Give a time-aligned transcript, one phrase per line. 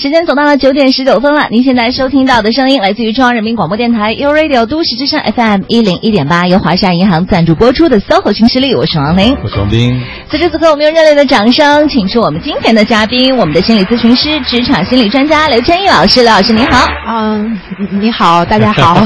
[0.00, 10.00] 时间走到了九点十九分了，您现在收听到的声音来自于中央人民广播电台 u Radio 都市之声 FM 一零一点八，由华夏银行赞助播出的 SOHO 新势力，我是王琳，我是王斌。
[10.30, 16.22] 此时此刻，我们用热烈的掌声，请出我们今天的嘉宾，我们的心理咨询师、职场心理专家刘千毅老师。
[16.22, 17.58] 刘老师您好，嗯，
[18.00, 19.04] 你好，大家好，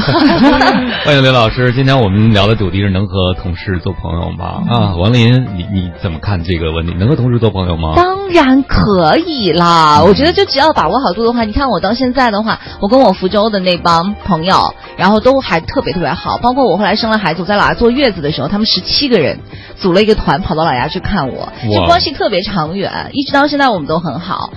[1.03, 1.73] 欢迎刘老师。
[1.73, 4.61] 今天我们聊的主题是能和同事做朋友吗？
[4.69, 6.93] 啊，王林，你你怎么看这个问题？
[6.99, 7.93] 能和同事做朋友吗？
[7.95, 19.39] 当然可以啦，我觉得就只要把握好度的话，你看我到现在的话，我跟我福州的那帮朋友，然后都还特别特别好，包括我后来生了孩子，我在老家坐月子的时候，他们十七个人
[19.75, 24.51] 组了一个团跑到老家去看我，就关系特别长远，一直到现在我们都很好。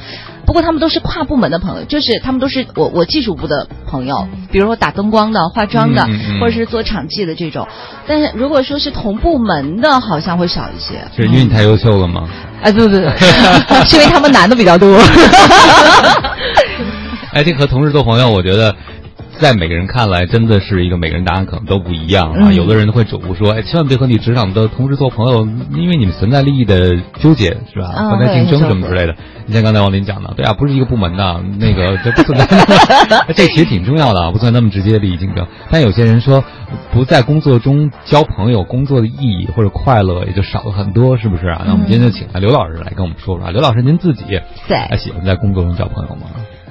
[0.46, 6.06] 不过他们都是跨部门的朋友，就是他们都是我我技术部的朋友，比如说打灯光的、化妆的，
[6.40, 7.66] 或者是做场记的这种。
[8.06, 11.00] 但是如果说是同部门的，好像会少一些。
[11.14, 12.28] 是因为你太优秀了吗？
[12.62, 13.10] 哎，对对对，
[13.86, 14.96] 是因为他们男的比较多。
[17.32, 18.74] 哎，这和同事做朋友，我觉得。
[19.38, 22.52] 在每个人看来，真的是一个每个人答案可能都不一样啊。
[22.52, 27.92] 有的人会嘱咐说：“哎，千万别和你职场的同事做朋友，因为你们存在利益的纠结，是吧？
[28.10, 29.14] 存在竞争什么之类的。”
[29.48, 32.46] 你像刚才王林讲的，对啊，不是一个部门的，那个这不存在。
[33.32, 35.46] 这其实挺重要的啊，不存在那么直接的利益竞争。
[35.70, 36.42] 但有些人说，
[36.92, 41.62] 不在工作中交朋友，工作的意义或者快乐也就少了很多，是不是啊？
[41.64, 43.52] 那我们今天就请来刘老师来跟我们说说啊。
[43.52, 44.24] 刘老师，您自己
[44.66, 46.26] 对喜欢在工作中交朋友吗？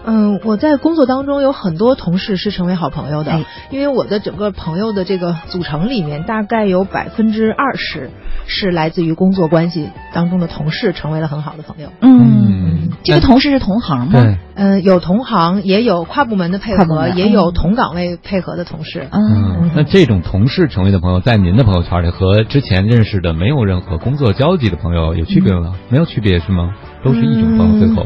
[0.05, 3.39] 嗯，我在工作当中有很多同事是成为好朋友的，
[3.71, 8.09] 因为我的整个朋友的这个组成里面，大概有百分之二十
[8.45, 11.89] 是来自于工作关系当中的同事成为了很好的朋友。
[12.01, 14.37] 嗯，这个同事是同行吗？
[14.55, 19.07] 嗯，有同行，也有跨部门的配合，也有同岗位配合的同事。
[19.11, 25.75] 嗯，那这种同事成为的朋友，在您的朋友圈里和之前认识的没有任何工作交集的朋友有区别吗？
[25.89, 26.73] 没有区别是吗？
[27.03, 28.05] 都是一种朋友，最后。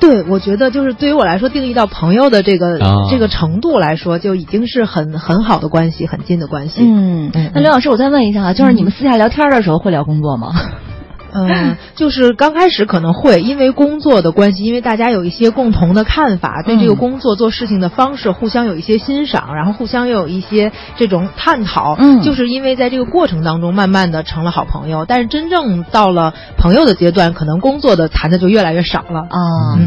[0.00, 2.78] 对，我觉得就是对于我来说，定义到朋友的这个
[3.10, 6.80] 这个程度来说，就已经是很很好的关系，很近的关系。
[6.82, 10.52] 嗯，那刘老师，我再问一下啊，就是你们私下聊天的时候会聊工作吗？
[10.54, 10.99] 嗯，
[11.94, 21.96] 就是刚开始可能会因为工作的关系，因为大家有一些共同的看法，对这个工作做事情的方式互相有一些欣赏，然后互相又有一些这种探讨。
[21.98, 25.04] 嗯，就是因为在这个过程当中，慢慢的成了好朋友。
[25.06, 29.38] 但是真正到了朋友的阶段，可能工作的谈的就越来越少了啊。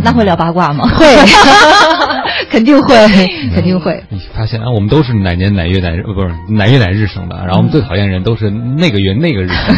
[0.04, 0.88] 那会聊八卦吗？
[0.88, 1.06] 会，
[2.50, 2.96] 肯定会，
[3.54, 4.04] 肯定会。
[4.10, 9.76] 你发现啊，我们都是哪年哪月哪日，不是哪月哪日生的，然后我们最讨厌人都是那个月那个日生。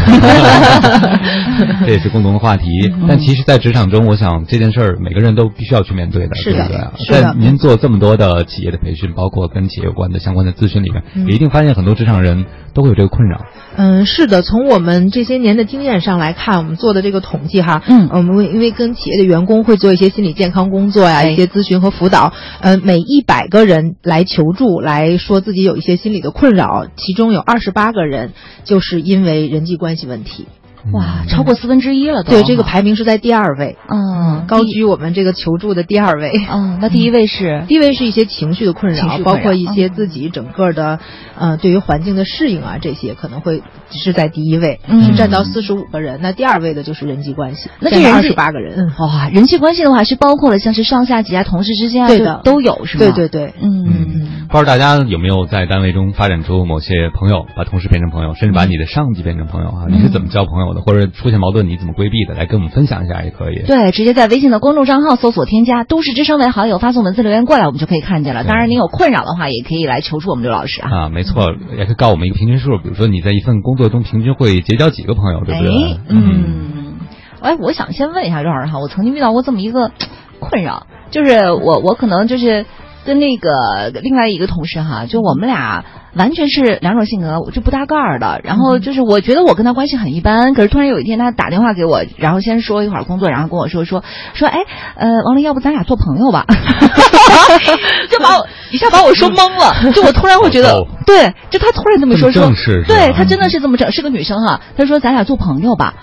[1.86, 2.66] 这也是共同的话题，
[3.08, 6.78] 但其实，在职场中，我想这件事儿每个人都必须要去面对的，对不对？
[7.10, 13.42] 在您做这么多的企业的培训，包括跟企业有关的相关的咨询里面，也一定发现很多职场人都会有这个困扰。
[13.78, 28.34] 嗯，是的，从我们这些年的经验上来看，我们做的这个统计哈，嗯，我们因为跟企业的员工会做一些心理健康工作呀，一些咨询和辅导，呃，每一百个人来求助，来说自己有一些心理的困扰，其中有二十八个人
[28.64, 30.46] 就是因为人际关系问题。
[30.94, 41.00] 哇，超过四分之一了，对，这个排名是在第二位，嗯，高居我们这个求助的第二位，嗯，那第一位是，第一位是一些情绪的困扰，包括一些自己整个的，
[41.38, 53.00] 呃，对于环境的适应啊，这些可能会是在第一位，是占到四十五个人，那第二位的就是人际关系，那这二十八个人，哇，人际关系的话是包括了像是上下级啊、同事之间啊，对的，都有是吗？
[53.00, 59.86] 对对对，嗯，不知道大家有没有在单位中发展出某些朋友，把同事变成朋友，甚至把你的上级变成朋友啊？
[59.90, 60.82] 你是怎么交朋友的？
[60.82, 61.68] 或者出现矛盾？
[61.68, 62.36] 你怎么规避的？
[62.36, 63.64] 来跟我们分享一下也可以。
[63.66, 68.44] 对，直接在微信的公众账号搜索添加“都市之声”为好友，发送文字留言过来，我们就可以看见了。
[68.44, 70.92] 当然，您有困扰的话，也可以来求助我们刘老师啊。
[70.92, 76.00] 啊，没错，也可以告我们一个平均数，比如说你在一份工作中平均会结交几个朋友，对不对？
[76.10, 76.96] 嗯。
[77.42, 79.92] 哎，我想先问一下刘老师哈，我曾经遇到过这么一个
[80.40, 82.66] 困扰，就是我我可能就是
[83.06, 85.86] 跟那个另外一个同事哈，就我们俩。
[86.16, 88.40] 完全是两种性格，我就不搭盖儿的。
[88.42, 94.02] 然后就是我觉得我跟他关系很一般，可是突然有一天他打电话给我，然后先说一会儿工作，然后跟我说说
[94.34, 94.60] 说，哎，
[94.96, 96.46] 呃，王林，要不咱俩做朋友吧？
[98.10, 100.70] 就把我一下把我说懵了，就我突然会觉得，
[101.06, 102.44] 对，就他突然这么说说，
[102.88, 105.96] 对他真的是这么整，是个女生哈，他说咱俩做朋友吧。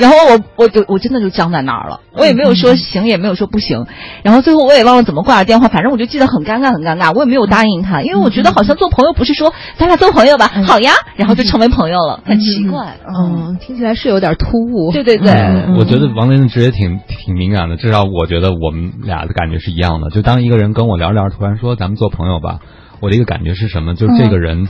[0.00, 3.84] 然后我我就我真的就僵在那儿了，我也没有说行，也没有说不行。
[4.22, 7.12] 然后最后我也忘了怎么挂了电话，反正我就记得很尴尬，很尴尬。
[7.14, 12.96] 我也没有答应他，因为我觉得好像做朋友不是说咱俩做朋友吧，好呀，然后就成为朋友了，很奇怪。
[13.06, 14.90] 嗯，听起来是有点突兀。
[14.92, 15.32] 对对对，
[15.76, 20.08] 我觉得王林的直觉挺挺敏感的，至少我觉得我们俩的感觉是一样的。
[20.08, 22.60] 就当一个人跟我聊聊，突然说咱们做朋友吧，
[23.00, 23.94] 我的一个感觉是什么？
[23.94, 24.66] 就是这个人，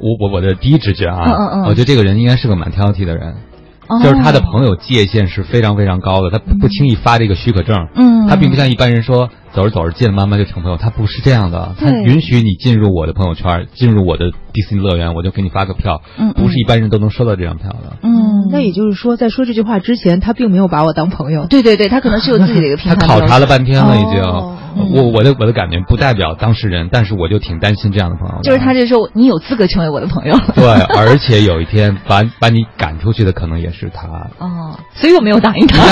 [0.00, 3.34] 我我我的第一直觉啊，我觉得这个人应该是个蛮挑剔的人。
[4.02, 7.88] 就是他的朋友界限是非常非常高的，他不轻易发这个许可证。
[7.96, 16.02] 嗯，他并不像一般人说走着走着见了妈妈就成朋友，他不是这样的，他允许你进入我的朋友圈，进入我的迪士尼乐园，我就给你发个票。
[16.18, 17.96] 嗯，不是一般人都能收到这张票的。
[18.02, 21.46] 嗯，那也就是说，在说这句话之前，他并没有把我当朋友。
[21.46, 22.98] 对对对，他可能是有自己的一个评判。
[22.98, 24.22] 他考察了半天了，已经。
[24.22, 24.56] 哦
[24.94, 28.40] 我我的我的感觉不代表当事人，但是我就挺担心这样的朋友。
[28.44, 30.38] 就是他这时候，你有资格成为我的朋友。
[30.54, 30.64] 对，
[30.96, 34.06] 而且有一天把把你赶出去的可能也是他。
[34.38, 35.82] 哦，所以我没有答应他。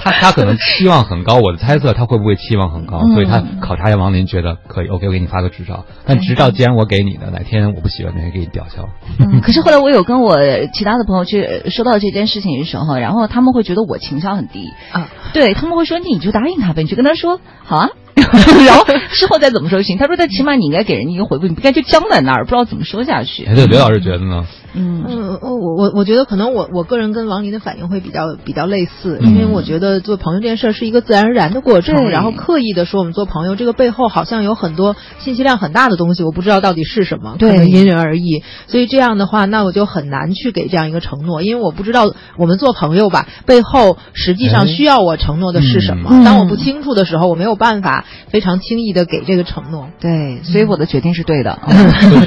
[0.00, 5.84] 他他可能 期望很高，我的猜测他会不会期望很高，嗯所以他考察一下王林，觉得可以，OK，我给你发个执照。
[6.06, 8.88] 但执照既然我给你的，哪天我不喜欢，哪天给你吊销。
[9.18, 10.36] 嗯， 可是后来我有跟我
[10.72, 17.90] 其他的朋友去说到这件事情的时候，然后他们会觉得我情商很低啊，对他们会说你就答应他呗，你就跟他说好啊。
[18.66, 19.98] 然后事后再怎么说行？
[19.98, 24.46] 他说：“但起码你应该给人家一个回复，你不该就僵在那儿，不知道怎么说下去。”哎，对，刘老师觉得呢？
[24.72, 38.44] 嗯嗯，我我我觉得可能我我个人跟王林的反应会比较比较类似，嗯因为我觉得做朋友这件事儿是一个自然而然的过程，然后刻意的说我们做朋友，这个背后好像有很多信息量很大的东西，我不知道到底是什么，可能因人而异。
[38.68, 42.04] 所以这样的话，那我就很难去给这样一个承诺，因为我不知道
[42.36, 46.10] 我们做朋友吧，背后实际上需要我承诺的是什么。
[46.12, 49.88] 嗯、当我不清楚的时候，我没有办法非常轻易的给这个承诺。
[50.00, 51.58] 对，所以我的决定是对的，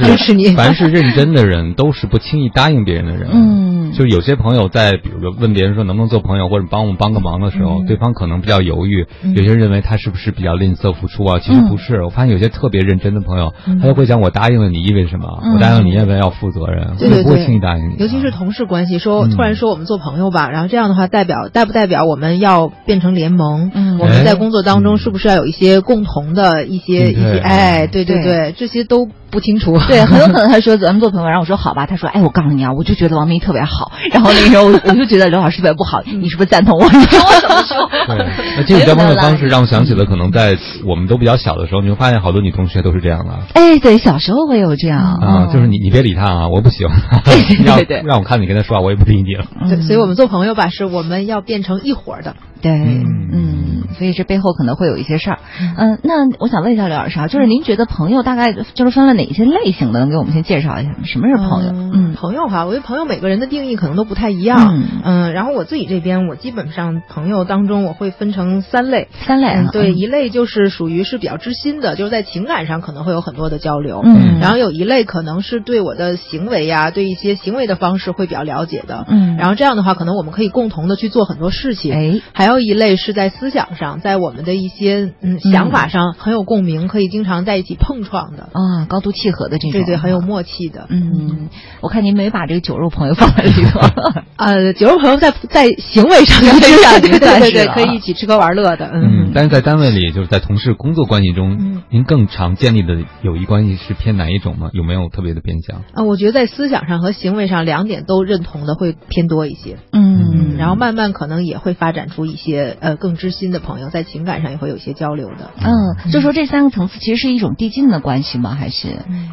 [0.04, 0.48] 支持 你。
[0.56, 3.16] 凡是认真的人，都是不轻易答应别人的。
[3.16, 11.40] 人，嗯，就有些朋友在，比如说问别人说能不能做朋友，或者帮我们帮个忙的时候，嗯、对方可能比较犹豫，嗯、有些人认为他是不是比较吝啬付出啊？
[11.40, 15.28] 其实不是，我发现有些特别认真的朋友，他就会讲我答应了你意味着什么？
[15.54, 17.96] 我答应了你意味着要负责任，对对不会轻易答应你。
[17.98, 23.72] 尤其是同事关系，说嗯突然说我们做朋友吧，然后这样的话代表代不代表我们要变成联盟？
[23.74, 27.40] 嗯，我们在工作当中是不是要有一些共同的一些一些？
[27.40, 29.78] 哎，对对对，这些都不清楚。
[29.88, 36.84] 对，很有可能他说咱们做朋友，然后我说好吧，他说哎，我告诉你啊，我就觉得王明特别好，然后那个时候我就觉得刘老师特别不好，你是不是赞同我？
[36.92, 37.90] 你看我怎么说？
[38.08, 38.26] 对，
[38.58, 43.40] 那这种交朋友方式让我想起了，可能在我们都比较小的时候，你会发现好多女同学都是这样的。
[43.54, 46.88] 哎，对，小时候会有这样啊，就是你你别理他啊，我不行。
[47.24, 49.46] 对对，让我看你跟他说话，我也不理你了。
[49.68, 52.36] 对，所以我们做朋友吧，是我们要变成一伙的。
[52.62, 53.63] 对，嗯，
[53.98, 55.40] 所以这背后可能会有一些事儿。
[55.78, 60.04] 嗯，那我想问一下刘老师啊，就是您觉得朋友大概就是分了哪一些类型的？
[60.04, 61.72] 能给我们先介绍一下吗什么是朋友？
[61.72, 64.84] 嗯，朋友哈，我觉得朋友每个人的定义可能都不太一样。
[65.04, 69.70] 嗯，然后我自己这边，我基本上朋友当中我会分成三类，三类啊。
[69.72, 74.02] 对，一类就是属于是比较知心的，就是在情感上可能会有很多的交流。
[74.04, 79.06] 嗯，然后有一类可能是对我的行为呀，对一些行为的方式会比较了解的。
[79.08, 81.94] 嗯，然后这样的话，可能我们可以共同的去做很多事情。
[81.94, 90.88] 哎，还有一类是在思想上，在我们的一些嗯想法上很有共鸣，可以经常在一起碰撞的啊，高度契合的这种，对对，很有默契的。
[90.90, 91.50] 嗯，
[91.82, 93.80] 我看您没把这个酒肉朋友放在里头。
[94.38, 98.90] 呃，酒肉朋友在在行为上行为上对对对，可以一起吃喝玩乐的。
[98.94, 104.70] 嗯，但是在单位里，就是在同事工作关系中，嗯您更常建立的友谊关系是偏哪一种吗？
[104.74, 105.84] 有没有特别的偏向？
[105.94, 109.78] 啊，我觉得在思想上和行为上两点都认同的会偏多一些。
[109.92, 115.52] 嗯，然后慢慢可能也会发展出一些呃更知心的朋友，在情感上也会有一些交流的。
[115.62, 118.56] 嗯，就说这三个层次其实是一种递进的关系吗？
[118.60, 118.88] 还是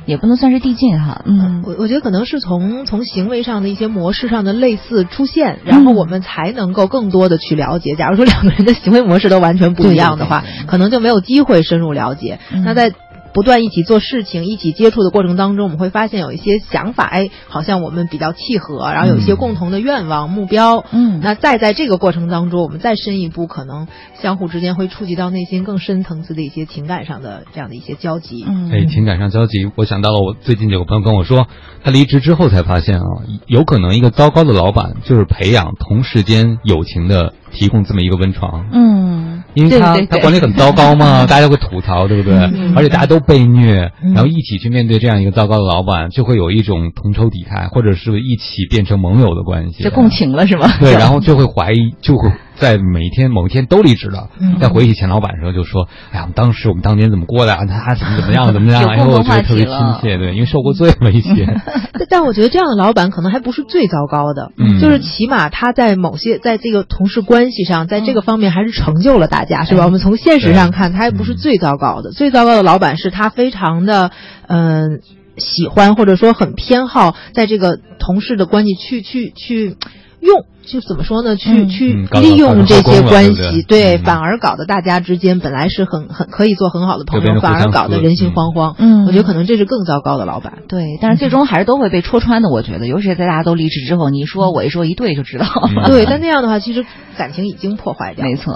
[0.07, 1.23] 也不能算是递进哈？
[1.25, 7.97] 嗯，我我觉得可能是从从行为上的一些模式上的类似出现，然后我们才能够更多的去了解。
[7.97, 12.39] 假如说两个人的行为模式都完全不一样的话，可能就没有机会深入了解。
[12.65, 12.93] 那在
[13.33, 20.85] 不断一起做事情、一起接触的过程当中，我们会发现有一些想法，哎，好像我们比较契合，然后有一些共同的愿望、目标。
[20.91, 23.87] 嗯，那再在这个过程当中，我们再深一步，可能
[24.21, 28.45] 相互之间会触及到内心更深层次的一些情感上的这样的一些交集。
[28.49, 31.47] 嗯，哎，情感上交集，我想到了，我最近有个朋友跟我说，
[31.85, 33.05] 他离职之后才发现啊，
[33.47, 38.67] 有可能一个糟糕的老板就是培养同事间友情的，提供这么一个温床。
[38.73, 42.35] 嗯，因为他他管理很糟糕嘛， 大家会吐槽，对不对？
[42.55, 49.83] 嗯而且大家都被虐，嗯然后一起去面对这样一个糟糕的老板，就会有一种同仇敌忾，或者是一起变成盟友的关系。
[49.83, 50.69] 就共情了是吗？
[50.81, 52.31] 对，然后就会怀疑，就会
[52.61, 57.65] 在每一天某一天都离职了，嗯再回忆前老板的时候，就说：“哎呀，当时我们当年怎么过的啊？
[57.65, 58.83] 他怎么怎么样，怎么样？
[58.83, 61.47] 有哎呦，我觉得特别亲切，对，因为受过罪了一些。
[61.95, 69.83] 但 但我觉得这样的老板可能还不是最糟糕的，嗯就是起码他在某些在这个同事关系上，在这个方面还是成就了大家，是吧？
[69.83, 72.11] 哎我们从现实上看，他还不是最糟糕的。
[72.13, 74.11] 最糟糕的老板是他非常的，
[74.49, 75.01] 嗯、
[75.39, 79.77] 喜欢或者说很偏好在这个同事的关系去去去。
[80.21, 80.45] 用。
[80.63, 81.35] 就怎么说呢？
[81.35, 88.75] 去嗯去利用这些关系，对反而搞得大家之间本来是很很可以做很好的朋友，反而搞得人心嗯惶惶。
[88.79, 90.59] 嗯我觉得可能这是更糟糕的老板。
[90.69, 92.51] 对，但是最终还是都会被戳穿的。
[92.51, 95.47] 我觉得，尤其是在大家都离职之后，你说我一说一对就知道
[95.89, 96.85] 对，但那样的话，其实
[97.17, 98.25] 感情已经破坏掉。
[98.25, 98.55] 没错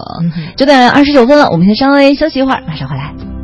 [0.57, 3.44] 九点二十九分了，我们先稍微休息一会儿，马上回来。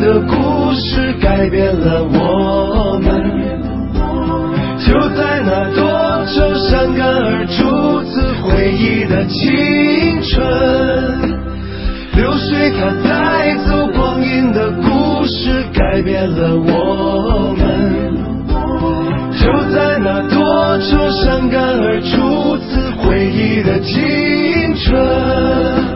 [0.00, 3.06] 的故事，改变了我们。
[4.78, 10.34] 就在那多愁善感而初次回忆的青春。
[12.14, 18.14] 流水它带走光阴的故事，改变了我们。
[19.38, 25.95] 就在那多愁善感而初次回忆的青春。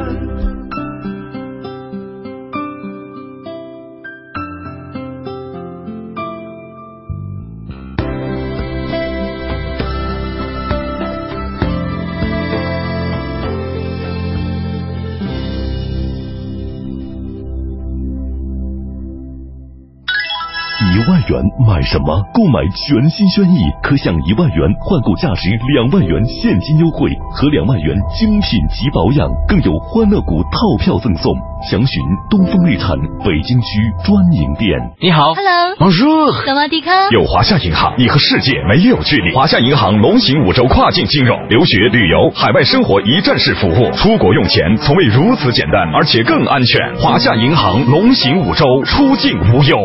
[21.30, 22.18] 元买什么？
[22.34, 31.32] 购买全新轩逸，可享一万元换购价值两万元现金优惠和两万元精品级保养，更有欢乐谷套票赠送。
[31.70, 33.66] 详询东风日产北京区
[34.02, 34.80] 专营店。
[34.98, 36.90] 你好 Hello，，Bonjour，萨瓦迪卡。
[37.10, 39.34] 有华夏银行，你和世界没有距离。
[39.34, 46.80] 华夏银行龙行五洲跨境金融，留学、旅游、海外生活一站式服务，出国用钱从未如此简单，而且更安全。
[46.96, 49.76] 华夏银行龙行五洲，出境无忧。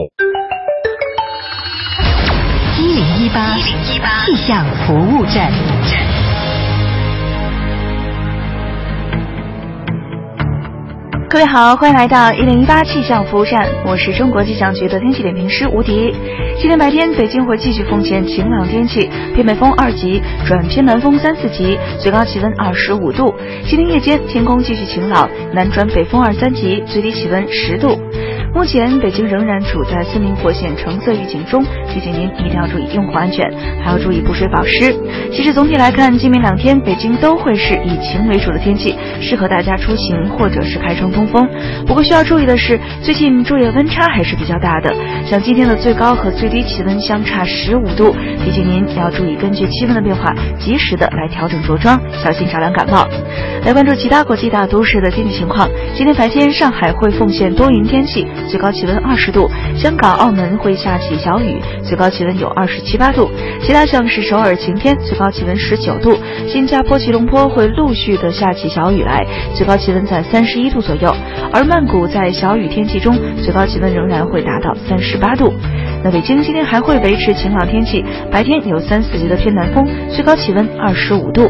[3.35, 5.51] 八气象服务站。
[11.29, 16.15] 各位好，欢迎来到一零一八气象服务站，我是中国气象局的天气点评师吴迪。
[16.61, 23.35] 今天白天北京会继续奉献晴朗天气，偏北风二级转偏南风三四级，最高气温二十五度。
[23.65, 27.99] 今天夜间天空继续晴朗，南转北风二三级，最低气温十度。
[28.55, 33.45] 目前北京仍然处在森林火险橙色预警中，提醒您一定要注意用火安全，
[33.83, 34.95] 还要注意补水保湿。
[35.29, 41.45] 其实总体来看，今明两天北京都会是以晴为主的天气，适合大家出行或者是开窗通风。
[41.85, 44.95] 不过需要注意的是，最近昼夜温差还是比较大的，
[45.25, 53.05] 像今天的最高和最低气温相差十五度，提醒您要注意根据气温的变化，及时的来调整着装，小心着凉感冒。
[53.65, 55.67] 来关注其他国际大都市的天气情况。
[55.93, 63.29] 今天白天，上海会奉献多云天气，最高气温二十度；香港、澳门会下起小雨，最高气温有二十七八度；
[63.61, 66.11] 其他像是首尔晴天，最高气温十九度；
[66.47, 69.25] 新加坡、吉隆坡会陆续的下起小雨来，
[69.55, 71.09] 最高气温在三十一度左右；
[71.53, 75.53] 而曼谷在小雨天气中，最高气温仍然会达到三十八度。
[76.03, 81.49] 那北京今天还会维持晴朗天气，白天有三四级的偏南风，最高气温二十五度。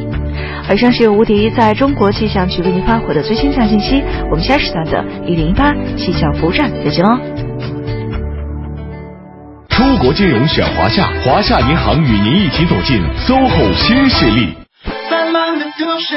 [0.73, 4.03] 以上是由吴迪在中国气象局为您发回的最新气象信息。
[4.29, 7.19] 我们下时段的一零一八气象服务站再见喽。
[9.69, 14.55] 出国金融选华夏，华夏银行与您一起走进 SOHO 新势力。
[15.09, 16.15] 繁忙的都市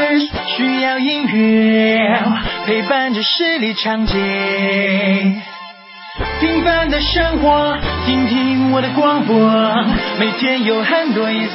[0.56, 2.22] 需要音乐
[2.66, 4.14] 陪伴着十里长街。
[6.40, 9.36] 平凡的生活，听听我的广播，
[10.18, 11.54] 每天有很多颜色。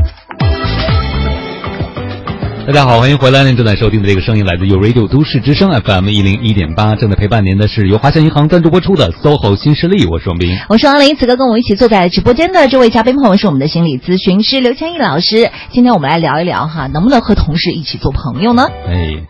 [2.71, 3.43] 大家好，欢迎回来！
[3.43, 10.57] 您正在收听的这个声音来自 u Radio 都市之声 FM 一零一点八，正在陪伴您的是由华夏银行赞助播出的 SOHO 新势力，我是王斌。
[10.69, 15.51] 我是王林，此刻跟我一起坐在直播间的这位嘉宾朋友是我们的心理咨询师刘千毅老师。
[15.71, 18.69] 今天我们来聊一聊哈，能不能和同事一起做朋友呢？
[18.87, 19.25] 哎，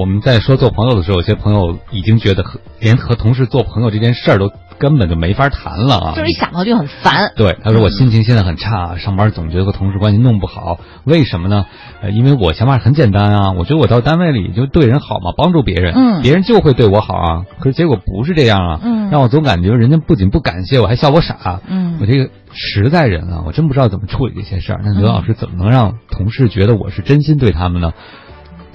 [0.00, 6.12] 我们在说做朋友的时候，有些朋友已经觉得和连和同事做朋友这件事儿都根本就没法谈了啊！
[6.16, 7.32] 就是一想到就很烦。
[7.36, 11.66] 对，他说我心情现在很差，上班总觉得和同事关系弄不好，为什么呢？
[12.02, 17.44] 呃，因为我想法很简单啊，我觉得我到单位里就对人好嘛，帮助别人，嗯别人就会对我好啊。
[17.58, 24.80] 可是结果不是这样啊，嗯让我总感觉人家不仅不感谢我，还笑我傻，嗯我这个实在人啊，我真不知道怎么处理这些事儿。
[24.84, 27.92] 那刘老师怎么能让同事觉得我是真心对他们呢？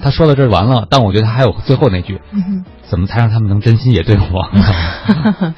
[0.04, 4.48] 他说到这儿完了，但我觉得他还有最后那句，嗯怎么才让他们能真心也对我？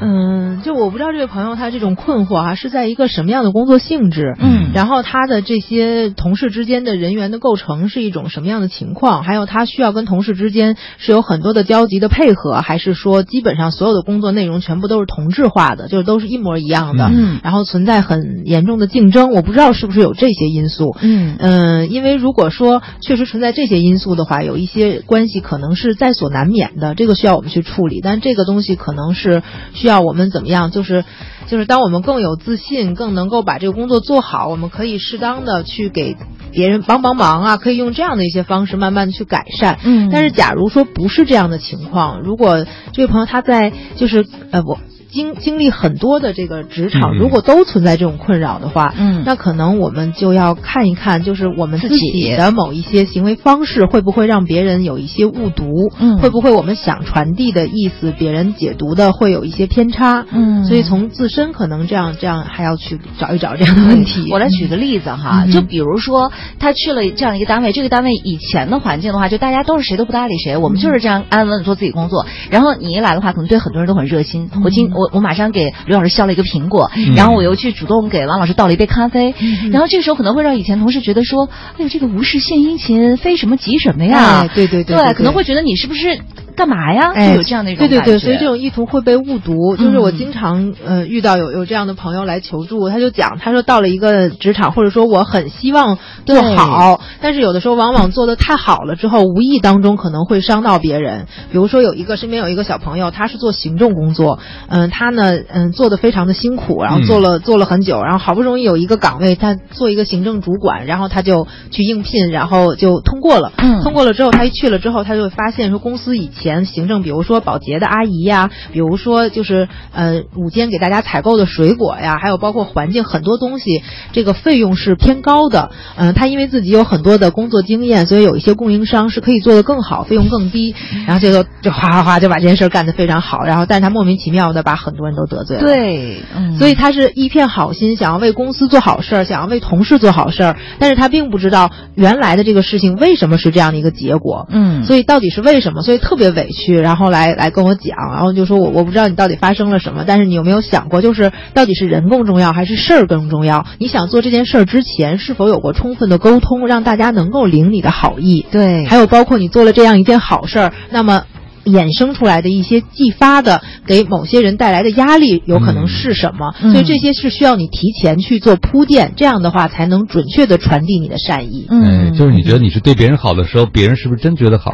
[0.00, 4.70] 哼嗯，就我不知道这位朋友他这种困惑哈、是在一个什么样的工作性质，嗯。
[4.74, 17.40] 然后他的这些同事之间的人员的构成是一种什么样的情况，还有他需要跟同事之间是有很多的交集的配合，还是说基本上所有的工作内容全部都是同质化的，就是都是一模一样的，嗯。
[17.42, 21.36] 然后存在很严重的竞争，我不知道是不是有这些因素，嗯。
[21.38, 28.00] 嗯，因为如果说确实存在这些因素的话，有一些关系可能是在所难免的，这个需要我们去处理。
[28.02, 31.04] 但这个东西可能是需要我们怎么样，就是
[31.46, 36.16] 就是当我们更有自信，更能够把这个工作做好，我们可以适当的去给
[36.52, 39.78] 别人帮帮忙啊，可以用这样的一些方式慢慢的去改善。
[39.84, 44.78] 嗯但是假如说不是这样的情况，如果这位朋友他在就是呃我。
[45.10, 64.28] 经经历很多的这个职场，嗯如果都存在这种困扰的话，嗯那可能我们就要看一看，就是我们自自己己的某一些行为方式会不会让别人有一些误读，嗯会不会我们想传递的意思，别人解读的会有一些偏差，嗯所以从自身可能这样这样还要去找一找这样的问题。
[64.30, 72.26] 我来举个例子哈，嗯就比如说他去了这样一个单位，这个单位以前的环境的话，就大家都是谁都不搭理谁，我们就是这样安稳做自己工作。
[72.50, 74.50] 然后你一来的话，可能对很多人都很热心。
[74.64, 79.34] 我今我我马上给刘老师削了一个苹果，然后我又去主动给王老师倒了一杯咖啡，
[79.70, 84.40] 然后这个时候可能会让以前同事觉得说，哎呦这个无事献殷勤，非什么急什么呀？
[84.42, 86.18] 哎对对对对对可能会觉得你是不是
[86.58, 87.12] 干嘛呀？
[87.14, 89.76] 哎，就有这样的一种对对对，感觉所以这种意图会被误读。
[89.76, 101.26] 就是我嗯经常呃遇到有有这样的朋友来求助，他就讲，他说到了一个职场，或者说我很希望做好，但是有的时候往往做的太好了之后，无意当中可能会伤到别人。
[101.52, 113.52] 比如说有一个身边有一个小朋友，他是做行政工作，嗯、他呢嗯做的非常的辛苦，然后做了、做了很久，然后好不容易有一个岗位，他做一个行政主管，然后他就去应聘，然后就通过了。
[113.58, 123.82] 嗯通过了之后，他一去了之后，他就会发现说，公司以前行政，比如说保洁的阿姨呀，比如说就是呃午间给大家采购的水果呀，还有包括环境很多东西，
[124.12, 125.70] 这个费用是偏高的。
[125.96, 130.74] 嗯、他因为自己有很多的工作经验，所以有一些供应商是可以做得更好，费用更低，
[131.06, 135.62] 然后这个就哗哗哗就把这件事干得非常好，然后但是他莫名其妙的把很多人都得罪了。。
[135.62, 144.46] 对，嗯所以他是一片好心，想要为公司做好事儿，想要为同事做好事儿，但是他并不知道原来的这个事情为什么是这样的一个结果。
[144.50, 145.82] 嗯，所以到底是为什么？
[145.82, 153.66] 所以特别委屈，然后来来跟我讲，然后就说我我不知道你到底发生了什么，但是你有没有想过，就是到底是人更重要还是事儿更重要？
[153.78, 158.46] 你想做这件事儿之前，是否有过充分的沟通，让大家能够领你的好意？
[158.50, 161.24] 对，还有包括你做了这样一件好事儿，那么。
[161.68, 166.54] 衍生出来的一些继发的给某些人带来的压力，有可能是什么？
[166.62, 171.66] 嗯所以这些是需要你提前去做铺垫，这样的话才能准确的传递你的善意。
[171.70, 174.70] 嗯哎，就是你觉得你是对别人好的时候，别人是不是真觉得好？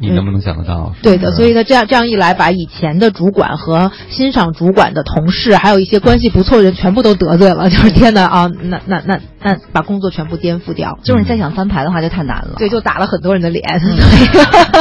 [0.00, 0.92] 你能不能想得到？
[1.02, 7.70] 对的，所以呢这样这样一来，把以前的主管和欣赏主管的同事，还有一些关系不错的人，全部都得罪了。
[7.70, 10.98] 就是天哪啊，那那那那把工作全部颠覆掉。
[11.04, 12.54] 就是你再想翻牌的话就太难了。
[12.58, 13.62] 对，就打了很多人的脸。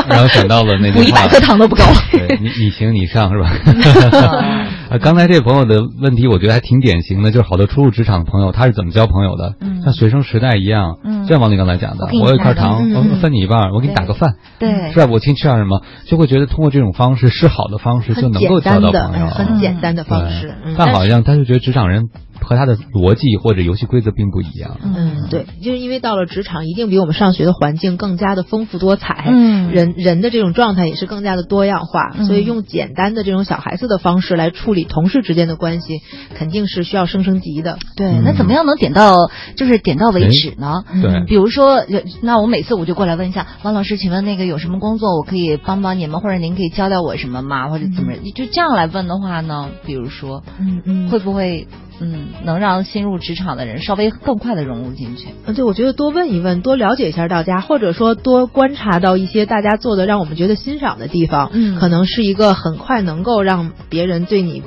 [0.09, 1.83] 然后想到了那句话补一百颗糖都不够。
[2.11, 3.51] 对你你行你上是吧？
[4.91, 9.55] 呃，刚才这个朋友的问题，我觉得还挺典型的，就是好多初入职场的朋友，他是怎么交朋友的？
[9.61, 15.07] 嗯像学生时代一样，嗯就像王林刚才讲的，我我有一块糖，嗯嗯我分你一半，我给你打个饭，对是吧？
[15.09, 19.27] 我请你吃点什么，就会觉得通过这种方式是好的方式，就能够交到朋友。
[19.27, 20.53] 哎很简单的方式。
[20.65, 22.09] 嗯但好像他就觉得职场人
[22.41, 24.77] 和他的逻辑或者游戏规则并不一样。
[24.83, 36.01] 嗯，对，就是因为到了职场，一定比我们上学的环境更加的丰富多彩，嗯人人的这种状态也是更加的多样化，嗯所以用简单的这种小孩子的方式来处理同事之间的关系，
[36.35, 37.77] 肯定是需要升升级的。
[37.95, 39.15] 对，嗯那怎么样能点到
[39.55, 40.83] 就是点到为止呢？
[41.01, 47.69] 对比如说，呃那我每次我就过来问一下王老师，请问那个有什么工作我可以帮帮你们，或者您可以教教我什么吗？
[47.69, 48.13] 或者怎么？
[48.35, 51.67] 就这样来问的话呢，比如说，嗯嗯会不会
[52.01, 55.29] 嗯能让新入职场的人稍微更快的融入进去？
[55.45, 64.63] 嗯，对，我觉得多问一问，多了解一下大家，或者说多观察到一些大家做的让我们觉得欣赏的地方，嗯可能是一个很快能够让别人对你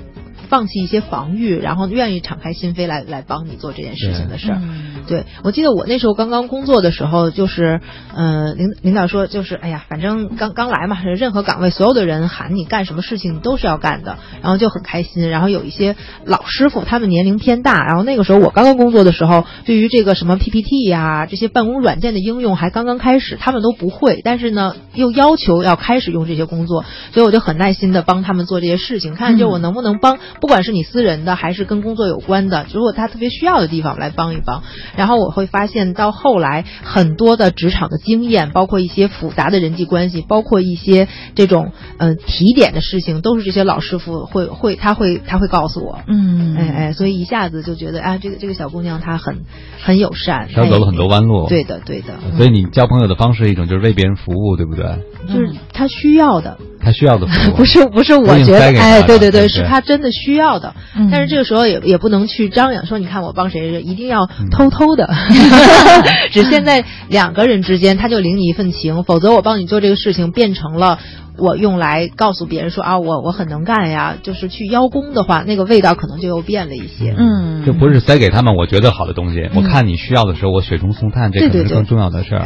[0.54, 4.58] 放弃一些防御，然后愿意敞开心扉来来帮你做这件事情的事儿。
[4.62, 7.80] 嗯对，我记得我那时候刚刚工作的时候，就是，
[8.14, 15.28] 呃，领领导说，就是，哎呀，反正刚刚来嘛，任何岗位所有的人喊你干什么事情，你都是要干的，然后就很开心。
[15.28, 34.62] 然后有一些老师傅，他们年龄偏大，然后那个时候我刚刚工作的时候，对于这个什么 PPT 呀、这些办公软件的应用还刚刚开始，他们都不会，但是呢，又要求要开始用这些工作，所以我就很耐心的帮他们做这些事情，看就我能不能帮，不管是你私人的还是跟工作有关的，如果他特别需要的地方，来帮一帮。
[34.94, 46.00] 然后我会发现，到后来很多的职场的经验，包括一些复杂的人际关系，包括一些这种嗯、呃提点的事情，都是这些老师傅会会他会他会告诉我。
[46.06, 49.46] 嗯哎哎，所以一下子就觉得啊，这个这个小姑娘她很
[49.82, 51.48] 很友善，她走了很多弯路。
[51.48, 54.84] 对的对的，所以你交朋友的方式一种就是为别人服务，对不对？
[55.26, 60.74] 就是他需要的，他需要的服务 不是不是我觉得哎，对对对，是他真的需要的。
[60.96, 65.08] 嗯但是这个时候也也不能去张扬说，你看我帮谁谁，一定要嗯偷偷的，
[66.30, 70.98] 只现在两个人之间，他就领你一份情，否则我帮你做这个事情变成了。
[71.36, 77.12] 我用来告诉别人说啊，我我很能干呀，就是去邀功的话，那个味道可能就又变了一些。
[77.18, 82.44] 嗯，就不是塞给他们我觉得好的东西，我看你需要的时候，我雪中送炭，这可能是更重要的事儿。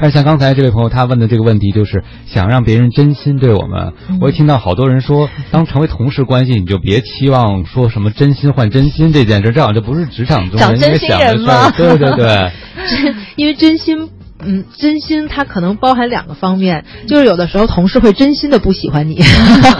[0.00, 3.92] 但是像刚才这位朋友他问的这个问题，就是想让别人真心对我们。
[4.08, 11.72] 嗯我也听到好多人说，当成为同事关系，你就别期望说什么真心换真心这件事，这好像就不是职场中找人应该想的。
[11.76, 12.52] 对对对，
[13.36, 19.20] 因为真心，嗯，真心它可能包含两个方面，就是有的时候同事会真心的不喜欢你，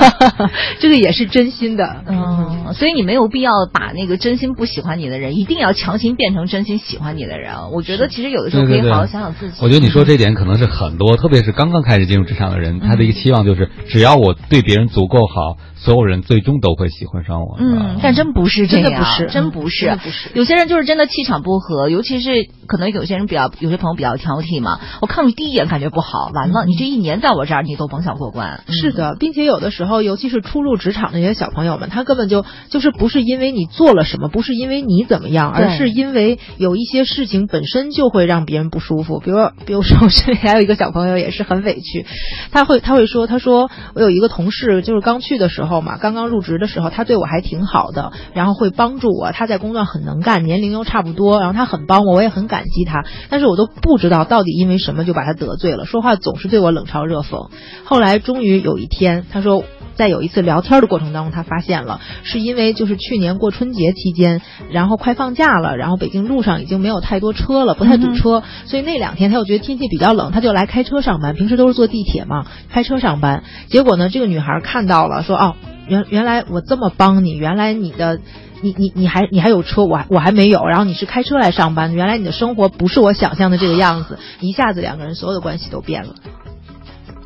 [0.81, 2.03] 这个也是真心的。
[2.07, 7.55] 嗯，所以你没有必要把那个真心不喜欢你的人，一定要强行变成真心喜欢你的人。
[7.73, 9.57] 我觉得其实有的时候可以好好想想自己。
[9.61, 17.57] 我觉得你说这点可能是很多，特别是刚刚开始进入职场的人，他的一个期望就是，只要我对别人足够好，所有人最终都会喜欢上我。
[17.61, 24.81] 嗯，但真不是这样，真的不是真不是，不是有些人就是真的气场不合，尤其是可能有些人比较，有些朋友比较挑剔嘛。
[25.03, 28.63] 我看你第一眼感觉不好，完了，你这一年在我这儿你都甭想过关。
[28.67, 39.21] 嗯是的，并且有的时候，尤其是初入职场的那些小朋友们，他根本就就是不是因为你做了什么，不是因为你怎么样，而是因为有一些事情本身就会让别人不舒服。
[39.21, 42.07] 比如，比如说，我这里还有一个小朋友也是很委屈，
[42.51, 57.51] 他会他会说，他说我有一个同事，就是刚去的时候嘛，刚刚入职的时候，他对我还挺好的，然后会帮助我，他在工作上很能干，年龄又差不多，然后他很帮我，我也很感激他，但是我都不知道到底因为什么就把他得罪了，说话总是对我冷嘲热讽。
[57.85, 59.65] 后来终于有一天，他说。
[59.97, 71.37] 在有一次聊天的过程当中，他发现了，是因为就是去年过春节期间，然后快放假了，然后北京路上已经没有太多车了，不太堵车，所以那两天他又觉得天气比较冷，他就来开车上班。
[71.37, 73.45] 平时都是坐地铁嘛，开车上班。
[73.69, 75.55] 结果呢，这个女孩看到了，说哦，
[75.87, 78.21] 原原来我这么帮你，原来你的。
[78.63, 86.15] 你你你还你还有车，我还我还没有，然后你是开车来上班，原来你的生活不是我想象的这个样子，一下子两个人所有的关系都变了。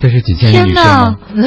[0.00, 1.16] 这是仅限于天女生吗？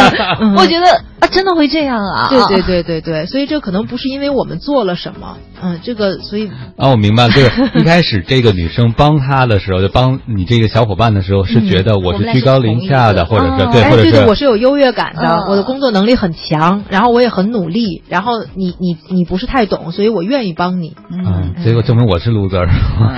[0.40, 2.28] 嗯我觉得啊，真的会这样啊！
[2.28, 20.96] 对对对对对，所以这可能不是因为我们做了什么，嗯，这个所以啊，我明白了，就是一开始这个女生帮他的时候，就帮你这个小伙伴的时候，是觉得我是居高临下的，或者是对，哎，或者对对，我是是有优越感的，嗯我的工作能力很强，然后我也很努力，然后你你你不是太懂，所以我愿意帮你。
[21.10, 22.66] 嗯，结果证明我是 loser，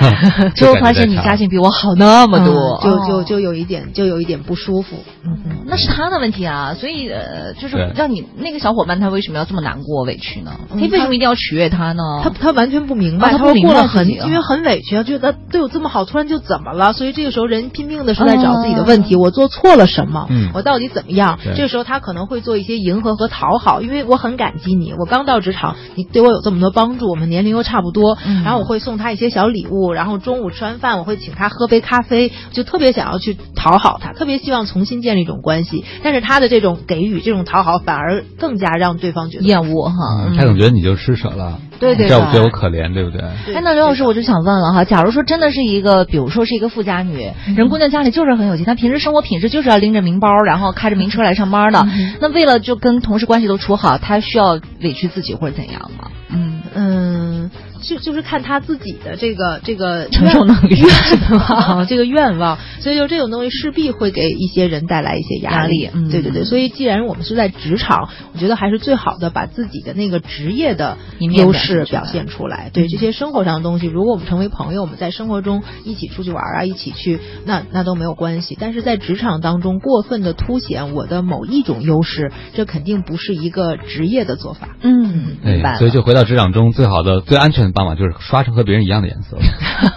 [0.56, 4.96] 最后发现你家境比我好那么多，嗯就就哦就有一点就有一点不舒服。
[5.24, 10.52] 嗯嗯，那是他的问题啊，所以呃，就是对让你那个小伙伴他为什么要这么难过委屈呢？
[10.72, 12.02] 嗯他为什么一定要取悦他呢？
[12.22, 16.92] 他他完全不明白，哦他不说明白过了很，因为很委屈啊，觉得对我这么好，突然就怎么了？
[16.92, 20.26] 所以这个时候人拼命的是在找自己的问题，我做错了什么？
[20.30, 21.38] 嗯我到底怎么样？
[21.56, 40.26] 这个时候他可能会做一些迎合和讨好，因为我很感激你，我刚到职场，你对我有这么多帮助，我们年龄又差不多，嗯然后我会送他一些小礼物，然后中午吃完饭我会请他喝杯咖啡，就特别想要去讨好他，特别希望重新建立一种关系，但是他的这种给予、这种讨好，反而更加让对方觉得厌恶哈。
[40.28, 43.20] 嗯他总觉得你就施舍了，对对对这我可怜，对不对？
[43.54, 51.86] 哎，那刘老师，我就想问了哈，假如说真的是一个，比如说是一个富家女，人姑娘家里就是很有钱，她平时生活品质就是要拎着名包，然后开着名车来上班的。
[52.20, 56.10] 那为了就跟同事关系都处好，她需要委屈自己或者怎样吗？
[56.34, 57.50] 嗯，嗯，
[57.82, 72.70] 就就是看他自己的这个这个承受能力愿望，这个愿望，所以就这种东西势必会给一些人带来一些压压力嗯对对对，所以既然我们是在职场，我觉得还是最好的把自己的那个职业的一面优表现出来势表现出来。
[72.72, 78.56] 对这些生活上的东西，如果我们成为朋友，我们在生活中一起出去玩啊，一起去，那那都没有关系。
[78.60, 84.76] 但是在职场当中过分的凸显我的某一种优势，这肯定不是一个职业的做法。
[84.82, 85.78] 嗯，明白。
[85.78, 89.38] 所以就回到职场中，最好的、最安全的办法就是刷成和别人一样的颜色。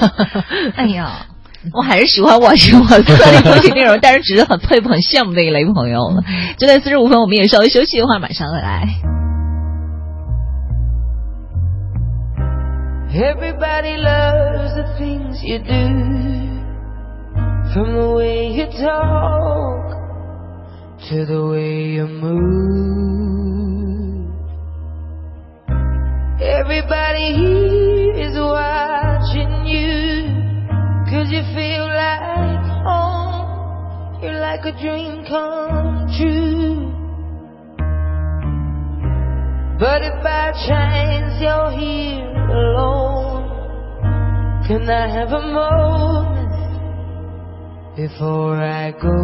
[0.76, 1.28] 哎呀。
[1.74, 6.24] 我还是喜欢我是我特立独行那种，但是只是很佩服、很羡慕那一类朋友了。
[6.60, 9.25] 九点四十五分，我们也稍微休息一会儿，马上回来。
[13.16, 15.88] Everybody loves the things you do,
[17.72, 19.88] from the way you talk
[21.08, 22.36] to the way you move.
[26.42, 30.28] Everybody here is watching you,
[31.08, 34.20] cause you feel like home.
[34.22, 36.95] You're like a dream come true.
[39.78, 43.50] But if by chance you're here alone,
[44.66, 46.56] can I have a moment
[47.98, 49.20] before I go?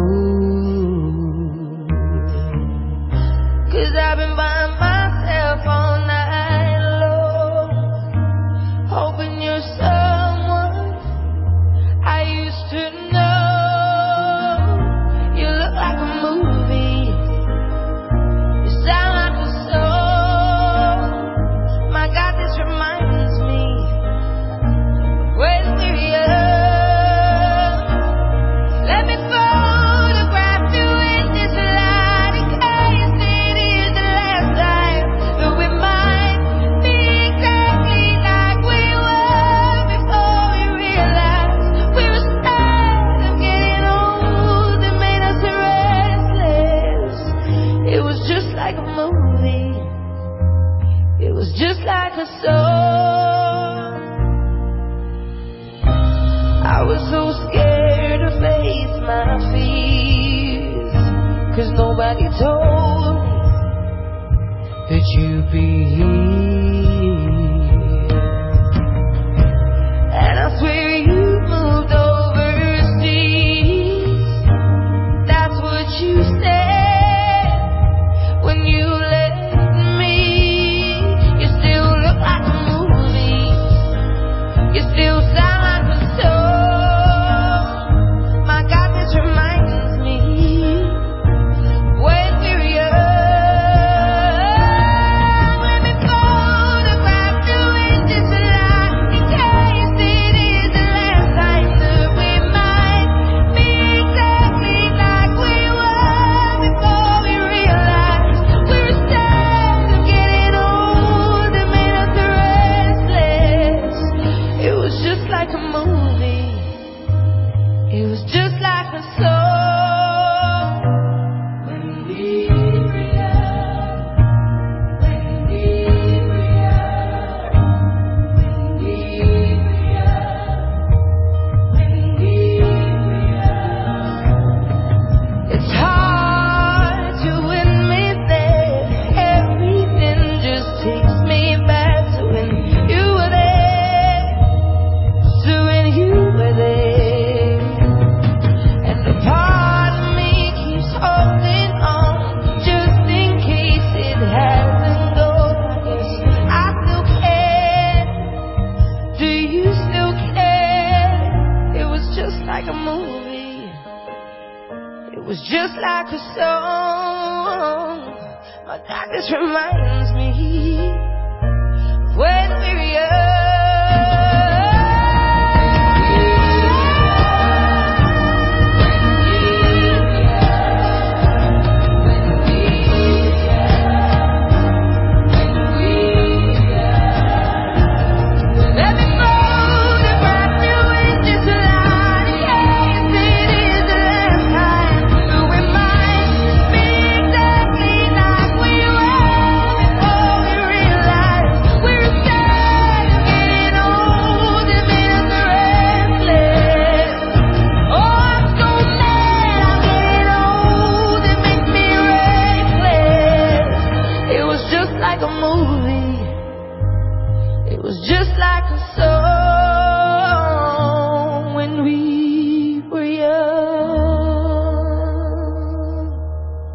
[3.72, 7.70] Cause I've been by myself all night long,
[8.90, 11.00] hoping you're someone
[12.04, 13.31] I used to know.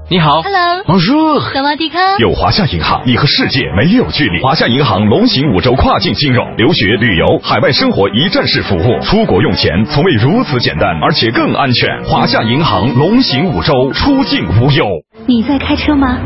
[0.10, 1.54] 你好 Hello，，Bonjour。
[1.54, 2.00] 萨瓦迪卡。
[2.20, 4.42] 有华夏银行，你和世界没有距离。
[4.42, 11.90] 华夏银行龙行五洲跨境金融，留学、旅游、海外生活一站式服务，出国用钱从未如此简单，而且更安全。
[12.06, 14.88] 华夏银行龙行五洲，出境无忧。
[15.26, 16.18] 你在开车吗？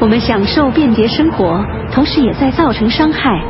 [0.00, 3.42] 我们享受便捷生活，同时也在造成伤害。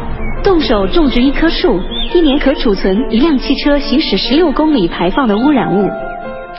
[0.44, 1.80] 动手种植一棵树，
[2.14, 5.90] 一年可储存一辆汽车行驶十六公里排放的污染物。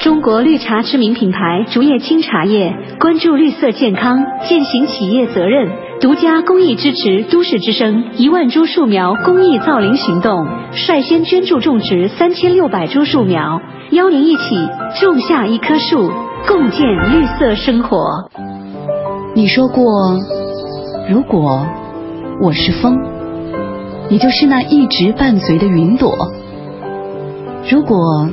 [0.01, 4.17] 中国绿茶知名品牌竹叶青茶叶关注绿色健康，
[4.49, 13.61] 践行企业责任，独家公益支持都市之声一万株树苗公益造林行动，率先捐助种植三千六百株树苗，
[13.91, 14.67] 邀您一起
[14.99, 16.11] 种下一棵树，
[16.47, 18.27] 共建绿色生活。
[19.35, 19.85] 你说过，
[21.11, 21.67] 如果
[22.41, 22.97] 我是风，
[24.09, 26.09] 你就是那一直伴随的云朵；
[27.69, 28.27] 如果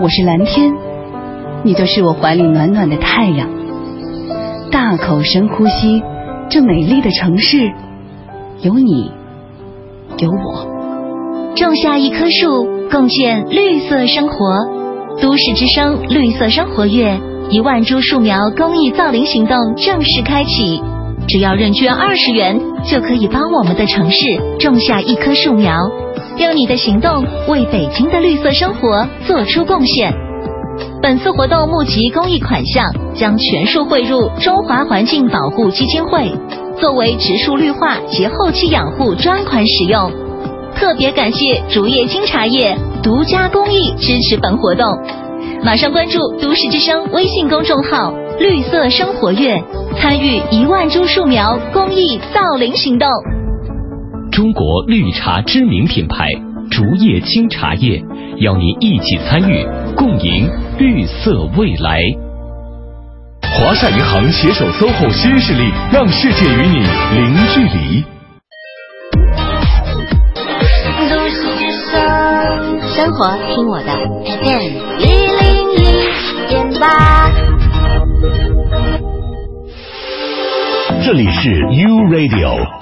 [0.00, 0.72] 我是蓝天，
[1.64, 3.48] 你就是我怀里暖暖的太阳。
[4.70, 6.02] 大口深呼吸，
[6.48, 7.70] 这美丽的城市，
[8.62, 9.10] 有你，
[10.18, 10.66] 有我。
[11.54, 14.36] 种下一棵树，共建绿色生活。
[15.20, 17.20] 都市之声绿色生活月
[17.50, 20.82] 一万株树苗公益造林行动正式开启，
[21.28, 22.58] 只要认捐二十元，
[22.90, 24.18] 就可以帮我们的城市
[24.58, 25.76] 种下一棵树苗，
[26.38, 30.12] 用你的行动为北京的绿色生活做出贡献。
[31.02, 36.32] 本次活动募集公益款项将全数汇入中华环境保护基金会，
[36.80, 40.10] 作为植树绿化及后期养护专款使用。
[40.74, 44.86] 特别感谢竹叶青茶叶独家公益支持本活动，
[45.64, 49.62] 马上关注都市之声微信公众号“绿色生活月”，
[50.00, 53.08] 参与一万株树苗公益造林行动。
[54.30, 56.30] 中国绿茶知名品牌
[56.70, 58.02] 竹叶青茶叶，
[58.42, 62.02] 邀您一起参与，共赢绿色未来。
[63.40, 66.80] 华夏银行携手 SOHO 新势力，让世界与你
[67.14, 68.04] 零距离。
[72.96, 73.92] 生活听我的
[74.24, 75.06] FM 一
[75.40, 75.78] 零一
[76.48, 77.30] 点八。
[81.04, 82.81] 这里是 U Radio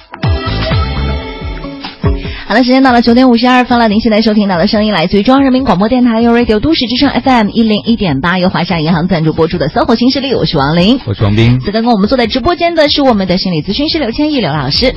[2.51, 3.87] 好的，时间到了九点五十二分了。
[3.87, 10.99] 您现在收听到的声音来自于中央人民广播电台 u Radio 都市之声 FM 一零一点八，由华夏银行赞助播出的《搜狐新势力》，我是王琳。
[11.05, 11.61] 我是王斌。
[11.61, 14.93] 此刻跟我们坐在直播间的是我们的心理咨询师刘千亿刘老师。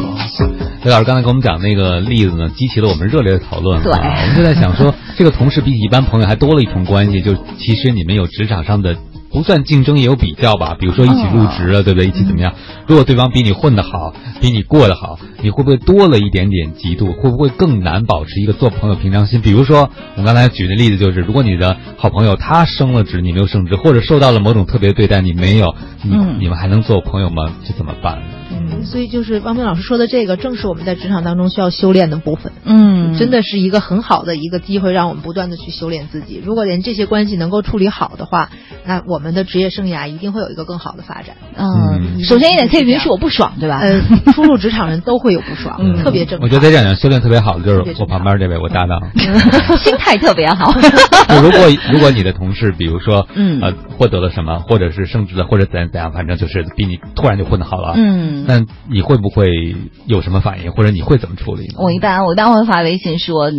[0.82, 3.80] 刘老师刚才给我们讲那个例子呢，激起了我们热烈的讨论。
[3.84, 8.96] 对啊我们就在想说，这个同事比起一般朋友还多了一重关系，就其实你们有职场上的
[9.34, 10.76] 不算竞争，也有比较吧。
[10.78, 12.06] 比如说一起入职了，对不对？
[12.06, 12.54] 一起怎么样？
[12.86, 17.12] 如果对方比你混得好，比你过得好，你会不会多了一点点嫉妒？
[17.20, 19.40] 会不会更难保持一个做朋友平常心？
[19.40, 27.52] 比如说，我刚才举的例子就是，如果你的好朋友他升了职，你没有升职，或者受到了某种特别对待，你没有，你、嗯你们还能做朋友吗？
[27.66, 28.22] 这怎么办？
[28.54, 32.52] 嗯，所以就是汪冰老师说的这个，正是我们在职场当中需要修炼的部分。
[32.64, 36.40] 嗯，真的是一个很好的一个机会，让我们不断的去修炼自己。
[36.44, 38.50] 如果连这些关系能够处理好的话，
[38.86, 41.36] 那我们的职业生涯一定会有一个更好的发展。
[41.56, 43.78] 嗯，首先一点可以允许我不爽，对吧？
[43.80, 44.00] 呃，
[44.32, 46.44] 初入职场人都会有不爽，嗯特别正常。
[46.44, 49.00] 我觉得在这样修炼特别好的就是我旁边这位我搭档。
[49.78, 50.72] 心态特别好。
[51.28, 51.60] 就如果
[51.92, 59.74] 如果你的同事，比如说，嗯呃，获得了什么，或者是升职了，或者怎样怎样，反正就是比你突然就混得好了，嗯那你会不会
[60.06, 61.74] 有什么反应，或者你会怎么处理呢？
[61.78, 63.50] 我一般我一般会发微信说。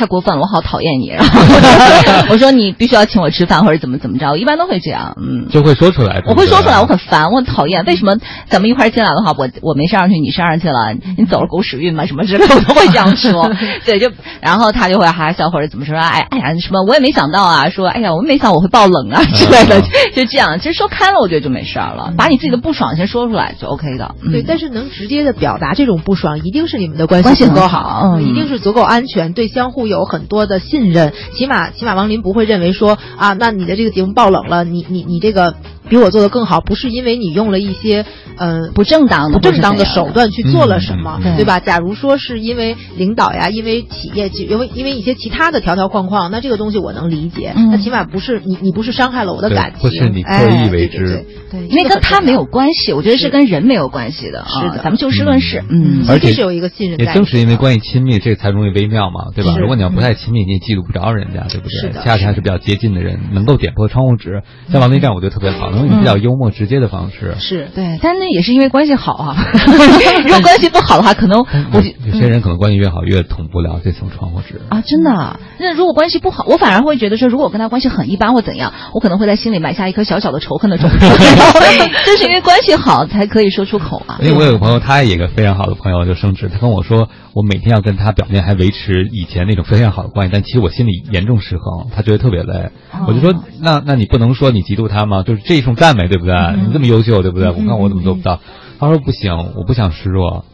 [0.00, 1.08] 太过分了，我好讨厌你。
[1.08, 5.48] 然 后我说你必须要请我吃饭或者怎么怎么着，我一般都会这样，嗯。
[5.50, 6.22] 就会说出来。
[6.26, 7.84] 我会说出来，我很烦，我很讨厌。
[7.84, 8.16] 为什么
[8.48, 12.06] 咱们一块进来的话，我我没上上去，你上上去了，你走了狗屎运吗？
[12.06, 13.50] 什么之类的，我都会这样说。
[13.84, 19.78] 对，就然后他就会哈哈笑或者怎么说，哎哎呀什么，我也没想到啊，说哎呀，我没想我会爆冷啊之类的，
[20.16, 20.58] 就这样。
[20.58, 24.14] 其实说开了，我觉得就没事儿了，把你自己的不爽先说出来就 OK 的。
[24.24, 31.12] 嗯对，但是能直接的表达这种不爽，一定是你们的关关系足够很好嗯一定是足够安全，对相互有很多的信任。
[31.34, 35.56] 起码起码王林不会认为说啊，那你的这个节目爆冷了，你你你这个
[35.90, 38.06] 比我做的更好，不是因为你用了一些
[38.38, 41.60] 呃不正当的不正当的手段去做了什么，嗯对吧？
[41.60, 47.52] 假如说是因为领导呀，因为企业，因为因为一些其他的条条框框，那这个东西我能理解。
[47.56, 52.70] 嗯那起码不是你你不是伤害了我的感情，不是你刻哎意为之对对对对，因为跟他没有关。
[52.72, 54.44] 系，我觉得是跟人没有关系的。
[54.46, 55.64] 是的啊咱们就事论事。
[55.68, 59.56] 嗯，而且是有一个信任也正是因为关系亲密，这才容易微妙嘛，对吧？
[59.58, 61.92] 如果你要不太亲密，你也记录不着人家，对不对？
[61.92, 64.42] 是恰恰是比较接近的人，能够点破窗户纸。
[64.70, 67.36] 像王林这样，我觉得特别好，能用比较幽默直接的方式。
[67.38, 69.36] 是对，但那也是因为关系好啊。
[70.24, 74.60] 如果关系不好的话，可能我觉有些人可能关系越好，越捅不了这层窗户纸。
[74.68, 75.38] 啊，真的啊。
[75.58, 80.98] 那如果关系不好，我反而会觉得说，如果我跟他关系很一般或怎样，我可能会在心里埋下一颗小小的仇恨的种子。
[82.06, 84.18] 就是因为关系好才可以说出口啊。
[84.22, 92.70] 因为我有个朋友，他也有一个非常好的朋友，就升职，他跟我说，我每天要跟他表面还维持以前那种非常好的关系，但其实我心里严重失衡，他觉得特别累。
[93.06, 95.22] 我就说，那那你不能说你嫉妒他吗？
[95.22, 96.34] 就是这一种赞美，对不对？
[96.66, 97.48] 你这么优秀，对不对？
[97.48, 98.40] 我看我怎么做不到。
[98.78, 100.44] 他说不行，我不想示弱。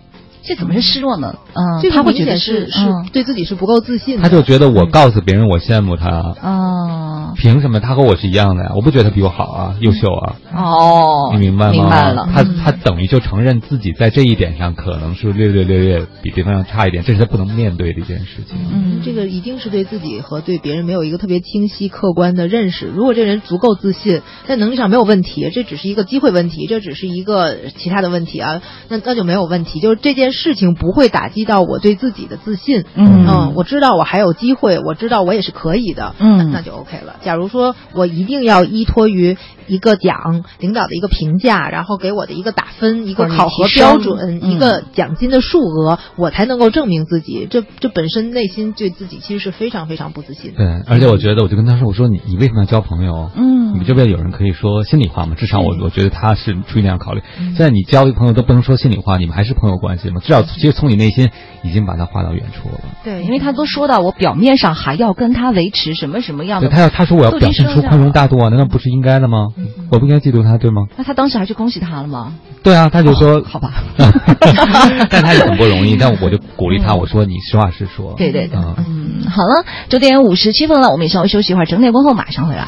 [0.46, 1.34] 这怎么是失落呢？
[1.54, 4.22] 嗯，这他会觉得明显是是嗯对自己是不够自信的。
[4.22, 6.08] 他就觉得我告诉别人我羡慕他，
[6.40, 8.72] 啊凭什么他和我是一样的呀？
[8.74, 10.36] 我不觉得他比我好啊，优秀啊。
[10.54, 11.72] 哦，你明白吗？
[11.72, 12.28] 明白了。
[12.32, 18.56] 他他等于就承认自己在这一点上可能是略略略略比对方要差一点，这是他不能面对的一件事情。
[18.72, 22.86] 嗯，这个一定是对自己和对别人没有一个特别清晰、客观的认识。
[22.86, 29.80] 如果这人足够自信，在能力上没有问题，这只是一个机会问题，这只是一个其他的问题啊，那那就没有问题。
[29.80, 32.84] 就是这件事情不会打击到我对自己的自信。
[32.94, 36.14] 嗯嗯我知道我还有机会，我知道我也是可以的。
[36.18, 37.16] 嗯那那就 OK 了。
[37.22, 47.46] 假如说我一定要依托于一个奖、领导的一个评价，然后给我的一个打分、一个考核标准、嗯一个奖金的数额，我才能够证明自己。
[47.50, 50.58] 这这本身内心对自己其实是非常非常不自信的。
[50.58, 53.30] 对，而且我觉得，我就跟他说，我说你你为什么要交朋友？
[53.34, 55.34] 嗯你们这边有人可以说心里话吗？
[55.36, 57.22] 至少我我觉得他是出于那样考虑。
[57.36, 60.20] 现在你交一个朋友都不能说心里话，你们还是朋友关系吗？
[60.26, 61.30] 至少其实从你内心
[61.62, 62.80] 已经把他划到远处了。
[63.04, 69.46] 对，因为他都说到我表面上还要跟他维持什么什么样的，对他要他说我要表现出宽容大度啊，难道不是应该的吗？
[69.92, 70.82] 我不应该嫉妒他，对吗？
[70.96, 72.34] 那他当时还去恭喜他了吗？
[72.64, 73.72] 对啊，他就说、好吧，
[75.08, 75.96] 但他也很不容易。
[75.96, 78.14] 但我就鼓励他，我说你实话实说。
[78.16, 78.74] 对对对，嗯
[79.22, 82.66] 嗯，好了，九点五十七分了，我们也稍微休息一会儿，整点过后马上回来。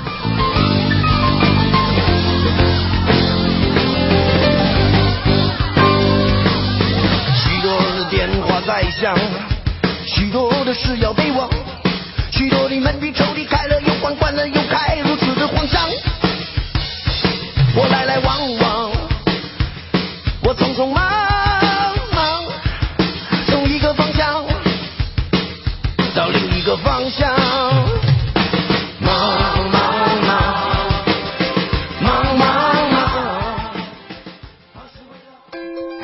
[9.00, 9.16] 想，
[10.04, 11.48] 许多的事要被忘，
[12.32, 15.88] 许多的门与抽屉开了又关，关了又开，如此的慌张。
[17.76, 18.04] 我来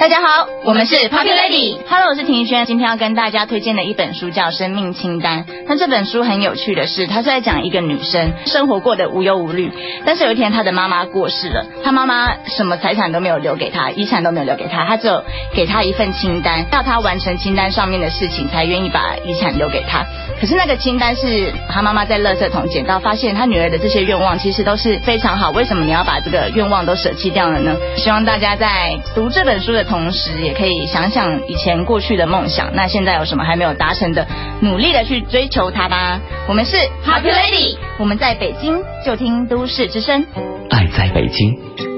[0.04, 1.78] 大家好，我们是 Poppy Lady。
[1.88, 5.44] Hello，我是婷轩，今天要跟大家推荐的一本书叫《生命清单》。
[5.66, 9.72] 那这本书很有趣的是，它是在讲一个女生生活过得无忧无虑，
[10.04, 15.24] 但是有一天她的妈妈过世了，她妈妈什么财产都没有留给她，遗产都没有留给她，她只有
[15.54, 20.04] 给她一份清单，要她完成清单上面的事情才愿意把遗产留给她。
[20.38, 27.74] 可是那个清单是她妈妈在垃圾桶捡到，发现她女儿的这些愿望其实都是非常好，为什么你要把这个愿望都舍弃掉了呢？
[27.96, 34.26] 希望大家在读这本书的同时，也可以想想以前过去的梦想，那现在有什么还没有达成的，
[34.60, 36.20] 努力的去追求它吧。
[36.48, 40.24] 我们是 Happy Lady，我们在北京就听都市之声。
[40.70, 41.54] 爱在北京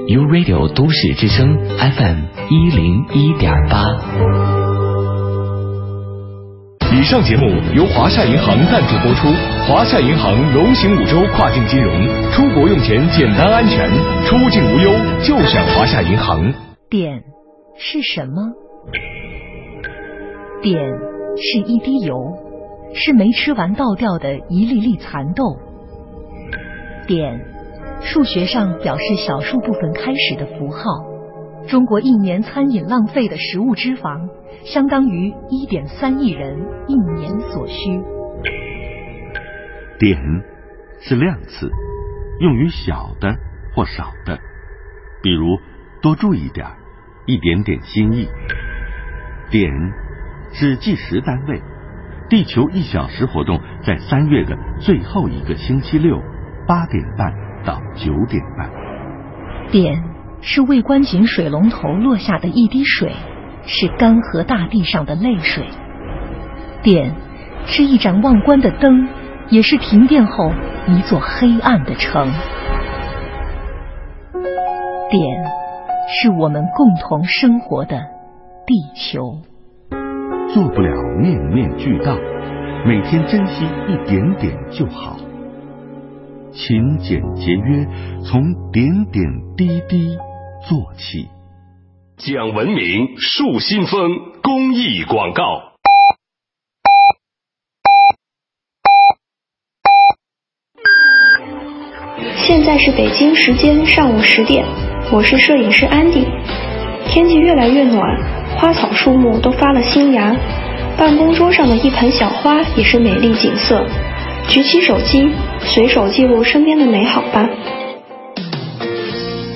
[0.07, 2.17] ，U Radio 都市之声 FM
[2.49, 3.83] 一零一点八。
[6.89, 7.45] 以上节目
[7.75, 9.27] 由华夏银行赞助播出。
[9.67, 11.93] 华夏银行龙行五洲跨境金融，
[12.31, 13.89] 出国用钱简单安全，
[14.25, 14.91] 出境无忧
[15.23, 16.51] 就选华夏银行。
[16.89, 17.21] 碘
[17.79, 18.53] 是什么？
[20.61, 20.73] 碘
[21.37, 22.15] 是一滴油，
[22.95, 25.57] 是没吃完倒掉的一粒粒蚕豆。
[27.05, 27.39] 点，
[28.01, 30.81] 数学上表示小数部分开始的符号。
[31.67, 34.29] 中国一年餐饮浪费的食物脂肪，
[34.63, 36.57] 相当于一点三亿人
[36.87, 38.01] 一年所需。
[39.99, 40.17] 点
[41.01, 41.69] 是量词，
[42.39, 43.35] 用于小的
[43.75, 44.39] 或少的，
[45.21, 45.57] 比如
[46.01, 46.77] 多注意点儿，
[47.27, 48.27] 一点点心意。
[49.51, 49.71] 点
[50.53, 51.61] 是计时单位，
[52.29, 56.19] 地球一小时活动在三月的最后一个星期六，
[56.67, 57.33] 八点半
[57.65, 58.71] 到九点半。
[59.69, 60.01] 点
[60.41, 63.11] 是未关紧水龙头落下的一滴水，
[63.65, 65.67] 是干涸大地上的泪水。
[66.81, 67.13] 点
[67.65, 69.09] 是一盏忘关的灯，
[69.49, 70.53] 也是停电后
[70.87, 72.31] 一座黑暗的城。
[75.09, 75.21] 点
[76.09, 77.99] 是我们共同生活的
[78.65, 79.41] 地球。
[80.53, 80.89] 做不了
[81.19, 82.15] 面面俱到，
[82.85, 85.17] 每天珍惜一点点就好。
[86.53, 87.85] 勤俭节约，
[88.23, 89.23] 从点点
[89.57, 90.17] 滴滴
[90.67, 91.27] 做起。
[92.15, 94.09] 讲文明树新风
[94.41, 95.43] 公益广告。
[102.37, 104.65] 现在是北京时间上午十点，
[105.09, 106.27] 我是摄影师安迪。
[107.05, 108.01] 天气越来越暖，
[108.57, 110.35] 花草树木都发了新芽，
[110.97, 113.85] 办公桌上的一盆小花也是美丽景色。
[114.49, 115.31] 举起手机，
[115.61, 117.47] 随手记录身边的美好吧。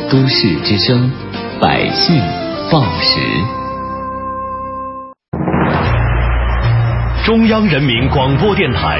[0.09, 1.11] 都市之声，
[1.59, 2.17] 百姓
[2.71, 3.19] 报时。
[7.25, 8.99] 中央人民广播电台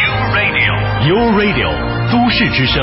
[0.00, 1.70] ，U Radio，U Radio，
[2.10, 2.82] 都市之声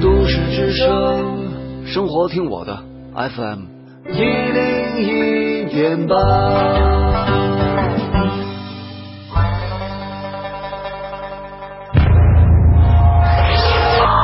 [0.00, 2.74] 都市之声，生活听我的
[3.14, 3.64] FM
[4.10, 6.16] 一零一点八。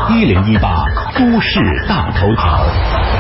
[0.09, 0.87] 一零一八
[1.19, 3.16] 都市大头条。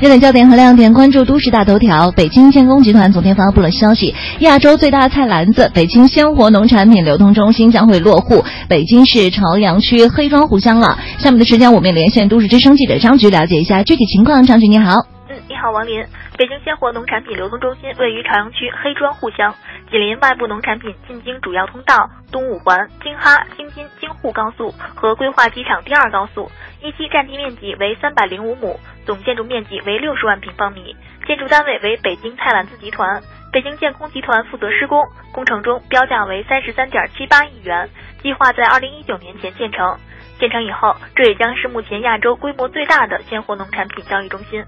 [0.00, 2.12] 热点焦点和亮点，关注都市大头条。
[2.12, 10.96] 北京建工集团昨天发布了消息，亚洲最大的菜篮子北京鲜活农产品流通中心将会落户北京市朝阳区黑庄户乡了。
[11.18, 14.44] 下面的时间，我们也连线都市之声记者张局，了解一下具体情况。
[14.44, 14.92] 张局你好，
[15.28, 15.94] 嗯，你好王林。
[16.38, 19.52] 北京鲜活农产品流通中心位于朝阳区黑庄户乡，
[19.90, 26.48] 紧邻外部农产品进京主要通道东五环、京哈、京津、京沪高速和规划机场第二高速。
[26.80, 30.94] 一期占地面积为三百零五亩，总建筑面积为六十万平方米，
[31.26, 33.20] 建筑单位为北京菜篮子集团，
[33.52, 35.04] 北京建工集团负责施工。
[35.32, 37.90] 工程中标价为三十三点七八亿元，
[38.22, 39.98] 计划在二零一九年前建成。
[40.38, 44.64] 建成以后，这也将是目前亚洲规模最大的鲜活农产品交易中心。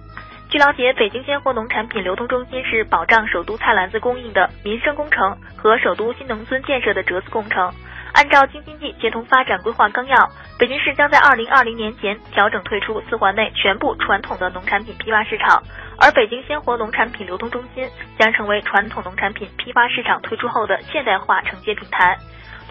[0.51, 7.72] 据了解，北京鲜活农产品流通中心是保障首都菜篮子供应的民生工程和首都新农村建设的折子工程。
[8.14, 10.28] 按照京津冀协同发展规划纲要，
[10.59, 15.62] 北京市将在二零二零年前调整退出四环内全部传统的农产品批发市场，
[16.01, 17.88] 而北京鲜活农产品流通中心
[18.18, 22.18] 将成为传统农产品批发市场退出后的现代化承接平台。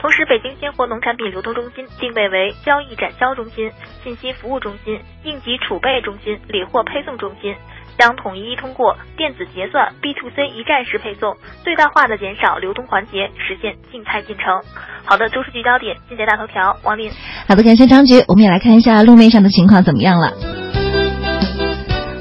[0.02, 3.70] 同时，北京鲜活农产品流通中心定位为交易展销中心、
[4.02, 7.54] 信息服务中心、应急储备中心、理货配送中心，
[8.00, 11.36] 将统一通过电子结算、B to C 一站式配送，
[11.66, 14.62] 最大化的减少流通环节，实现静态进程。
[15.04, 17.12] 好的，都市聚焦点，今节大头条，王林。
[17.45, 20.32] 好的，感谢张局，我们也来看一下路面上的情况怎么样了。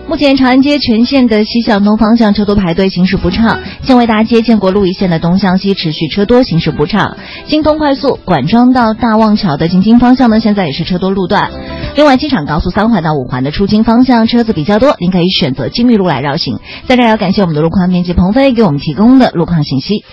[0.09, 7.19] 目前长安街全线的西向东方向车多排队，行驶不畅；建卫大街建国路一线的东向西持续车多，行驶不畅。
[7.47, 11.51] 京通快速管庄到大望桥的进京方向呢，现在也是车多路段。
[11.95, 16.59] 另外，机场高速三环到五环的出京方向车子比较多，您可以选择金密路来绕行。
[16.87, 20.05] 在这儿要感谢我们的路况编辑鹏飞给我们提供的路况信息。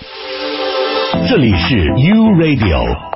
[1.26, 3.15] 这里是 U Radio。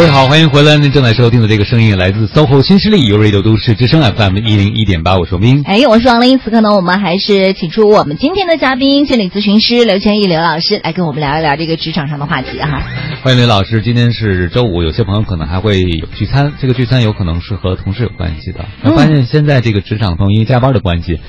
[0.00, 0.78] 各位好，欢迎回来。
[0.78, 5.62] 您正在收听的这个声音来自 SOHO 新势力，由 Radio 都市之声 FM 一零一点八，我是王斌。
[5.66, 6.38] 哎，我是王林。
[6.38, 12.82] 此刻呢，我们还是请出我们今天的嘉宾，心理咨询师刘千毅刘老师来跟我们聊一聊这个职场上的话题哈。
[13.22, 18.64] 欢迎刘老师，今天是周五，有些朋友可能还会有聚餐，这个聚餐有可能是和同事有关系的。
[18.80, 21.20] 那发现现在这个职场中，因为加班的关系。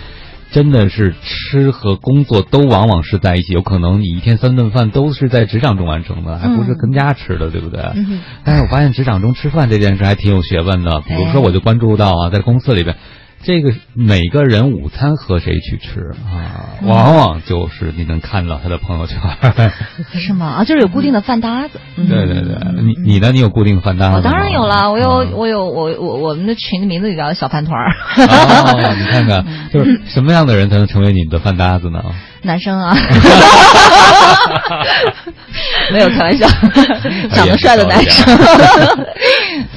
[0.52, 7.82] 真的是吃和工作都往往是在一起，有可能你一天三顿饭都是在职场中完成的，还不是跟家吃的，对不对？
[8.44, 11.02] 但是我发现职场中吃饭这件事还挺有学问的。
[11.02, 12.98] 比如说，我就关注到啊，在公司里边。
[13.44, 16.78] 这个每个人午餐和谁去吃啊？
[16.84, 19.20] 往往就是你能看到他的朋友圈，
[20.14, 20.46] 是吗？
[20.60, 21.80] 啊，就是有固定的饭搭子。
[21.96, 23.32] 对对对，你你呢？
[23.32, 24.16] 你有固定的饭搭子？
[24.18, 27.92] 我当然有了，我有我有我我我们的群的名字就叫小饭团儿。
[28.18, 32.04] 哦，你看看，就是什么样的人才能成为你的饭搭子呢？
[32.44, 32.98] 男生啊，
[35.94, 36.48] 没有开玩笑，
[37.32, 38.26] 长得帅的男生。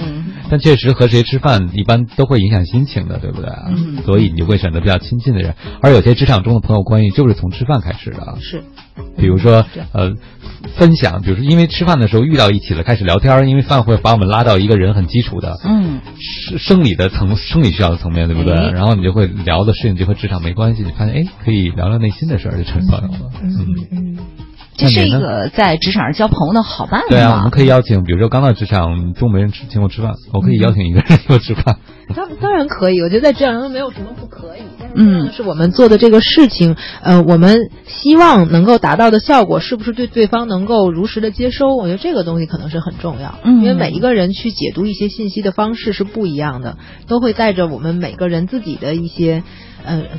[0.03, 0.25] 嗯。
[0.51, 3.51] 但确实和谁吃饭一般都会影响心情的，对不对？
[3.69, 5.55] 嗯，所以你就会选择比较亲近的人。
[5.81, 8.37] 而有些职场中的朋友关系就是从吃饭开始的。
[8.41, 8.63] 是，
[9.17, 10.15] 比如说呃，
[10.77, 16.01] 分享，比如说因为吃饭的时候遇到一起了，开始聊天，因为饭会把我们拉到一个人很基础的嗯
[16.49, 18.55] 生生理的层生理需要的层面，对不对？
[18.73, 23.33] 然后你就会聊的事情就和职场没关系，你发现哎可以聊聊内心的事儿，就成朋友了。
[23.43, 24.19] 嗯嗯。
[24.77, 27.07] 这是一个在职场上交朋友的好办法。
[27.09, 31.77] 对啊，我们可以邀请，比如说刚到职场，中午没人吃，请我吃饭，我可以邀请一个人请我吃饭。
[32.15, 34.61] 当当然可以，我觉得在职场上没有什么不可以。
[34.97, 41.75] 嗯，是我们做的这个事情，呃，我们希望能够达到的效果，是不是对对方能够如实的接收？
[41.75, 43.35] 我觉得这个东西可能是很重要。
[43.45, 46.77] 嗯，因为每一个人去解读一些信息的方式是不一样的，
[47.09, 49.43] 都会带着我们每个人自己的一些。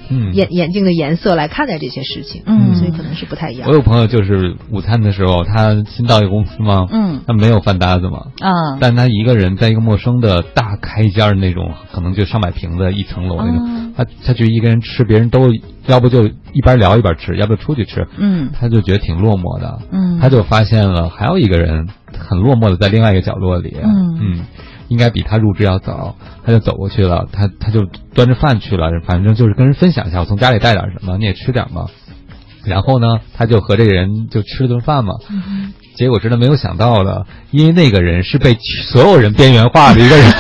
[0.10, 3.68] 嗯，眼眼镜的颜色来看待这些事情，嗯，所以可能是不太一样。
[3.70, 15.50] 我有朋友就是午餐的时候，他新到一个公司嘛，嗯，他没有饭搭子嘛，啊，但他一个人在一个陌生的大开间那种，可能就上百平的一层楼那种，他他就一个人吃，别人都
[15.88, 21.88] 要不就一边聊一边吃，要不就出去吃，嗯，他就觉得挺落寞的，嗯，他就发现了还有一个人
[22.18, 24.20] 很落寞的在另外一个角落里，嗯。
[24.22, 24.46] 嗯。
[24.88, 26.16] 应该比他入职要早，
[26.46, 31.88] 他就走过去了，他他就端着饭去了，反正就是跟人分享一下，我从家里带点什么，你也吃点嘛。
[32.66, 35.14] 然后呢，他就和这个人就吃了顿饭嘛。
[35.96, 38.58] 结果真的没有想到的，因为那个人是被
[38.90, 40.26] 所有人边缘化的一个人。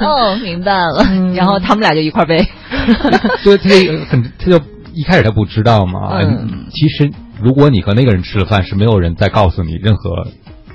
[0.00, 1.02] 哦，明白了。
[1.34, 2.46] 然后他们俩就一块背。
[3.42, 4.60] 所以他就很，他就
[4.92, 6.18] 一开始他不知道嘛。
[6.20, 6.66] 嗯。
[6.70, 10.26] 其实，如果你和那个人吃了饭，是没有人再告诉你任何。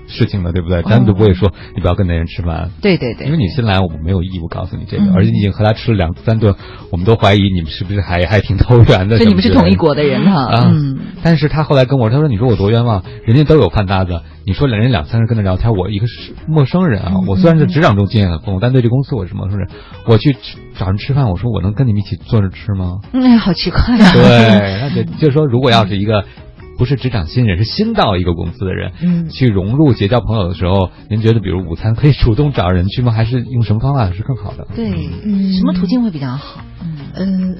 [0.07, 0.81] 事情了，对不对？
[0.83, 2.69] 咱都不会说你不要跟那人吃饭。
[2.81, 6.55] 对对对，因为你新来，我们没有义务告诉你这个，而且你已经和他吃了两三顿，
[6.91, 9.17] 我们都怀疑你们是不是还还挺投缘的。
[9.17, 10.49] 所以你们是同一国的人哈。
[10.67, 10.97] 嗯。
[11.23, 19.69] 但是他后来跟我他说：“你说我多冤枉，人家都有饭搭子，你说两人两三人跟他聊天，我一个是陌生人啊，我虽然是职场中经验很丰富，但对这公司我是陌生人。
[20.05, 20.35] 我去
[20.77, 22.99] 找人吃饭，我说我能跟你们一起坐着吃吗？
[23.13, 24.11] 哎，好奇怪啊。
[24.13, 26.23] 对，那就就是说，如果要是一个。
[26.83, 33.13] 不是职场新人，是新到一个公司的人，嗯，去融入结交朋友的时候，您觉得比如午餐可以主动找人去吗？
[33.13, 34.67] 还是用什么方法是更好的？
[34.75, 34.91] 对，
[35.23, 36.59] 嗯，什么途径会比较好？
[37.15, 37.55] 嗯，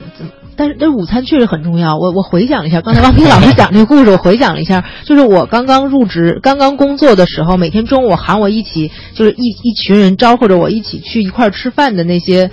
[0.57, 1.97] 但是但是午餐确实很重要。
[1.97, 12.51] 我我回想了一下，刚才汪平老师讲这个故事，我回想了一下，就是我刚刚入职、刚刚工作的时候，每天中午喊我一起，就是一一群人招呼着我一起去一块吃饭的那些，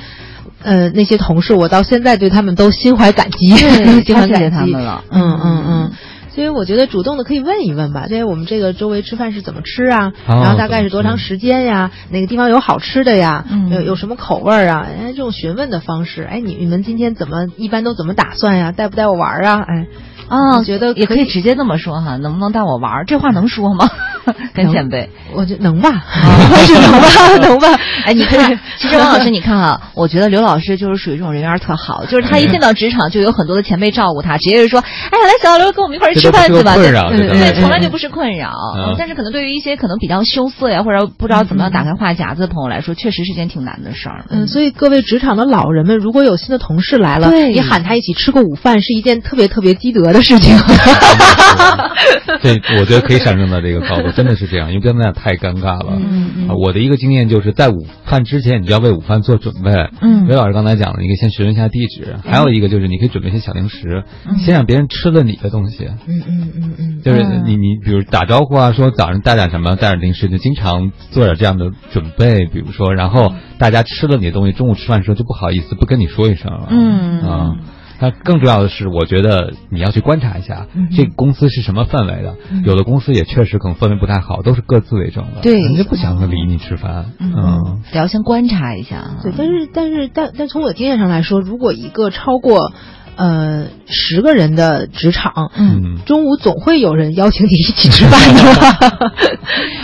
[0.62, 3.48] 呃，那些同事，我到现在对他们都心怀感激，
[4.06, 5.02] 心怀感激他们了。
[5.10, 5.92] 嗯嗯嗯。
[6.34, 10.12] 所以我觉得主动的可以问一问吧，对我们这个周围吃饭是怎么吃啊？
[10.26, 11.90] 然后大概是多长时间呀？
[12.10, 13.44] 哪个地方有好吃的呀？
[13.70, 14.86] 有有什么口味儿啊？
[14.88, 18.72] 哎，这种询问的方式，哎，你你们今天怎么一般都怎么打算呀？
[18.72, 19.64] 带不带我玩儿啊？
[19.66, 19.86] 哎。
[20.30, 23.04] 啊，觉得也可以直接这么说哈，能不能带我玩？
[23.06, 23.90] 这话能说吗？
[24.54, 27.68] 跟前辈，我觉得能吧，能吧， 能吧。
[28.04, 36.76] 哎，你看， 其实王老师，你看啊，我觉得刘老师就是属于这种人缘特好，就是他一进到职场就有很多的前辈照顾他，直接就说，哎呀，来小刘跟我们一块儿吃饭去吧。
[36.76, 38.52] 对，从来就不是困扰。
[38.98, 44.26] 但是可能对于一些可能比较羞涩呀，或者不知道怎么样打开话匣子的朋友来说，确实是件挺难的事儿。
[44.28, 50.56] 嗯，所以各位职场的老人们，如果有新的同事来了，你喊他一起吃个午饭，是一件特别特别积德的事情。
[52.42, 55.92] 对，我觉得可以上升到这个高度，真的是这样，因为跟那样太尴尬了。
[55.96, 56.48] 嗯嗯。
[56.56, 59.70] 我的一个经验就是在午饭之前，你就要为午饭做准备。
[60.00, 60.26] 嗯。
[60.26, 64.04] 韦老师刚才讲了，你可以先询问一下地址，还有一个就是你可以准备一些小零食，
[64.38, 65.86] 先让别人吃了你的东西。
[66.06, 67.02] 嗯嗯嗯嗯。
[67.04, 72.46] 就是你你比如打招呼啊，说早上带点什么，带点零食，就经常做点这样的准备。
[72.46, 76.68] 比如说，然后大家吃了你的东西，中午吃饭的时候就不好意思不跟你说一声了。
[76.70, 77.56] 嗯啊。
[78.00, 82.36] 那更重要的是，我觉得你要去观察一下嗯这个公司是什么氛围的。
[82.50, 87.12] 嗯有的公司也确实可能氛围不太好，都是各自为政的，对人家不想理你吃饭。
[87.18, 89.16] 嗯，得要先观察一下啊。
[89.22, 92.72] 对，但是但是但但从我的经验上来说，如果一个超过
[93.16, 99.12] 呃十个人的职场，嗯，中午总会有人邀请你一起吃饭的。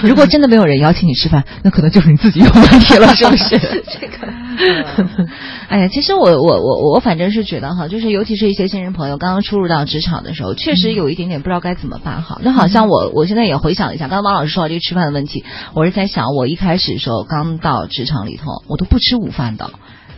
[0.09, 3.59] 如果真的没有人邀请你吃饭，那可能就是你自己有问题了，是不是？
[4.01, 4.33] 这个，
[5.69, 12.39] 哎呀，其实我我我我反正是觉得哈，就是尤其是一些新人朋友刚刚初入到职场的时候，确实有一点点不知道该怎么办哈。
[12.43, 15.45] 那好像我我现在也回想一下，刚刚王老师说到这个吃饭的问题，
[15.75, 19.71] 我是在想，我一开始的时候刚到职场里头，我都不吃午饭的，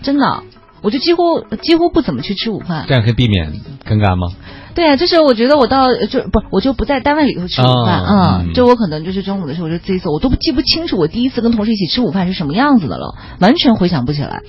[0.02, 0.42] 真的。
[0.80, 3.52] 我就几乎几乎不怎么去吃午饭，这样可以避免
[3.84, 4.28] 尴尬吗？
[4.74, 14.42] 对啊，就是我觉得我到就不我就不在单位里头吃午饭啊、嗯就我可能就是中午的时候我就自己走，我都记不清楚我第一次跟同事一起吃午饭是什么样子的了，完全回想不起来。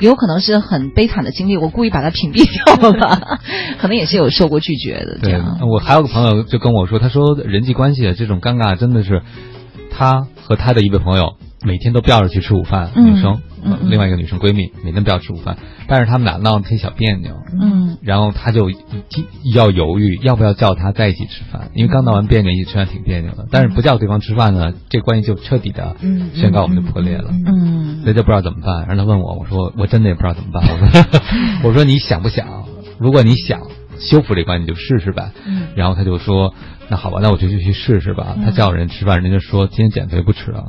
[0.00, 3.38] 有可能是很悲惨的经历，我故意把它屏蔽掉了吧，
[3.78, 9.22] 可能也是有受过拒绝的这对样。，我还有个朋友就跟我说，他说人际关系的这种尴尬真的是
[9.92, 11.34] 他和他的一位朋友
[11.64, 13.40] 每天都吊着去吃午饭，嗯女生，
[13.82, 15.56] 另外一个女生闺蜜每天吊着吃午饭，
[15.88, 18.70] 但是他们俩闹得特小别扭，嗯然后她就
[19.54, 27.30] 要犹豫要不要叫她在一起吃饭，因为刚闹完别扭，一起吃饭挺别扭的，但是不叫对方吃饭呢，这关系就彻底的嗯宣告我们就破裂了。
[27.46, 28.86] 嗯所以就不知道怎么办。
[28.86, 30.62] 然后她问我，我说我真的也不知道怎么办。
[30.68, 31.04] 我说
[31.64, 32.46] 我说你想不想？
[32.98, 33.62] 如果你想
[33.98, 35.32] 修复这关系，你就试试呗。
[35.46, 36.54] 嗯然后他就说
[36.90, 38.36] 那好吧，那我就去去试试吧。
[38.44, 40.66] 他叫人吃饭，人家说今天减肥不吃了，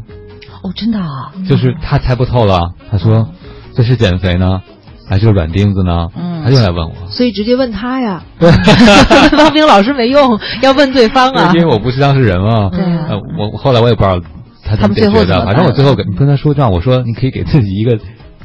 [0.66, 2.74] 哦，真的啊，就是他猜不透了。
[2.89, 3.30] 他说
[3.76, 4.61] 这是减肥呢，
[5.07, 6.07] 还是软钉子呢？
[6.16, 6.93] 嗯他又来问我。
[7.09, 8.24] 所以直接问他呀。
[8.39, 8.51] 对，
[9.38, 11.51] 汪冰老师没用，要问对方啊。
[11.55, 12.70] 因为我不是当事人嘛。
[12.70, 14.20] 对啊呃，我我后来我也不知道
[14.63, 17.97] 他怎么解决的，反正我最后跟跟他说这样，我说你可以给自己一个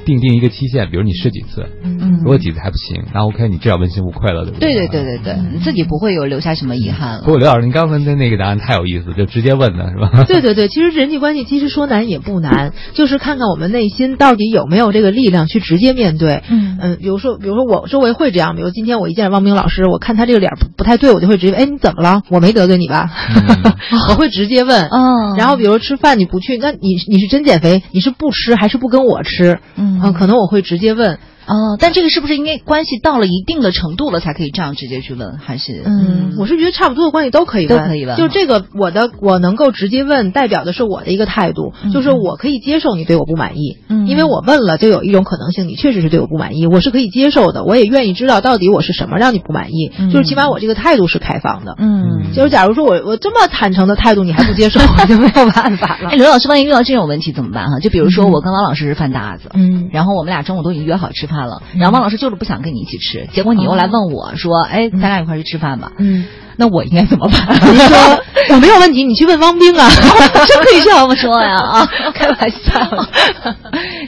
[0.05, 7.23] 定定一个期限，比如你试几次，嗯如果几次还不行，那 OK，你至少问心无愧了，对不对对对对对对，你自己不会有留下什么遗憾了。
[7.23, 10.25] 不过刘老师，您刚才的那个答案太有意思，就直接问的是吧？
[10.29, 16.43] 对对对，其实人际关系其实说难也不难，就是看看我们内心到底有没有这个力量去直接面对。
[16.51, 22.23] 嗯嗯，比如说，比如说我周围会这样，比如今天我一见汪冰老师，我看他这个脸不不太对，我就会直接，哎，你怎么了？
[22.31, 23.11] 我没得罪你吧？
[24.11, 24.87] 我会直接问。
[24.89, 29.59] 哦然后比如吃饭你不去，那你你是真减肥，你是不吃还是不跟我吃？
[29.77, 31.19] 嗯啊可能我会直接问。
[31.51, 35.39] 哦，但这个是不是应该关系到了一定的程度了才可以这样直接去问？
[35.39, 51.75] 还是嗯，我是觉得差不多的关系都可以问，都可以问就这个，我的我能够直接问，代表的是我的一个态度，嗯就是我可以接受你对我不满意，嗯因为我问了，就有一种可能性，你确实是对我不满意，我是可以接受的，我也愿意知道到底我是什么让你不满意，嗯就是起码我这个态度是开放的。
[51.79, 56.17] 嗯，就是假如说我我这么坦诚的态度你还不接受， 我就没有办法了哎，。
[56.17, 57.81] 刘老师，万一遇到这种问题怎么办哈？
[57.81, 65.93] 就比如说我跟王老师是饭搭子，嗯然后我们俩中午都已经约好吃饭了，然后汪老师就是不想跟你一起吃，结果你又来问我说，哎，咱俩一块去吃饭吧。
[65.99, 66.27] 嗯，
[66.61, 67.57] 那我应该怎么办？
[67.73, 69.89] 你说我没有问题，你去问汪冰啊。
[70.47, 73.07] 真可以这样说呀 啊，开玩笑。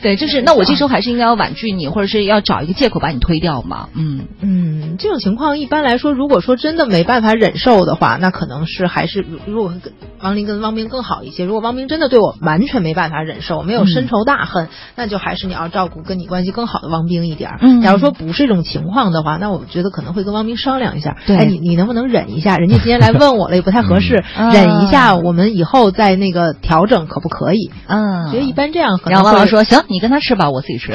[0.03, 3.89] 对，就是那我这时候还是应该要婉拒你，或者是要找一个借口把你推掉嘛。
[3.95, 11.47] 嗯嗯，这种情况一般来说，如果说真的没办法忍受的话，那可能是还是如如果跟王林跟汪冰更好一些。
[11.47, 17.59] 如果汪冰真的对我完全没办法忍受，没有深仇大恨，那就还是你要照顾跟你关系更好的汪冰一点儿。
[17.63, 22.59] 嗯假如说不是这种情况的话，那我觉得可能会跟汪冰商量一下，对哎，你你能不能忍一下？
[22.59, 27.71] 人家今天来问我了，也不太合适，嗯忍一下，我们以后再那个调整，可不可以？
[27.87, 30.93] 嗯，觉得一般这样可能然后王老会师说行，你跟他吃吧，我自己吃。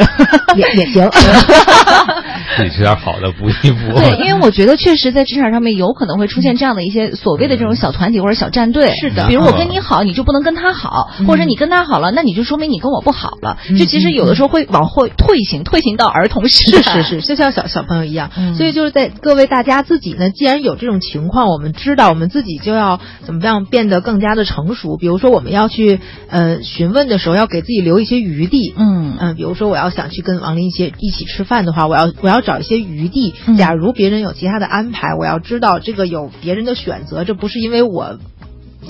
[0.56, 1.10] 也也行。
[2.58, 4.00] 自己吃点好的补一补。
[4.00, 8.96] 对，因为我觉得确实在职场上面有可能会出现这样的一些所谓的这种小团体或者小战队。
[8.96, 13.58] 是的比如我跟你好，你就不能跟他好，或者你跟他好了，那你就说明你跟我不好了。
[13.70, 17.04] 嗯就其实有的时候会往后退行，退行到儿童时是代。
[17.04, 24.98] 是是，就像小小朋友一样，嗯所以就是在各位大家自己呢，既然有这种情况，我们知道我们自己就要怎么样变得更加的成熟。
[24.98, 26.00] 比如说我们要去
[26.30, 28.74] 呃询问的时候，要给自己留一些余地。
[28.78, 33.34] 嗯嗯、比如说我要想去跟王林一些一起吃饭的话，我要我要找一些余地。
[33.46, 38.18] 嗯假如别人有其他的安排，我要知道这个有别人的选择，这不是因为我。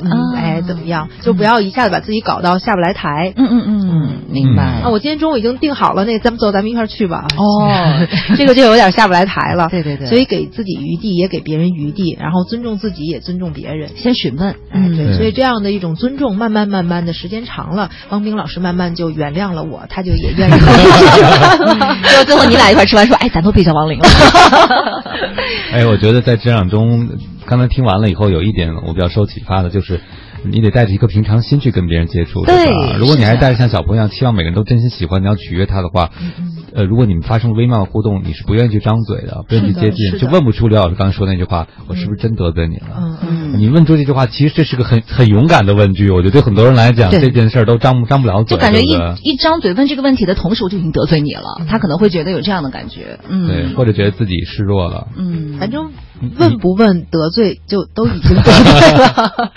[0.03, 1.07] 嗯，啊哎，怎么样？
[1.21, 3.33] 就不要一下子把自己搞到下不来台。
[3.35, 4.63] 嗯嗯嗯，明白。
[4.83, 7.25] 啊，我今天中午已经定好了，那咱们走，咱们一块儿去吧。
[7.37, 8.05] 哦
[8.37, 9.67] 这个就有点下不来台了。
[9.71, 13.89] 对对对所以给自己余地，也给别人余地，然后尊重自己，也尊重别人。
[13.95, 21.21] 先询问，哎，对，所以这样的一种尊重，慢慢慢慢的时间长了，汪冰老师慢慢就原谅了我，他就也愿意和我一起吃
[21.79, 21.97] 饭。
[22.07, 24.05] 结果最后你俩一块吃完说，哎，咱都别叫王玲了。
[25.73, 27.09] 哎，我觉得在职场中，
[27.47, 30.01] 刚才听完了以后，有一点我比较受启发的，就是，
[30.43, 32.97] 你得带着一颗平常心去跟别人接触，对吧？
[32.99, 36.11] 如果你还带着像小朋友一样期望每个人都真心喜欢，你要取悦他的话，
[36.73, 42.97] 呃，如果你们发生了微妙的互动，你是不愿意去张嘴的，不愿意去接近，就问不出刘老师刚才说那句话，我是不是真得罪你了？
[42.99, 43.17] 嗯
[43.53, 49.15] 嗯，你问出这句话，其实这是个很很勇敢的问句，我觉得对很多人来讲，这件事儿都张不张不了嘴，就感觉一对对？
[49.23, 55.07] 一张嘴问这个问题的同时，我就已经得罪你了，他可能会觉得有这样的感觉，嗯，对，或者觉得自己示弱了。
[55.15, 55.91] 嗯，反正
[56.37, 59.51] 问不问得罪就都已经得罪了。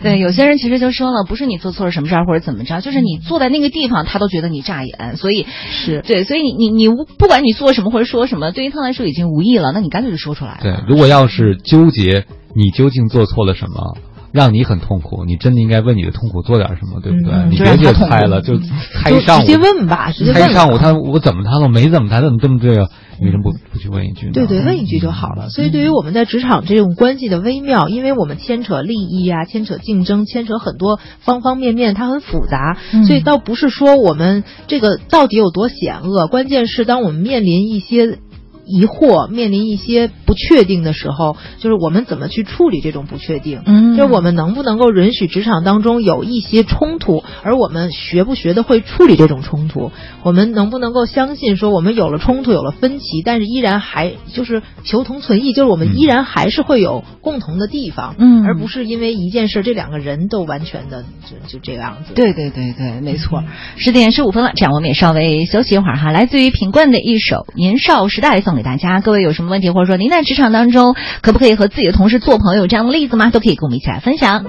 [0.02, 10.60] 对，有些人其实就说了，不是你做错了什么事儿或者怎么着，就是你坐在那个地方，他都觉得你扎眼，所以是对，所以你你你无不管你做什么或者说什么，对于他来说已经无益了，那你干脆就说出来。
[10.62, 13.96] 对，如果要是纠结你究竟做错了什么，
[14.34, 17.32] 让你很痛苦，你真的应该为你的痛苦做点什么，对不对？
[17.32, 21.68] 嗯你别就就让他痛苦猜了，就猜就一上午，直接问吧直接问猜一上午他我怎么他了？
[21.68, 22.90] 没怎么他怎么这么这个？
[23.20, 24.32] 你为什么不不去问一句呢？
[24.32, 25.48] 对对，问一句就好了。
[25.50, 32.76] 所以对于我们在职场这种关系的微妙，因为我们牵扯利益啊，牵扯竞争，牵扯很多方方面面，它很复杂。
[32.92, 38.18] 嗯所以倒不是说我们这个到底有多险恶，关键是当我们面临一些。
[38.66, 43.60] 疑惑面临一些不确定的时候，就是我们怎么去处理这种不确定？
[43.66, 49.92] 嗯就是我们能不能够允许职场当中有一些冲突，而我们学不学的会处理这种冲突？
[50.22, 62.14] 我们能不能够相信说，我们有了冲突，有了分歧，但是依然还就是求同存异，就是我们依然还是会有共同的地方，嗯而不是因为一件事，这两个人都完全的就就这个样子。
[62.14, 63.44] 对对对对，没错。
[63.76, 66.10] 十点十五分了，这样我们也稍微休息一会儿哈。
[66.10, 69.00] 来自于品冠的一首《年少时代》送给大家。
[69.00, 73.30] 各位有什么问题，或者说您在职场当中可不可以和自己的同事做朋友，这样的例子吗？
[73.30, 74.44] 都可以跟我们一起来分享。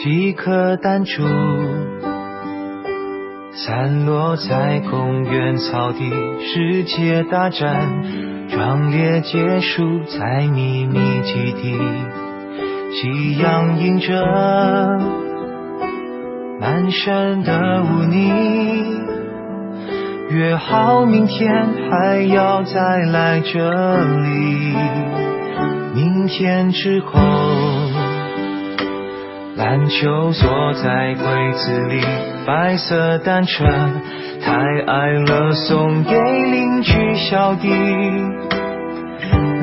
[0.00, 1.22] 几颗弹珠
[3.52, 6.08] 散落在公园草地，
[6.40, 11.76] 世界大战壮烈结束在秘密基地，
[12.90, 14.14] 夕阳映着
[16.58, 18.32] 满山的污泥，
[20.30, 22.80] 约好明天还要再
[23.12, 24.74] 来这里，
[25.94, 27.20] 明天之后。
[29.56, 32.00] 篮球锁在柜子里，
[32.46, 33.64] 白色单车
[34.40, 34.52] 太
[34.86, 37.68] 矮了，送给邻居小弟。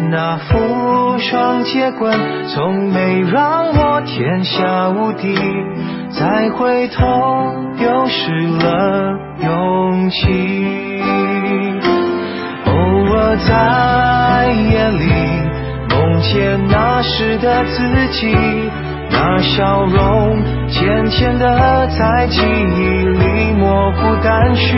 [0.10, 2.14] 那副双截棍
[2.47, 5.36] 从没让我天下无敌，
[6.12, 7.03] 再回头
[7.78, 11.01] 丢失了勇气。
[12.66, 12.72] 偶
[13.14, 15.03] 尔在夜里
[15.89, 18.36] 梦见那时的自己。
[19.08, 20.38] 那笑容
[20.68, 24.78] 渐渐的在记忆里模糊淡去，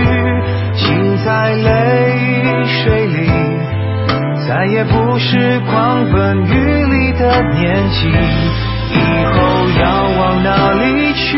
[0.76, 3.30] 浸在泪水里，
[4.48, 8.08] 再也不是狂奔雨里的年纪。
[8.90, 9.38] 以后
[9.80, 9.86] 要
[10.20, 11.38] 往哪里去？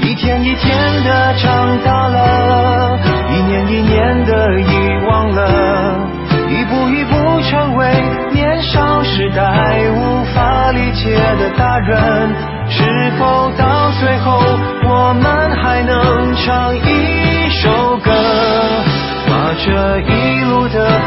[0.00, 2.98] 一天一天的长大了，
[3.30, 6.08] 一年一年的遗忘了，
[6.48, 7.86] 一步一步成为
[8.32, 9.42] 年少时代
[9.90, 12.34] 无法理解的大人，
[12.68, 14.40] 是否到最后
[14.84, 16.74] 我们还能唱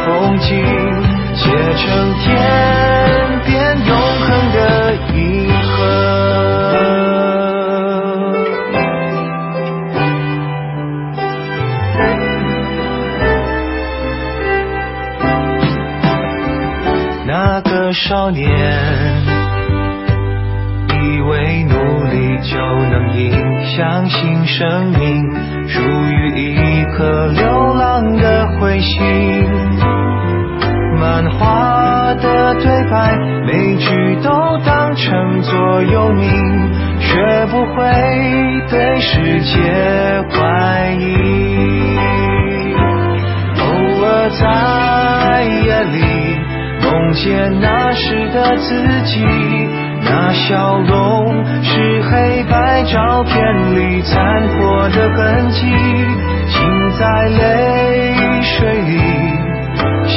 [0.05, 0.49] 风景
[1.35, 2.25] 写成天
[3.45, 3.89] 边永
[4.19, 4.57] 恒的
[5.13, 5.77] 银河？
[17.27, 18.49] 那个少年。
[21.03, 21.73] 以为努
[22.05, 23.31] 力就能赢，
[23.65, 25.25] 相信生命
[25.67, 28.99] 属于一颗流浪的彗星。
[31.01, 34.29] 漫画的对白，每句都
[34.63, 36.29] 当成座右铭，
[36.99, 37.81] 学不会
[38.69, 39.57] 对世界
[40.29, 41.97] 怀疑。
[43.57, 43.63] 偶
[44.05, 45.97] 尔在夜里
[46.83, 49.25] 梦见那时的自己。
[50.03, 53.33] 那笑容是黑白照片
[53.75, 55.61] 里残破的痕迹，
[56.47, 59.10] 浸在泪水里，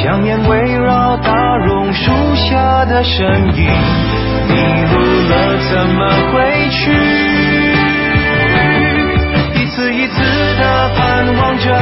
[0.05, 3.25] 想念围绕大榕树下的身
[3.55, 3.65] 影，
[4.47, 4.53] 迷
[4.93, 4.99] 路
[5.29, 6.93] 了怎么回去？
[9.55, 10.21] 一次一次
[10.59, 11.73] 的盼望着，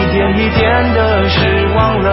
[0.00, 2.08] 一点一点的失望了。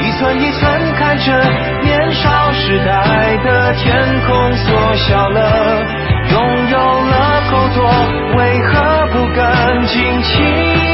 [0.00, 1.40] 一寸一寸看着
[1.84, 5.80] 年少时代的天空缩小了，
[6.28, 7.88] 拥有了空多，
[8.36, 10.91] 为何不敢尽情？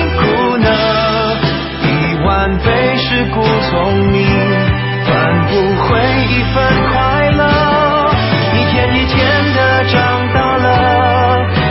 [2.48, 4.24] 一万倍是故聪明，
[5.04, 6.56] 换不回一份
[6.90, 7.44] 快乐。
[8.54, 10.66] 一天一天的长大了，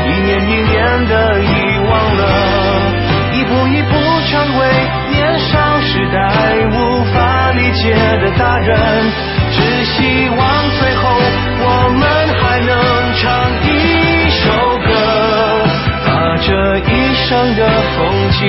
[0.05, 1.45] 一年一年的遗
[1.89, 2.21] 忘了，
[3.33, 3.91] 一步一步
[4.29, 4.61] 成为
[5.09, 6.15] 年少时代
[6.69, 8.77] 无法理解的大人。
[9.49, 10.39] 只希望
[10.79, 11.09] 最后
[11.59, 12.05] 我们
[16.47, 17.61] 这一生的
[17.97, 18.39] 风景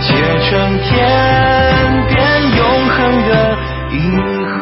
[0.00, 0.14] 写
[0.48, 0.94] 成天
[2.06, 2.14] 边
[2.56, 2.96] 永恒
[3.26, 3.30] 的
[3.90, 3.98] 银
[4.46, 4.54] 河。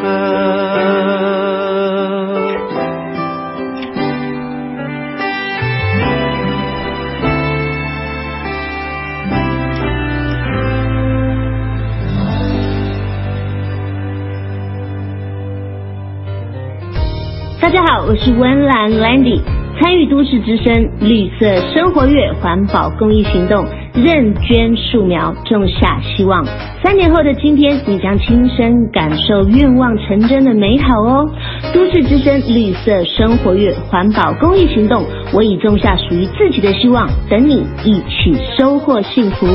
[17.60, 19.42] 大家好，我是温岚 Landy，
[19.80, 26.44] 参与都市之声绿色生活月环保公益行动，认捐树苗，种下希望。
[26.82, 31.28] 三年后的今天，你将亲身感受愿望成真的美好哦！
[31.74, 39.46] 都市之声绿色生活月环保公益行动，我已种下属于自己的希望，等你一起收获幸福。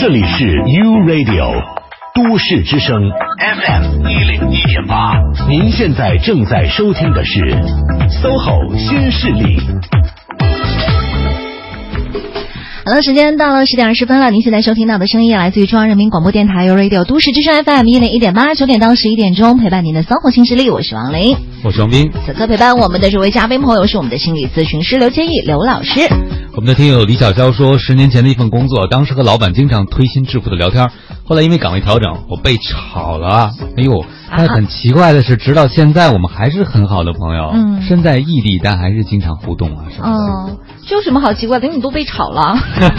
[0.00, 1.82] 这里是 U Radio
[2.14, 3.00] 都市之声
[3.38, 5.14] FM 一零一点八，
[5.48, 7.40] 您现在正在收听的是
[8.22, 9.58] SOHO 新势力。
[12.84, 14.30] 好的，时间到了十点二十分了。
[14.30, 21.34] 您现在收听到的声音来自于中央人民广播电台 u Radio 都市之声 FM 一零一点八，九点到十一点钟陪伴您的 SOHO 新势力，我是王琳。
[21.64, 22.10] 我是王斌。
[22.26, 26.00] 此刻陪伴我们的这位嘉宾朋友是我们的心理咨询师刘千亿刘老师。
[26.54, 30.90] 我们的听友李小娇说，十年前的一份工作，当时和老板经常推心置腹的聊天，
[31.32, 33.52] 后来因为岗位调整，我被炒了。
[33.74, 34.04] 哎呦，
[34.36, 40.12] 但很奇怪的是，直到现在我们还是很好的朋友，嗯身在异地，但还是经常互动啊什么的。
[40.12, 41.68] 哦，这有什么好奇怪的？
[41.68, 42.54] 你都被炒了。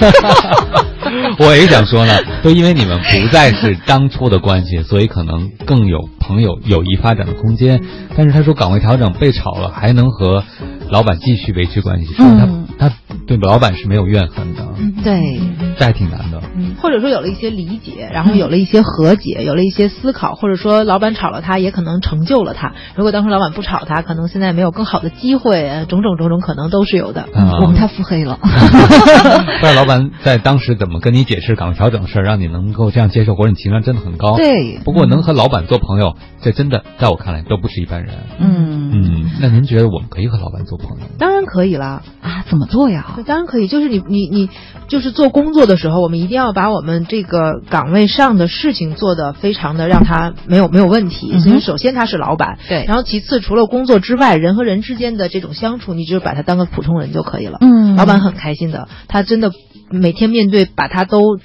[1.37, 2.13] 我也想说呢，
[2.43, 7.79] 就因为你们不再是当初的关系，所以可能更有朋友友谊发展的空间。
[8.17, 10.43] 但是他说岗位调整被炒了，还能和
[10.89, 12.91] 老板继续维持关系，说明他、嗯他
[13.27, 14.65] 对老板是没有怨恨的，
[15.03, 15.39] 对，
[15.77, 16.41] 这还挺难的。
[16.55, 22.73] 嗯，或者说有了一些理解，然后有了一些和解，有了一些思考，或者说老板炒了他，也可能成就了他。
[22.95, 27.27] 如果当时老板不炒他，可能现在没有更好的机会，呃种种种种可能都是有的。
[27.33, 28.37] 嗯我们太腹黑了。
[28.41, 34.35] 不知道老板在当时怎么跟你解释岗位调整的事儿，让你能够这样接受，或者你情商真的很高。
[34.35, 38.13] 对不过能和老板做朋友，这真的在我看来都不是一般人。
[38.39, 41.05] 嗯嗯，那您觉得我们可以和老板做朋友？
[41.17, 43.19] 当然可以了，啊，怎么做呀？
[43.25, 43.67] 当然可以。
[43.67, 44.49] 就是你你你，
[44.87, 51.39] 就是做工作的时候，我们一定要把我们这个岗位上的事情做得非常的让他没有没有问题。
[51.39, 57.57] 所以首先他是老板，对然后其次除了工作之外，人和人之间的这种相处，你就把他当个普通人就可以了。
[57.61, 59.51] 嗯老板很开心的，他真的。
[59.89, 61.37] 每天面对把他都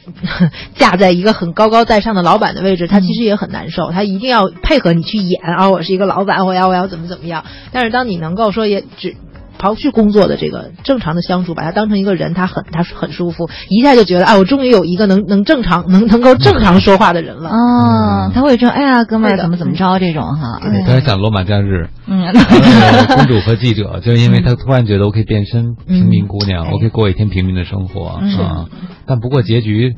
[0.74, 3.90] 架在一个很高高在上的老板的位置，他其实也很难受。
[3.90, 7.44] 他一定要配合你去演啊，我是一个老板，我要我要怎么怎么样。
[7.72, 9.16] 但是当你能够说也只
[9.58, 17.50] 刨去工作的这个正常的相处，把他当成一个人，他很他很舒服，一下就觉得啊，我终于有一个能能正常能能够正常说话的人了。
[17.50, 19.98] 啊，他会说，哎呀，哥们儿怎么怎么着？
[19.98, 20.60] 这种哈。
[20.62, 26.70] 我突然想罗马假日，嗯，呃公主和记者， 就是因为他突然觉得我可以变身平民姑娘，嗯。
[26.72, 28.66] 我可以过一天平民的生活是啊。
[29.06, 29.94] 但不过结局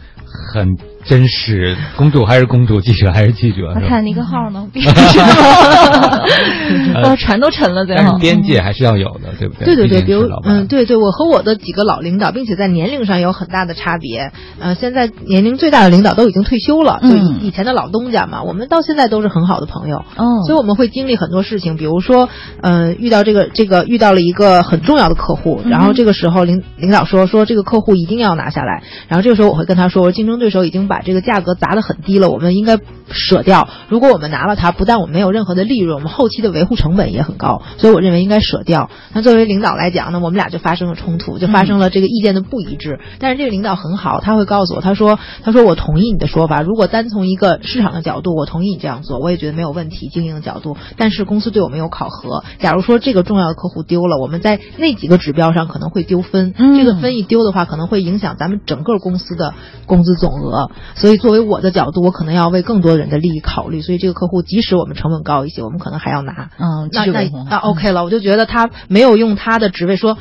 [0.55, 3.81] 很真实，公主还是公主，记者还是记者，是吧？
[3.83, 4.69] 我看那个号呢，
[7.19, 8.03] 船都沉了，最后。
[8.05, 8.19] 但是。
[8.21, 9.75] 边界还是要有的，对不对？
[9.75, 14.33] 对对对，比如嗯，对对，我和我的几个老领导，并且在年龄上有很大的差别。
[14.59, 17.09] 呃，现在年龄最大的领导都已经退休了，就
[17.45, 19.99] 以前的老东家嘛，我们到现在都是很好的朋友。
[20.17, 22.29] 哦所以我们会经历很多事情，比如说，
[22.63, 32.79] 呃，遇到这个这个遇到了一个很重要的客户，然后这个时候领领导说说这个客户一定要拿下来，然后这个时候我会跟他说，我说竞争对手已经把这个价格砸得很低了，我们应该
[33.11, 33.69] 舍掉。
[33.89, 38.91] 如果我们拿了它，不但我们没有任何的利润，我们后期的维护成本也很高，所以我认为应该舍掉。
[39.13, 43.01] 那作为领导来讲呢，我们俩就发生了冲突，就发生了这个意见的不一致。
[43.19, 50.77] 但是这个领导很好，他会告诉我，他说他说我同意你的说法，如果单从一个市场的角度，我同意你这样做，我也觉得没有问题，经营的角度。
[50.97, 59.55] 但是公司对我们有考核，假如说这个重要的客户丢了，我们在那几个指标上可能会丢分，嗯这个分一丢的话，可能会影响咱们整个公司的
[59.87, 60.71] 工资总额。
[60.95, 63.83] 所以作为我的角度，我可能要为更多人的利益考虑。
[63.83, 66.51] 所以这个客户即使我们成本高一些，我们可能还要拿。
[66.59, 70.17] 嗯，那那那 OK 了，我就觉得他没有用他的职位说。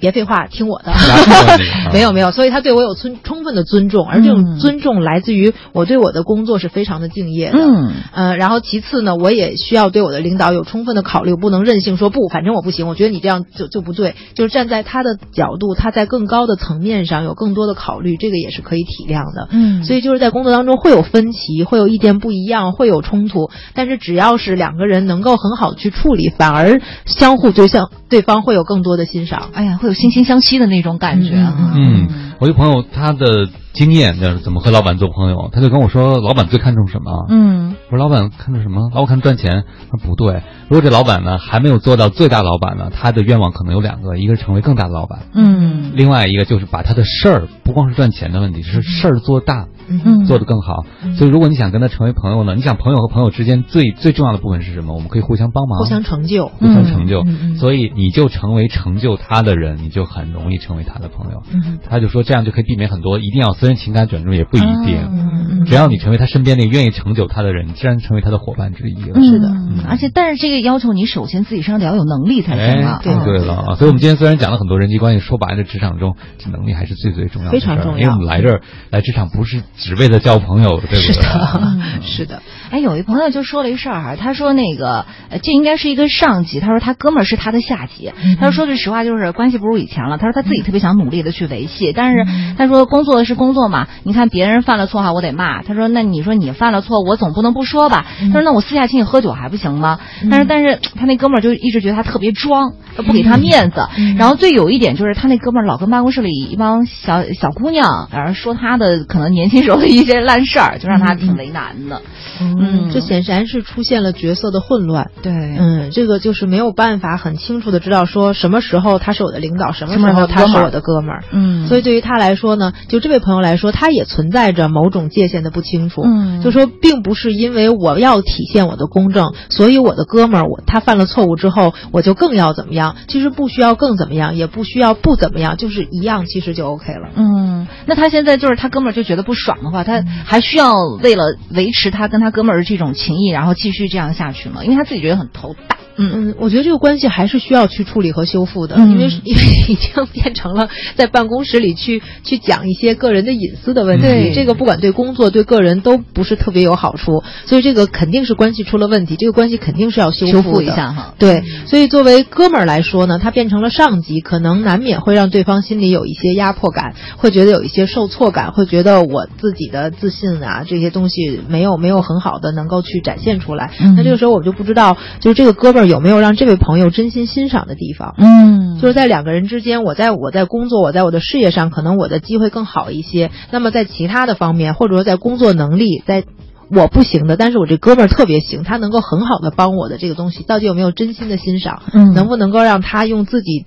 [0.00, 0.92] 别废话，听我的。
[1.92, 7.58] 没有没有，所以他对我有充充分的尊重，而这种嗯尊重来自于我对我的工作是非常的敬业的。
[7.58, 14.14] 嗯呃，然后其次呢，我也需要对我的领导有充分的考虑，不能任性说不，反正我不行，我觉得你这样就就不对。
[14.34, 19.48] 就是站在他的角度，他在更高的层面上有更多的考虑，这个也是可以体谅的。
[19.50, 29.50] 嗯所以就是在工作当中会有分歧，会有意见不一样，会有冲突，但是只要是两个人能够很好的去处理，反而相互对象对方会有更多的欣赏。
[29.52, 31.72] 哎呀，会有惺惺相惜的那种感觉啊。
[31.74, 37.26] 嗯，我一朋友他的经验就是怎么和老板做朋友，他就跟我说，老板最看重什么？
[37.30, 38.90] 嗯我说老板看重什么？
[38.94, 39.64] 老板看赚钱。
[39.90, 50.84] 他说不对，如果这老板呢还没有做到最大老板呢，他的愿望可能有两个，一个是成为更大的老板，嗯另外一个就是把他的事儿，不光是赚钱的问题，是事儿做大，嗯做得更好。
[51.16, 54.94] 所以如果你想跟他成为朋友呢，你想朋友和朋友之间最最重要的部分是什么？
[54.94, 57.24] 我们可以互相帮忙，互相成就，互相成就。
[57.58, 61.42] 所以你就成为成就他的人，你就很容易成为他的朋友。
[61.52, 64.98] 嗯他就说这样就可以避免很多一定要私人情感转入，也不一定。
[65.10, 69.20] 嗯只要你成为他身边那个愿意成就他的人，你自然成为他的伙伴之一了。
[69.22, 69.48] 是的，
[69.88, 73.00] 而且但是这个要求你首先自己身上得要有能力才行啊。
[73.02, 73.74] 哎，对对了啊！
[73.76, 78.60] 所以我们今天虽然讲了很多人际关系，说白了，职场中这能力还是最最重要的，非常重要因为我们来这儿
[78.90, 81.00] 来职场不是只为了交朋友，对不对？
[81.00, 82.42] 是的，是的。
[82.70, 90.18] 哎，有一朋友就说了一事儿哈，他说那个呃，这应该是一个上级，他说他哥们儿是他的下级，他说说句实话，就是关系不如以前了。
[90.18, 95.62] 他说他自己特别想努力的去维系，但是他说工作是工作嘛，你看别人犯了错哈，我得骂。
[95.62, 98.06] 他说那你说你犯了错，我总不能不说吧？
[98.32, 99.98] 他说那我私下请你喝酒还不行吗？
[100.30, 103.86] 但是但是他那哥们儿就一直觉得他特别装，不给他面子。
[104.18, 112.00] 然后最有一点就是他那哥们儿老跟办公室里一帮小小姑娘，然后说他的可能年轻一些烂事儿，就让他挺为难的。
[112.40, 115.10] 嗯，这显然是出现了角色的混乱。
[115.22, 121.24] 对，嗯，这个就是没有办法很清楚的知道说什么时候他是我的领导，什么时候他是我的哥们儿。
[121.30, 126.02] 嗯所以对于他来说呢，就这位朋友来说，他也存在着某种界限的不清楚。
[126.04, 132.96] 嗯就说并不是因为我要体现我的公正，所以我的哥们儿我他犯了错误之后，我就更要怎么样？
[133.06, 137.10] 其实不需要更怎么样，也不需要不怎么样，就是一样，其实就 OK 了。
[137.14, 144.64] 嗯，那他现在就是他哥们儿就觉得不爽的话，他还需要为了维持他跟他哥们儿的这种情谊，然后继续这样下去吗？
[144.64, 145.76] 因为他自己觉得很头大。
[145.96, 148.90] 嗯，我觉得这个关系还是需要去处理和修复的，嗯。
[148.90, 154.32] 因为因为 已经变成了在办公室里去去讲一些个人的隐私的问题，对。
[154.34, 161.14] 这个不管对工作对个人都不是特别有好处，所以这个肯定是关系出了问题，这个关系肯定是要修修复一下哈。
[161.16, 173.72] 对，所以作为哥们儿来说呢，他变成了上级，可能难免会让对方心里有一些压迫感，会觉得有一些受挫感，会觉得我自己的自信啊这些东西没有没有很好的能够去展现出来。
[173.78, 178.14] 嗯那这个时候我就不知道，就是这个哥们儿有没有让这位朋友真心欣赏的地方。
[178.16, 183.30] 嗯就是在两个人之间，我在我在工作，我在我的事业上，可能我的机会更好一些。
[183.50, 186.24] 那么在其他的方面，或者说在工作能力，在
[186.70, 191.82] 我不行的，但是我这哥们儿特别行，他能够很好的帮我的这个东西，到底有没有真心的欣赏？
[191.92, 193.66] 嗯能不能够让他用自己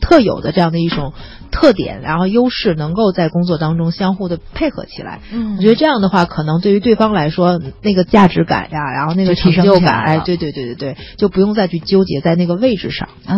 [0.00, 1.12] 特有的这样的一种
[1.50, 5.20] 特点，然后优势，能够在工作当中相互的配合起来？
[5.32, 5.56] 嗯。
[5.56, 13.08] 我觉得这样的话，可能对于对方来说，那个价值感呀，然后那个就提升成就感，哎，对对对对对，就不用再去纠结在那个位置上。
[13.26, 13.34] 啊，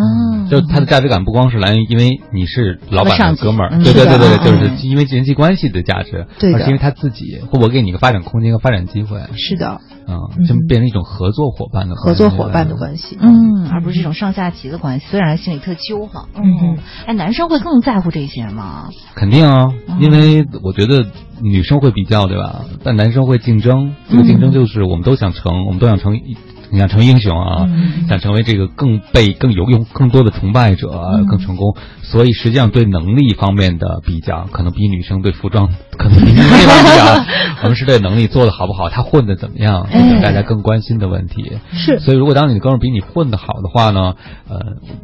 [0.49, 3.83] 就他的价值感不光是来源于因为你是老板的哥们儿，嗯。
[3.83, 13.17] 对对对对，就是因为人际关系的价值，对而是因为他自己或我给你一个发展空间和发展机会，是的，嗯，就变成一种合作伙伴的合作伙伴的关系。
[13.19, 15.05] 嗯，而不是这种上下级的关系。
[15.09, 18.89] 虽然心里特揪哈，嗯，哎，男生会更在乎这些吗？
[19.15, 21.05] 肯定啊，嗯因为我觉得
[21.41, 22.61] 女生会比较，对吧？
[22.83, 26.37] 但男生会竞争，这个竞争就是我们都想成，我们都想成一。
[26.77, 30.89] 想成为英雄啊，嗯想成为这个更被更有用更多的崇拜者
[31.29, 31.75] 更成功。
[32.03, 36.65] 所以实际上对能力方面的比较，可能比女生对服装可能比女生比
[36.97, 37.23] 较，
[37.63, 41.53] 我们是对能力做的好不好，他混的怎么样，这是大家更关心的问题。
[41.71, 44.15] 是所以如果当你的哥们比你混的好的话呢，
[44.49, 44.59] 呃，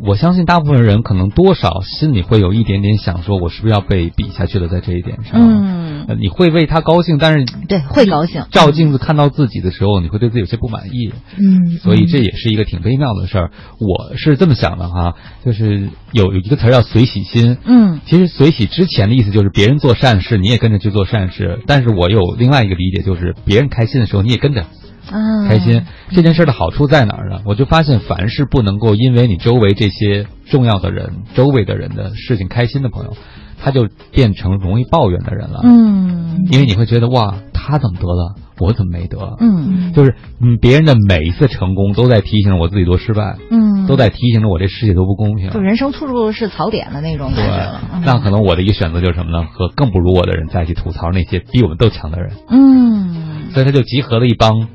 [0.06, 5.34] 我相信大部分人可能多少心里会有一点点想说，我是不是要被比下去了，在这一点上。
[5.36, 8.44] 嗯，呃你会为他高兴，但是对，会高兴。
[8.52, 11.14] 照镜子看到自己的时候，你会对自己有些不满意。
[11.38, 13.52] 嗯，所以这也是一个挺微妙的事儿。
[13.80, 17.58] 我是这么想的哈，就是有有一个词儿叫随喜心。
[17.66, 21.62] 嗯，其实随喜之前的意思就是别人做善事，你也跟着去做善事。
[21.68, 24.66] 但是我有另外一个理解，就是别人开心的时候，你也跟着。
[25.10, 27.40] 啊，开心这件事的好处在哪儿呢？
[27.46, 33.16] 我就发现，凡是不能够因为你周围这些重要的人、周围的人的事情开心的朋友，
[33.58, 35.62] 他就变成容易抱怨的人了。
[35.64, 39.18] 嗯，因为你会觉得哇，他怎么得了，我怎么没得？
[39.40, 43.38] 嗯就是嗯，别人的每一次成功都在提醒我自己多失败。
[43.50, 45.50] 嗯，都在提醒着我这世界多不公平。
[45.50, 47.82] 就人生处处是槽点的那种感觉了。
[47.92, 49.48] 对，那可能我的一个选择就是什么呢？
[49.52, 52.32] 和更不如我的人在一起吐槽那些比我们都强的人。
[52.50, 54.68] 嗯，所以他就集合了一帮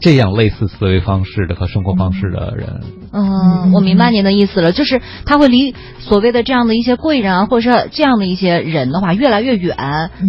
[0.00, 2.80] 这样类似思维方式的和生活方式的人。
[3.12, 9.76] 嗯，我明白您的意思了，就是他会离所谓的这样的一些贵人啊，或者是这样的一些人的话越来越远，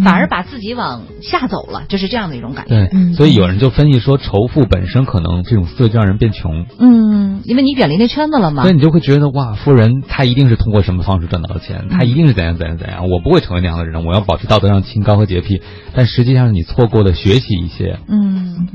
[0.04, 2.86] 反而把自己往下走了，就是这样的一种感觉。
[2.86, 6.64] 对，所以有人就分析说，仇富本身可能这种思维就让人变穷。
[6.78, 8.62] 嗯，因为你远离那圈子了嘛。
[8.62, 15.60] 所以你就会觉得哇，富人他一定是通过什么方式赚到的钱，他一定是怎样怎样怎样，我不会成为那样的人，我要保持道德上清高和洁癖。
[15.92, 17.98] 但实际上你错过了学习一些。
[18.08, 18.68] 嗯。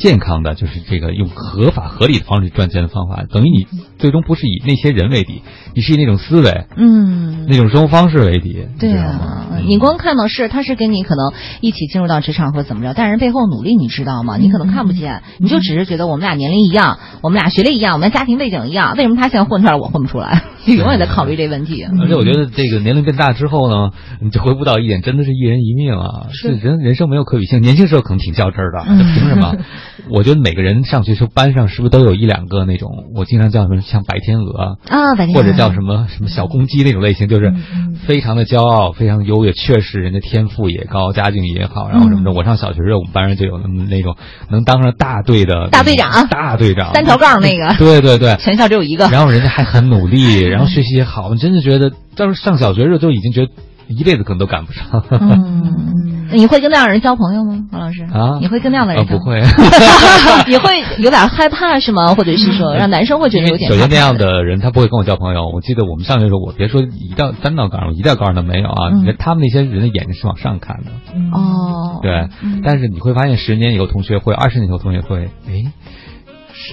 [0.00, 3.66] 健康的就是这个用合法合理的方式赚钱的方法，等于你
[3.98, 5.42] 最终不是以那些人为敌，
[5.74, 8.66] 你是以那种思维，嗯，那种生活方式为敌。
[8.78, 14.38] 对啊，你光看到是他是跟你可能一起进入到职场或怎么着，但是背后努力你知道吗？
[14.38, 20.44] 你可能看不见，你就只是觉得我们俩年龄一样，我们俩学历一样，我们家庭背景一样，为什么他现在混出来，我混不出来？
[20.64, 21.84] 你永远在考虑这问题。
[21.84, 23.90] 而且我觉得这个年龄变大之后呢，
[24.22, 26.28] 你就回不到一点，真的是一人一命啊！
[26.32, 29.54] 是人人生没有可比性，年轻时候可能挺较真儿的，嗯凭什么？
[30.10, 37.52] 我觉得每个人上学时候班上是不是都有一两个那种，我经常叫什么像白天鹅啊，白天或者叫什么什么小公鸡那种类型，就是
[38.06, 42.32] 非常的骄傲，非常优越，确实人家天赋也高，家境也好，然后什么的。
[42.32, 44.16] 我上小学时候，我们班上就有那么那种
[44.50, 53.52] 能当上大队的大队长，大队长，三条杠那个， 对对对，全校只有一个，然后人家还很努力，然后学习也好，我真的觉得，当时上小学时候就已经觉得
[53.90, 55.02] 一辈子可能都赶不上。
[55.10, 58.02] 嗯，你会跟那样的人交朋友吗，王老师？
[58.04, 59.04] 啊，你会跟那样的人？
[59.06, 59.40] 不会。
[60.46, 62.14] 你会有点害怕是吗？
[62.14, 63.70] 或者是说让男生会觉得有点？
[63.70, 65.48] 首先那样的人他不会跟我交朋友。
[65.48, 68.90] 我记得我们上学的时候，我别说一道三道杠，一道杠都没有啊。
[68.92, 70.90] 嗯、他们那些人的眼睛是往上看的。
[71.32, 72.00] 哦。
[72.02, 72.28] 对，
[72.64, 75.72] 但是你会发现，十年以后同学会，二十年以后同学会，哎。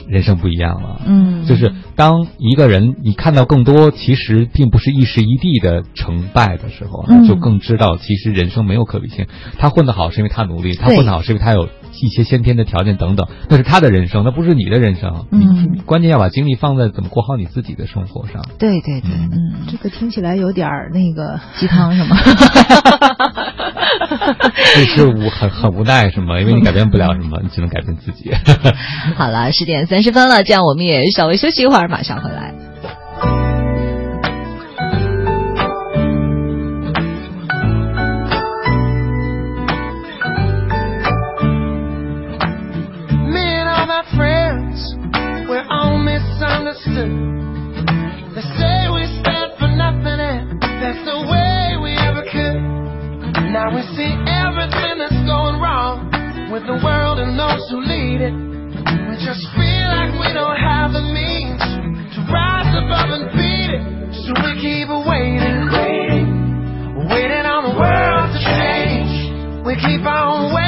[0.08, 9.28] 人生不一样了，嗯，就是当一个人你看到更多其实并不是一时一地的成败的时候，那、就更知道其实人生没有可比性。
[9.58, 11.70] 他混得好是因为他努力，他混得好是因为他有
[12.02, 15.26] 一些先天的条件等等，那是他的人生，那不是你的人生。
[15.32, 18.44] 嗯，关键要把精力放在怎么过好你自己的生活上。
[18.60, 22.18] 对对对，嗯，这个听起来有点那个鸡汤是吗？
[24.76, 26.40] 这是无很很无奈是吗？
[26.40, 28.32] 因为你改变不了什么，你只能改变自己。
[29.16, 32.54] 好了，十点三十分了，这样我们也稍微休息一会儿，马上回来。
[46.78, 52.62] They say we stand for nothing and that's the way we ever could.
[53.50, 56.06] Now we see everything that's going wrong
[56.54, 58.36] with the world and those who lead it.
[59.10, 61.66] We just feel like we don't have the means
[62.14, 63.82] to rise above and beat it.
[64.22, 66.30] So we keep waiting, waiting,
[67.10, 69.66] waiting on the world to change.
[69.66, 70.67] We keep on waiting,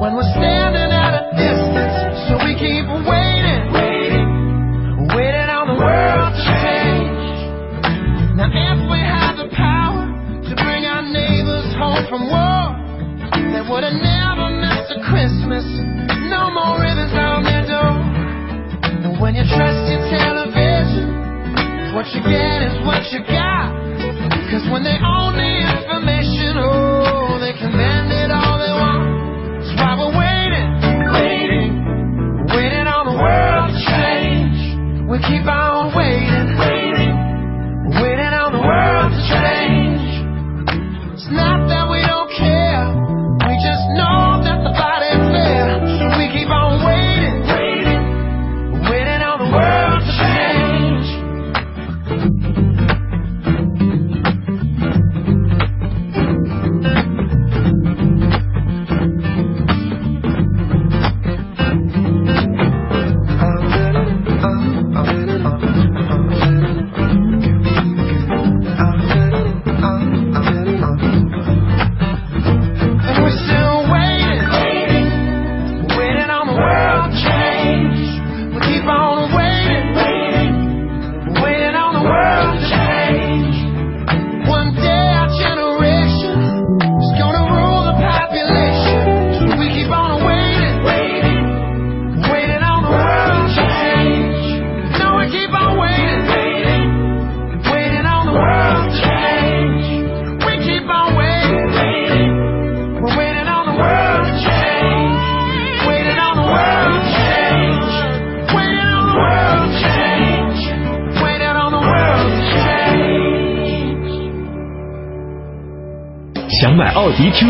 [0.00, 1.96] when we're standing at a distance.
[2.28, 4.28] So we keep waiting, waiting,
[5.16, 7.28] waiting on the world to change.
[8.36, 12.76] Now if we had the power to bring our neighbors home from war,
[13.56, 15.64] they would have never missed a Christmas.
[16.28, 17.96] No more ribbons on their door.
[19.00, 23.72] And when you trust your television, what you get is what you got.
[24.52, 28.15] Cause when they own the information, oh, they bend it
[35.16, 36.35] We keep on waiting,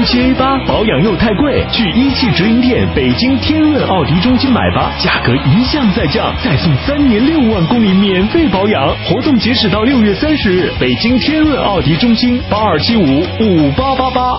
[0.06, 14.38] 七 A 八，保养又太贵，去一汽直营店北京天润奥迪中心买吧，价格一降再降，再送三年六万公里免费保养，活动截止到六月三十日，北京天润奥迪中心八二七五五八八八。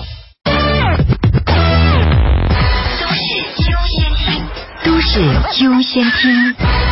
[2.98, 3.36] 都市
[3.70, 4.42] 优先听
[4.84, 5.20] 都市
[5.64, 6.87] 优先听。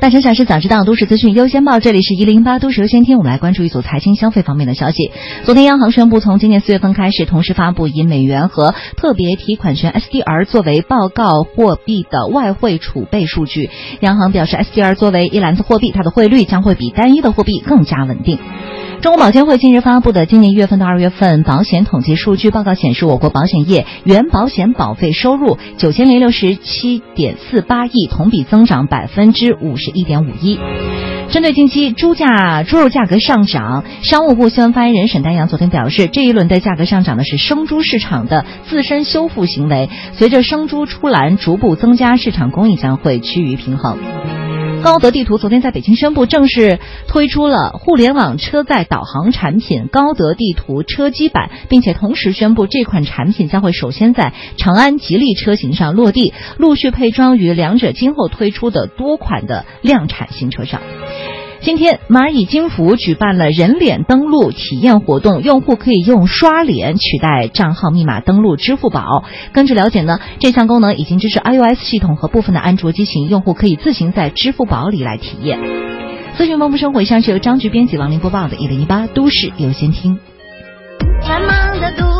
[0.00, 1.78] 大城小事早知道，都市资讯优先报。
[1.78, 5.12] 这里是一零八都市优先听，我们来关注一组财经消费方面的消息。
[5.44, 13.68] 昨天，央行宣布，从今年四月份开始，同时发布以美元和特别提款权 SDR 作为报告货币的外汇储备数据。
[14.00, 18.38] 央行表示，SDR 作为一篮子货币，它的汇率将会比单一的货币更加稳定。
[19.02, 30.60] 中国保监会近日发布的今年一月份到二月份保险统计数据报告显示，我国保险业原保险保费收入九千零六十七点四八亿，同比增长百分之五十一点五一。
[31.30, 43.96] 针对近期猪价、猪肉价格上涨，商务部新闻发言人沈丹阳昨天表示，这一轮的价格上涨呢是生猪市场的自身修复行为，随着生猪出栏逐步增加，市场供应将会趋于平衡。
[44.82, 60.80] 高德地图昨天在北京宣布，正式推出了互联网车载导航产品高德地图车机版，并且同时宣布这款产品将会首先在长安、吉利车型上落地，陆续配装于两者今后推出的多款的量产新车上。
[61.62, 69.24] 今天，蚂蚁金服举办了人脸登录体验活动，用户可以用刷脸取代账号密码登录支付宝。
[69.52, 75.60] 根据了解呢，这项功能已经支持 iOS 系统和部分的安卓机型，用户可以自行在支付宝里来体验。
[76.38, 80.16] 资讯丰富生活，以上是由张局编辑王林播报的《一零一八都市优先听》。
[81.28, 82.19] 繁忙的都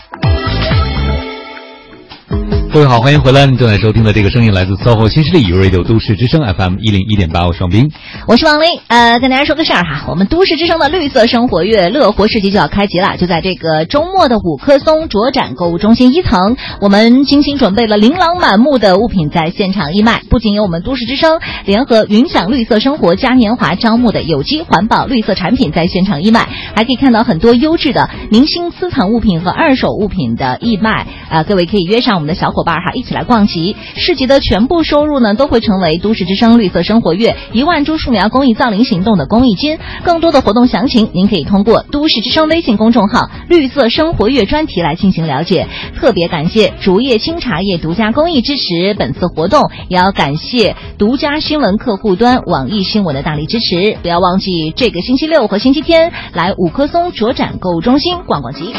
[2.73, 3.45] 各位好，欢迎回来！
[3.45, 7.91] 您正在收听的这个声音来自 SOHO 新势力 Radio 都市之声 FM 一零一点八，我是王斌。
[8.27, 33.75] 我是王琳，呃，跟大家说个事儿哈，我们都市之声的绿色生活月乐活市集就要开集了，就在这个周末的五棵松卓展购物中心一层，我们精心准备了琳琅满目的物品在现场义卖，不仅有我们都市之声联合云享绿色生活嘉年华招募的有机环保绿色产品在现场义卖，还可以看到很多优质的明星私藏物品和二手物品的义卖，啊、各位可以约上我们的小伙伙伴哈，一起来逛集。
[33.95, 39.79] 市集的全部收入呢，都会成为都市之声绿色生活月一万株树苗公益造林行动的公益金。
[40.03, 45.67] 更多的活动详情，您可以通过都市之声微信公众号“绿色生活月”专题来进行了解。
[45.99, 53.97] 特别感谢竹叶青茶叶独家公益支持本次活动，也要感谢独家新闻客户端网易新闻的大力支持。
[54.03, 58.75] 不要忘记这个星期六和星期天来五棵松卓展购物中心逛逛集。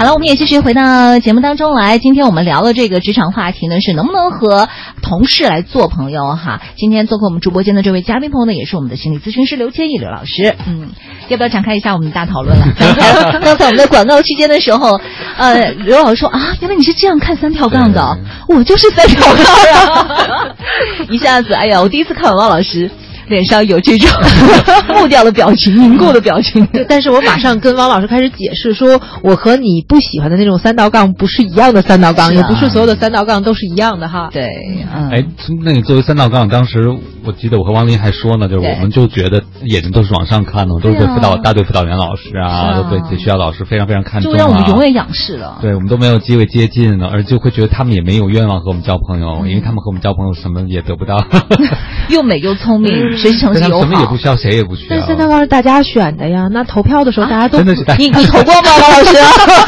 [0.00, 1.98] 好了，我们也继续回到节目当中来。
[1.98, 4.66] 今天我们聊的这个职场话题呢，是能不能和
[5.02, 6.62] 同事来做朋友哈。
[6.78, 10.56] 今天做客我们直播间的这位嘉宾朋友呢，也是我们的心理咨询师刘千亿刘老师。
[10.66, 10.88] 嗯，
[11.28, 12.64] 要不要展开一下我们的大讨论了？
[12.78, 14.98] 刚 才刚才我们在广告期间的时候，
[15.36, 18.18] 呃，刘老师说啊，原来你是这样看三条杠的，
[18.48, 20.56] 我就是三条杠呀。
[21.10, 22.90] 一下子，哎呀，我第一次看完王老师。
[23.30, 24.10] 脸上有这种
[24.94, 32.32] 木掉的表情、凝固的表情，但是我马上跟汪老师开始解释说，我和你不喜欢的那种三道杠不是一样的三道杠，啊。
[32.34, 34.28] 也不是所有的三道杠都是一样的哈。
[34.32, 34.48] 对，
[34.92, 35.24] 嗯，哎，
[35.64, 36.88] 那个作为三道杠，当时
[37.24, 44.34] 我记得我和王林还说呢，就是我们就觉得眼睛都是往上看的，都是对辅导大队辅导员老师啊都对学校老师非常非常看重啊。
[44.34, 45.58] 就让我们永远仰视了。
[45.62, 51.24] 对我们都没有机会接近了，而就会觉得他们也没有愿望和我们交朋友，因为他们和我们交朋友什么也得不到，
[52.10, 54.16] 又美又聪明，学习成绩好什么也不。
[54.16, 55.06] 需要，谁也不需要但是。
[55.06, 59.16] 三道杠是大家选的呀，那投票的时候大家都真的是你你投过吗，王老师？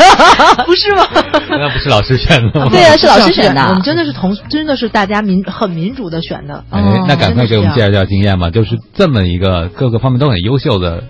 [0.66, 1.06] 不是吗？
[1.50, 2.68] 那不是老师选的吗？
[2.70, 3.62] 对啊，是老师选的。
[3.68, 6.64] 我们真的是同，真的是大家民很民主的选的。
[6.70, 8.50] 哎哦，那赶快给我们介绍介绍经验吧。
[8.50, 11.04] 就是这么一个各个方面都很优秀的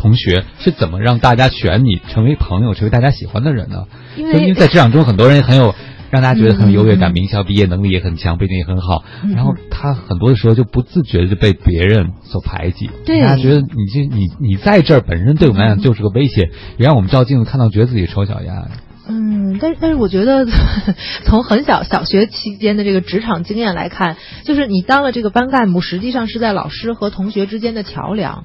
[0.00, 3.84] 同学，是怎么让大家选你成为朋友，成为大家喜欢的人呢？
[4.16, 5.74] 因为因为在职场中，很多人很有
[6.10, 12.90] 让大家觉得很有优越感，嗯名校毕业能力也很强，背景也很好，嗯然后他很多的时候就不自觉的就被别人所排挤。
[13.04, 18.68] 对大家觉得你这你你在这儿本身对我们来讲就是个威胁，也让我们照镜子看到觉得自己丑小鸭。
[19.08, 20.46] 嗯，但是但是我觉得
[21.24, 28.44] 从很小小学期间的这个职场经验来看，就是你当了这个班干部，实际上是在老师和同学之间的桥梁。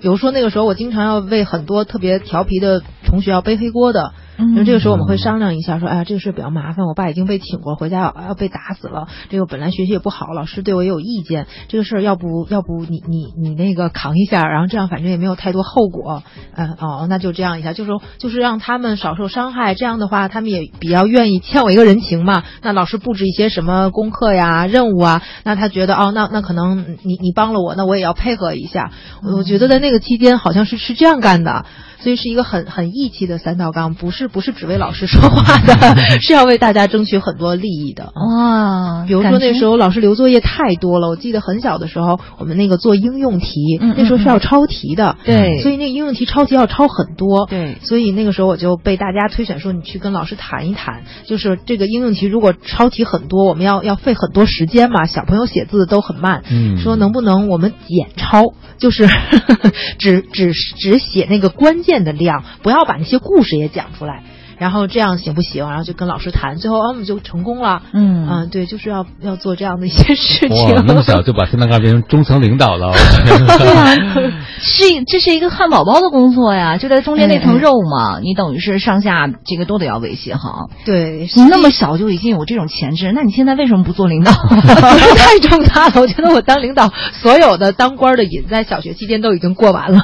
[0.00, 4.12] 比如说那个时候，我经常要为很多特别调皮的同学要背黑锅的。
[4.38, 9.08] 因为这个时候我们会商量一下，说，哎呀，这个事比较麻烦，我爸已经被请过，回家要要被打死了。
[9.30, 16.22] 这个本来学习也不好，老师对我也有意见，这个事儿要不要不你你你那个扛一下，然后这样反正也没有太多后果。
[16.54, 19.74] 嗯哦，那就这样一下，就是就是让他们少受伤害。
[19.74, 22.44] 这样的话，他们也比较愿意欠我一个人情嘛。
[22.62, 28.90] 那老师布置一些什么功课呀、任务啊，那他觉得哦，那那可能你你帮了我，那我也要配合一下。
[29.22, 31.64] 我觉得在那个期间好像是是这样干的。
[32.06, 38.12] 所以是一个很很义气的三道杠，不是不是只为老师说话的， 是要为大家争取很多利益的。
[38.14, 59.08] 哇，比如说那时候老师留作业太多了，我记得很小的时候，我们那个做应用题，那时候是要抄题的，对，所以那个应用题抄题要抄很多，对，所以那个时候我就被大家推选说，你去跟老师谈一谈，就是这个应用题如果抄题很多，我们要要费很多时间嘛，小朋友写字都很慢，嗯，说能不能我们简抄，就是
[59.98, 61.95] 只只只写那个关键。
[62.04, 64.22] 的量，不要把那些故事也讲出来。
[64.58, 65.68] 然后这样行不行？
[65.68, 67.82] 然后就跟老师谈，最后我们就成功了。
[67.92, 70.74] 嗯嗯，对，就是要要做这样的一些事情。
[70.74, 72.92] 哇，那么小就把三道杠变成中层领导了。
[73.58, 73.94] 对啊，
[74.58, 80.70] 是这是一个汉堡包的工作呀，就在中间那层肉嘛，你等于是上下这个都得要维系好。
[80.84, 84.32] 对，你那么小就已经有这种潜质，那你现在为什么不做领导？
[84.56, 90.00] 太重大了，我觉得我当领导，所有的当官的瘾在小学期间都已经过完了，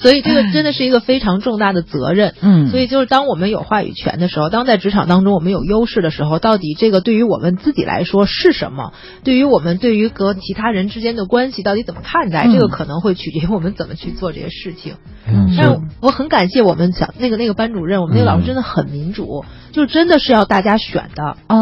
[0.00, 2.34] 所以这个真的是一个非常重大的责任。
[2.40, 3.19] 嗯，所以就是当。
[3.20, 8.94] 当我们有话语权的时候，当在职场当中我们有优势的时候，到底这个对于我们自己来说是什么？
[9.24, 12.48] 对于我们对于和其他人之间的关系到底怎么看待？
[12.50, 14.94] 这个可能会取决于我们怎么去做这些事情。
[15.28, 21.36] 嗯，但我很感谢我们小那个那个班主任，我们那个老师真的很民主，就真的是要大家选的。
[21.48, 21.56] 哦，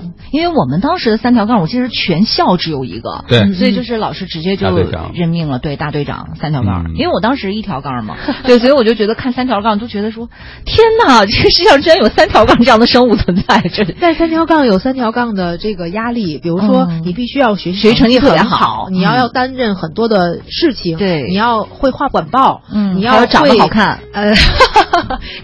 [0.00, 4.66] 嗯，因为我们当时的三条杠，我记得全校只有一个，对，所以就是老师直接就
[5.14, 6.92] 任命了，对，大队长三条杠。
[6.94, 10.28] 因为我当时一条杠嘛， 对，所以我就觉得看三条杠都觉得说，
[10.64, 24.32] 天哪， 这个世界上居然有三条杠这样的生物存在，这 在三条杠有三条杠的这个压力，比如说你必须要学习学习成绩特别好，你要要担任很多的事情，对，你要会画管报，嗯，你要长得好看，呃，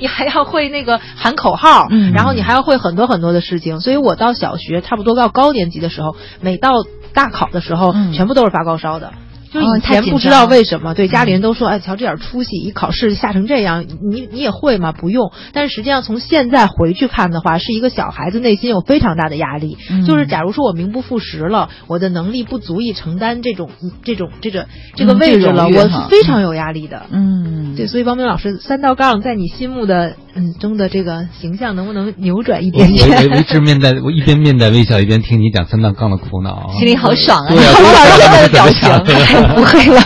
[0.01, 6.73] 你还要会那个喊口号，嗯，然后你还要会很多很多的事情，所以我到小学差不多到高年级的时候，每到
[7.15, 9.13] 大考的时候，全部都是发高烧的。
[9.53, 14.93] 就以前不知道为什么，对家里人都说，哎，瞧这点出息，一考试吓成这样，你你也会吗？
[14.93, 15.33] 不用。
[15.53, 19.77] 但是实际上从现在回去看的话，是一个小孩子内心有非常大的压力。
[20.07, 23.71] 就是假如说我名不副实了，我的能力不足以承担这种
[24.05, 27.07] 这种这个这个位置了，我是非常有压力的。
[27.11, 33.09] 嗯，对，所以王明老师三道杠在你心目的嗯中的这个形象能不能扭转一点点？
[33.09, 37.49] 我 我一直面带我一边面带微笑，一边听你讲三道杠的苦恼，心里好爽啊！
[37.53, 39.40] 对啊，王老师现在的表情。
[39.55, 40.01] 不会了，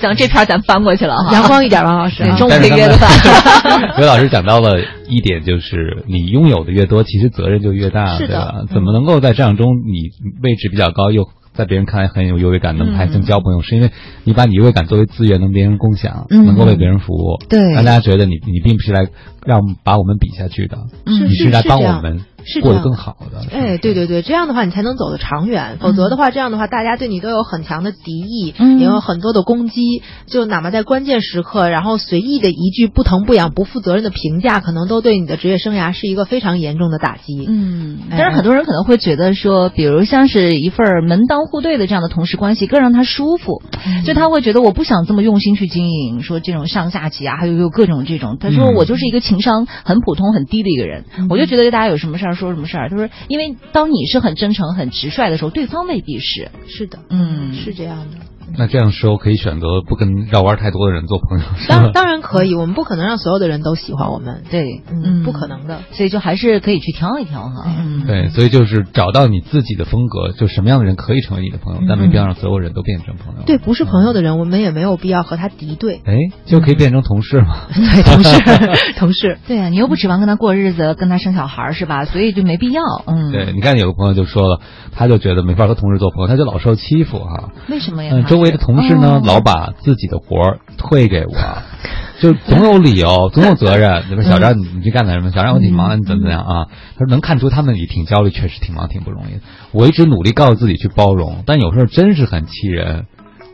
[0.00, 1.32] 行，这篇咱翻过去了哈。
[1.32, 3.10] 阳光一点，王老师，中午可以约个饭。
[3.98, 8.64] 刘老师讲到了一点，就是你拥有的越多，其实责任就越大，对吧？
[8.72, 10.10] 怎么能够在这样中你
[10.42, 13.90] 位置比较高，又在别人看来很有优越感，能还能交朋友，是因为
[14.24, 19.06] 你把你优越感作为资源，能别人共享，能够为别人服务，对，让大家觉得你你并不是来
[19.44, 22.24] 让把我们比下去的，你是来帮我们。
[22.44, 25.78] 是过得更好的，哎，对对对，这样的话你才能走得长远。
[25.80, 30.02] 否则的话，这样的话大家对你都有很强的敌意，也有很多的攻击。
[30.26, 37.46] 就哪怕在关键时刻，然后随意的一句不疼不痒、不负责任的评价，可能都对你的职业生涯是一个非常严重的打击。
[37.48, 43.62] 嗯，但是很多人可能会觉得说，比如像是一份门当户对的这样的同事关系，更让他舒服。
[44.04, 48.36] 就他会觉得我不想这么用心去经营，说这种上下级啊，还有有各种这种。
[48.40, 51.04] 他说我就是一个情商很普通、很低的一个人。
[51.28, 56.50] 我就觉得大家有什么事儿说什么事儿，他说因为当你是很真诚、很直率的时候，对方未必是。
[56.66, 58.16] 是的，嗯，是这样的。
[58.56, 61.44] 那这样时候可以选择不跟绕弯太多的人做朋友。
[61.68, 64.42] 当当然可以，我们不可能让所有的人都喜欢我们。
[64.50, 65.80] 对，嗯，不可能的。
[65.92, 67.64] 所以就还是可以去挑一挑哈。
[67.66, 73.42] 嗯，对，所以就是找到你自己的风格，就什么样的人可以成为你的朋友，但没必要让所有人都变成朋友。
[73.46, 76.00] 对，不是朋友的人，我们也没有必要和他敌对。
[76.04, 76.16] 哎，
[76.46, 77.66] 就可以变成同事嘛？
[77.72, 79.38] 对，同事， 同事。
[79.46, 82.04] 对啊，你又不指望跟他过日子，跟他生小孩是吧？
[82.04, 82.82] 所以就没必要。
[83.06, 84.60] 嗯，对，你看有个朋友就说了，
[84.92, 87.50] 他就觉得没法和同事做朋友，他就老受欺负哈。
[87.68, 88.12] 为什么呀？
[88.14, 89.20] 嗯，周围的同事呢？
[89.24, 91.32] 老把自己的活儿推给我，
[92.20, 94.04] 就总有理由，总有责任。
[94.10, 95.30] 你说小张，你你去干点什么？
[95.30, 96.66] 小张，我挺忙的，你怎么怎么样啊？
[96.98, 99.40] 他说能看出他们也挺焦虑，确实挺忙，挺不容易。
[99.72, 103.06] 我一直努力告诉自己去包容，但有时候真是很气人。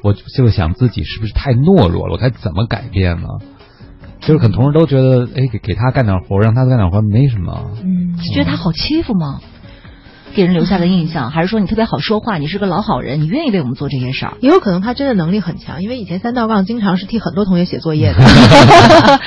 [0.03, 2.13] 我就想自己是不是太懦弱了？
[2.13, 3.27] 我该怎么改变呢？
[4.21, 7.71] 就是可能同事都觉得，哎，给给他干点活，让他干点活没什么。
[7.85, 9.41] 嗯，是觉得他好欺负吗？
[10.35, 14.37] 给人留下的印象，还是说你特别好说话，你是个老好人，你愿意为我们做这些事儿？
[14.43, 18.19] 也有可能他真的能力很强，因为以前三道杠经常是替很多同学写作业的。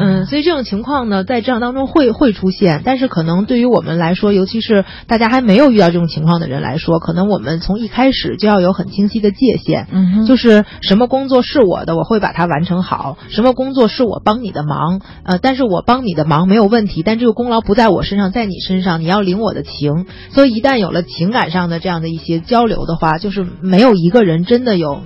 [0.00, 20.06] 嗯，所以这种情况呢，在职场当中会会出现，但是可能对于我们来说，尤其是大家还没有遇到这种情况的人来说，可能我们从一开始就要有很清晰的界限，嗯就是什么工作是我的，我会把它完成好；什么工作是我帮你的忙，呃，但是我帮你的忙没有问题，但这个功劳不在我身上，在你身上，你要领我的情。
[20.30, 25.02] 所以一旦有了情感上的这样的一些交流的话，就是没有一个人真的有。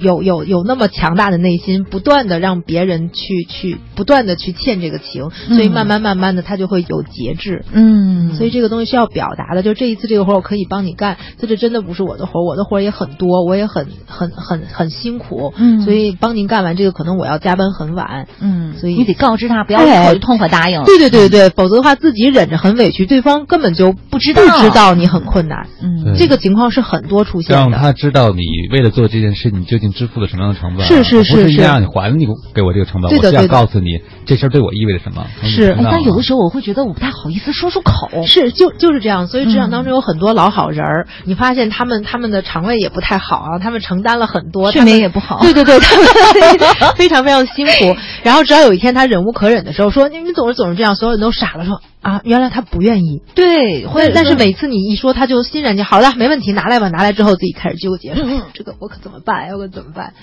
[0.00, 7.64] 有有有那么强大的内心，不断的让别人去去不断的去欠这个情，所以慢慢慢慢的他就会有节制。
[7.72, 9.62] 嗯，所以这个东西是要表达的。
[9.62, 15.52] 就这一次这个活我可以帮你干，这这真的不是我的活，我的活也很多，我也很很很很辛苦。
[15.56, 18.26] 嗯所以帮您干完这个，可能我要加班很晚。
[18.40, 20.82] 嗯，所以你得告知他，不要一口就痛快答应。
[20.84, 25.66] 对对对对，否则的话自己忍着很委屈，对方根本就不知道不知道你很困难。
[25.82, 27.60] 嗯这个情况是很多出现的。
[27.60, 30.86] 让他知道你为了做这件事，你究竟支付了什么样的成本。
[30.86, 35.26] 是是是是让你还你给我这个成本，我是要告诉你这事儿对我意味着什么。
[35.42, 38.22] 是哎，但有的时候我会觉得我不太好意思说出口。
[38.26, 39.26] 是，就就是这样。
[39.26, 45.78] 所以职场当嗯中有很多老好人儿，你发现他们他们的肠胃也不太好啊，他们承担了很多，睡眠也不好对对对，
[46.78, 47.96] 他们非常非常辛苦。
[48.22, 53.22] 然后直到有一天他忍无可忍的时候，说你你总是总是这样，所有人都傻了，说啊，原来他不愿意。
[53.34, 56.88] 对，会但是每次你一说，他就欣然就好了，没问题，拿来吧。
[56.88, 59.48] 拿来之后自己开始纠结，说哎呀这个我可怎么办？
[59.52, 60.14] 我可怎么办？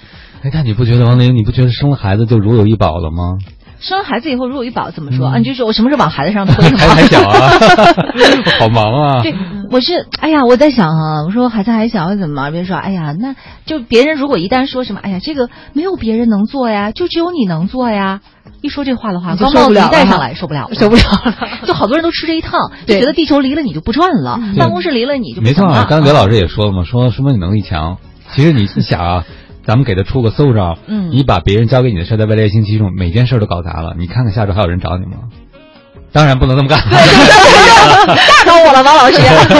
[0.44, 3.38] 哎，但你不觉得王林，你不觉得生了孩子就如有一宝了吗？
[3.80, 5.28] 生了孩子以后如有一宝怎么说？
[5.28, 6.78] 啊，你就说我什么时候往孩子上推吗？
[6.82, 7.52] 还还小啊，
[8.46, 9.22] 我 好忙啊。
[9.22, 9.36] 对，
[9.70, 12.52] 我是哎呀，我在想啊，我说孩子还小怎么忙？
[12.52, 13.36] 别人说哎呀，那
[13.68, 18.22] 就别人如果一旦说什么哎呀，这个没有别人能做呀，就只有你能做呀。
[18.62, 21.36] 一说这话的话，你就高帽子一受不了了哈戴上来受不了了，受不了了。
[21.68, 25.66] 就好多人都吃这一套，就觉得地球离了你就不转了，办公室离了你就不没错。
[25.88, 27.98] 刚才刘老师也说了嘛，说说明你能力强。
[28.34, 29.26] 其实你你想啊，
[29.64, 35.30] 咱们给他出个馊招，嗯你把别人交给你的事在未来一星期中每件事都搞砸了，你看看下周还有人找你吗？
[36.12, 36.80] 当然不能这么干。
[36.80, 39.18] 吓着我了，王老师。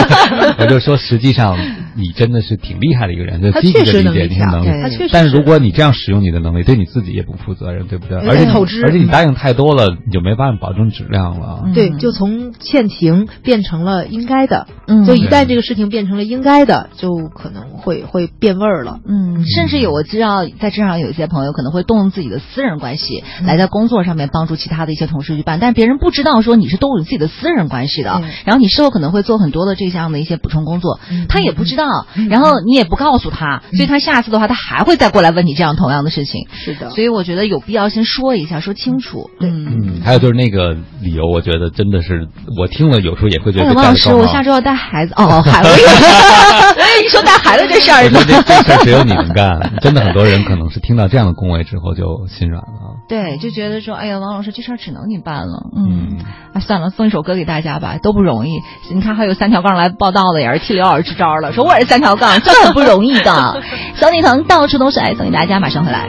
[0.58, 1.56] 我就说，实际上
[1.94, 5.10] 你真的是挺厉害的一个人，就他积极的理确实能力解你的能力强对他确实。
[5.12, 8.18] 但是是如果你这样使用你的能力，对你自己也不负责任，对不对？
[8.26, 11.64] 而且透支而且你答应太多了，你就没办法保证质量了。
[11.74, 14.66] 对，就从欠情变成了应该的。
[14.86, 19.00] 嗯就一旦这个事情变成了应该的，就可能会会变味儿了。
[19.06, 36.46] 嗯，甚至有我知道，在职场有一些朋友可能会动用自己的私人关系，来在工作上面帮助其他的一些同事去办，但是别人不知道说你是动用自己的私人关系的，然后你事后可能会做很多的这项的一些补充工作，他也不知道，然后你也不告诉他，所以他下次的话他还会再过来问你这样同样的事情。
[36.52, 39.30] 是的，所以我觉得有必要先说一下，说清楚。
[39.40, 39.66] 嗯。
[39.68, 45.68] 嗯，还有就是那个理由，我觉得真的是我听了有时候也会觉得王老师，我下周要带孩子哦，孩子，
[47.04, 48.18] 一说带孩子这事儿这
[48.62, 52.96] 事儿只有你能干，真的很多人可能是听到这样的恭维之后就心软了。
[53.08, 56.18] 对，就觉得说，哎呀，王老师这事儿只能你办了，嗯，
[56.52, 58.62] 啊，算了，送一首歌给大家吧，都不容易。
[58.90, 63.62] 你看，还有三条杠来报道的，也是替刘老师支招了，说我也是三条杠，这很不容易的。
[63.96, 66.08] 小女藤到处都是爱，送给大家，马上回来。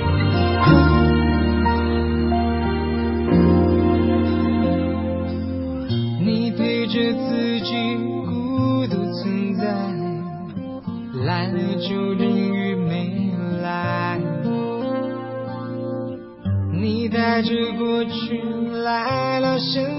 [6.21, 9.63] 你陪着自己孤独存在，
[11.25, 13.31] 来了就人与没
[13.61, 14.17] 来。
[16.71, 18.41] 你带着过去
[18.83, 19.98] 来了现在，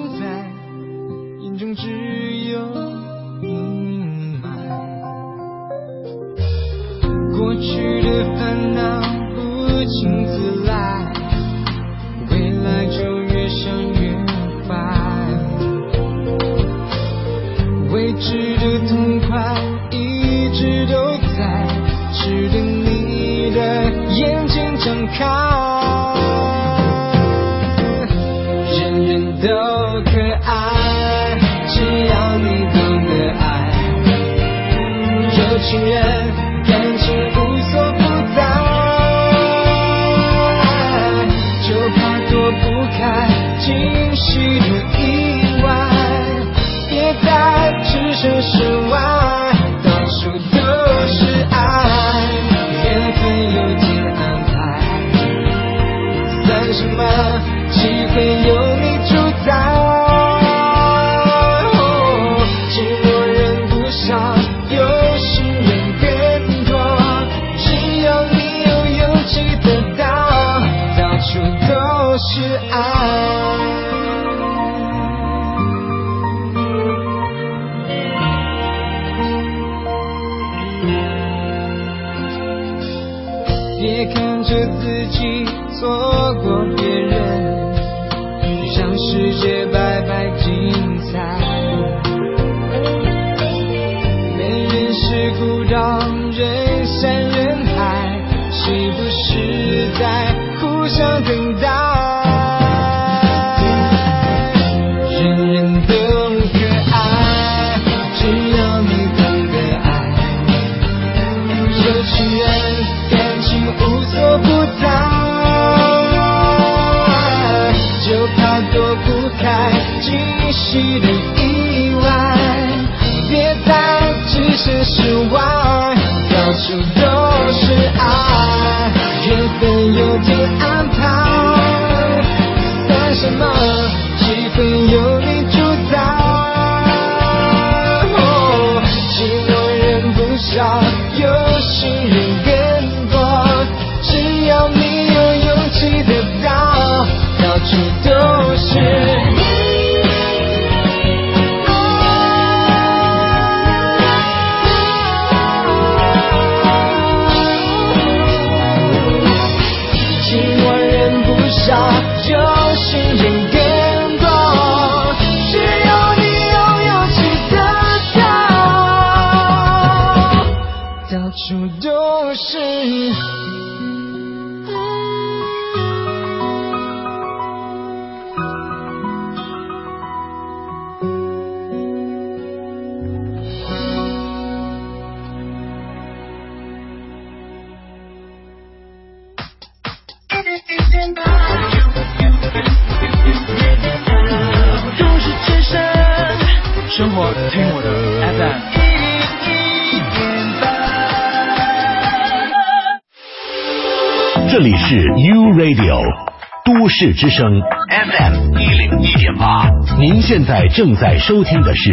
[207.00, 207.46] 市之声
[207.88, 211.90] FM 一零一点八，您现在正在收听的是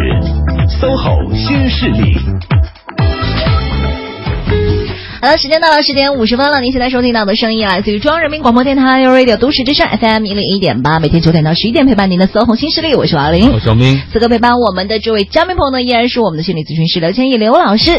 [0.78, 2.18] SOHO 新势力。
[5.22, 6.60] 好了，时间到了十点五十分了。
[6.60, 14.02] 您现在收听到的声音来自于中央人民广播电台 u Radio 都市之声 FM 一零一点八，每天九点到十一点陪伴您的 SOHO 新势力，我是王林，我是王明。
[14.12, 17.98] 此刻陪伴我们的这位嘉宾朋友呢，依然是我们的心理咨询师刘千亿刘老师，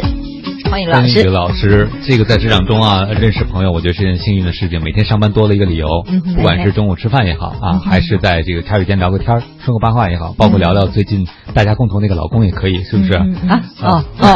[0.70, 1.14] 欢迎刘老师。
[1.16, 4.84] 欢迎老师，这个在职场中啊，认识朋友，我觉得是件幸运的事情。
[4.84, 13.14] 每天上班多了一个理由，嗯不管是中午吃饭也好啊，还是在这个茶水间聊个天儿、说个八卦也好，包括聊聊最近大家共同那个老公也可以，是不是？
[13.14, 14.28] 嗯啊哦哦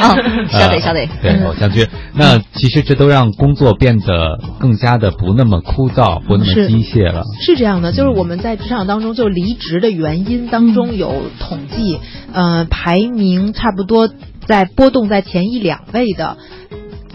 [0.00, 1.04] 哦，晓得晓得。
[1.20, 1.88] 对，偶像剧。
[2.14, 7.24] 那其实这都让工作变得更加的不那么枯燥，不那么机械了。
[7.40, 11.98] 是这样的，就是我们在职场当中，就离职的原因当中有统计，
[12.32, 14.08] 呃，排名差不多
[14.50, 16.36] 在波动在前一两位的。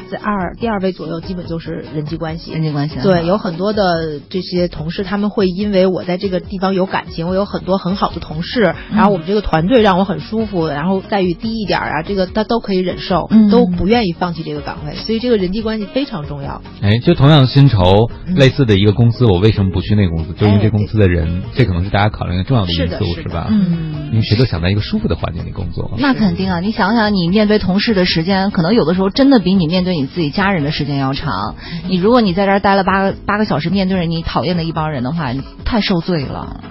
[0.09, 2.51] 在二第二位左右，基本就是人际关系。
[2.51, 16.61] 人际关系啊对，有很多的这些同事，他们会因为我在这个地方有感情，我有很多很好的同事，然后我们这个团队让我很舒服，然后待遇低一点啊，这个他都可以忍受，嗯都不愿意放弃这个岗位，所以这个人际关系非常重要。
[16.81, 20.33] 哎，就同样的薪酬，嗯类似的一个公司，我为什么不去那个公司？
[20.33, 23.47] 就因为这公司的人，这可能是大家考虑的重要的因素，是吧？
[23.49, 25.91] 嗯，因为谁都想在一个舒服的环境里工作。
[25.97, 26.59] 那肯定啊！
[26.59, 31.55] 你想想，你面对同事的时间，可能有的时候真的比你面对你自己家人的时间要长。
[31.87, 36.61] 你如果你在这儿待了八个八个小时，面对着你讨厌的一帮人的话，你太受罪了。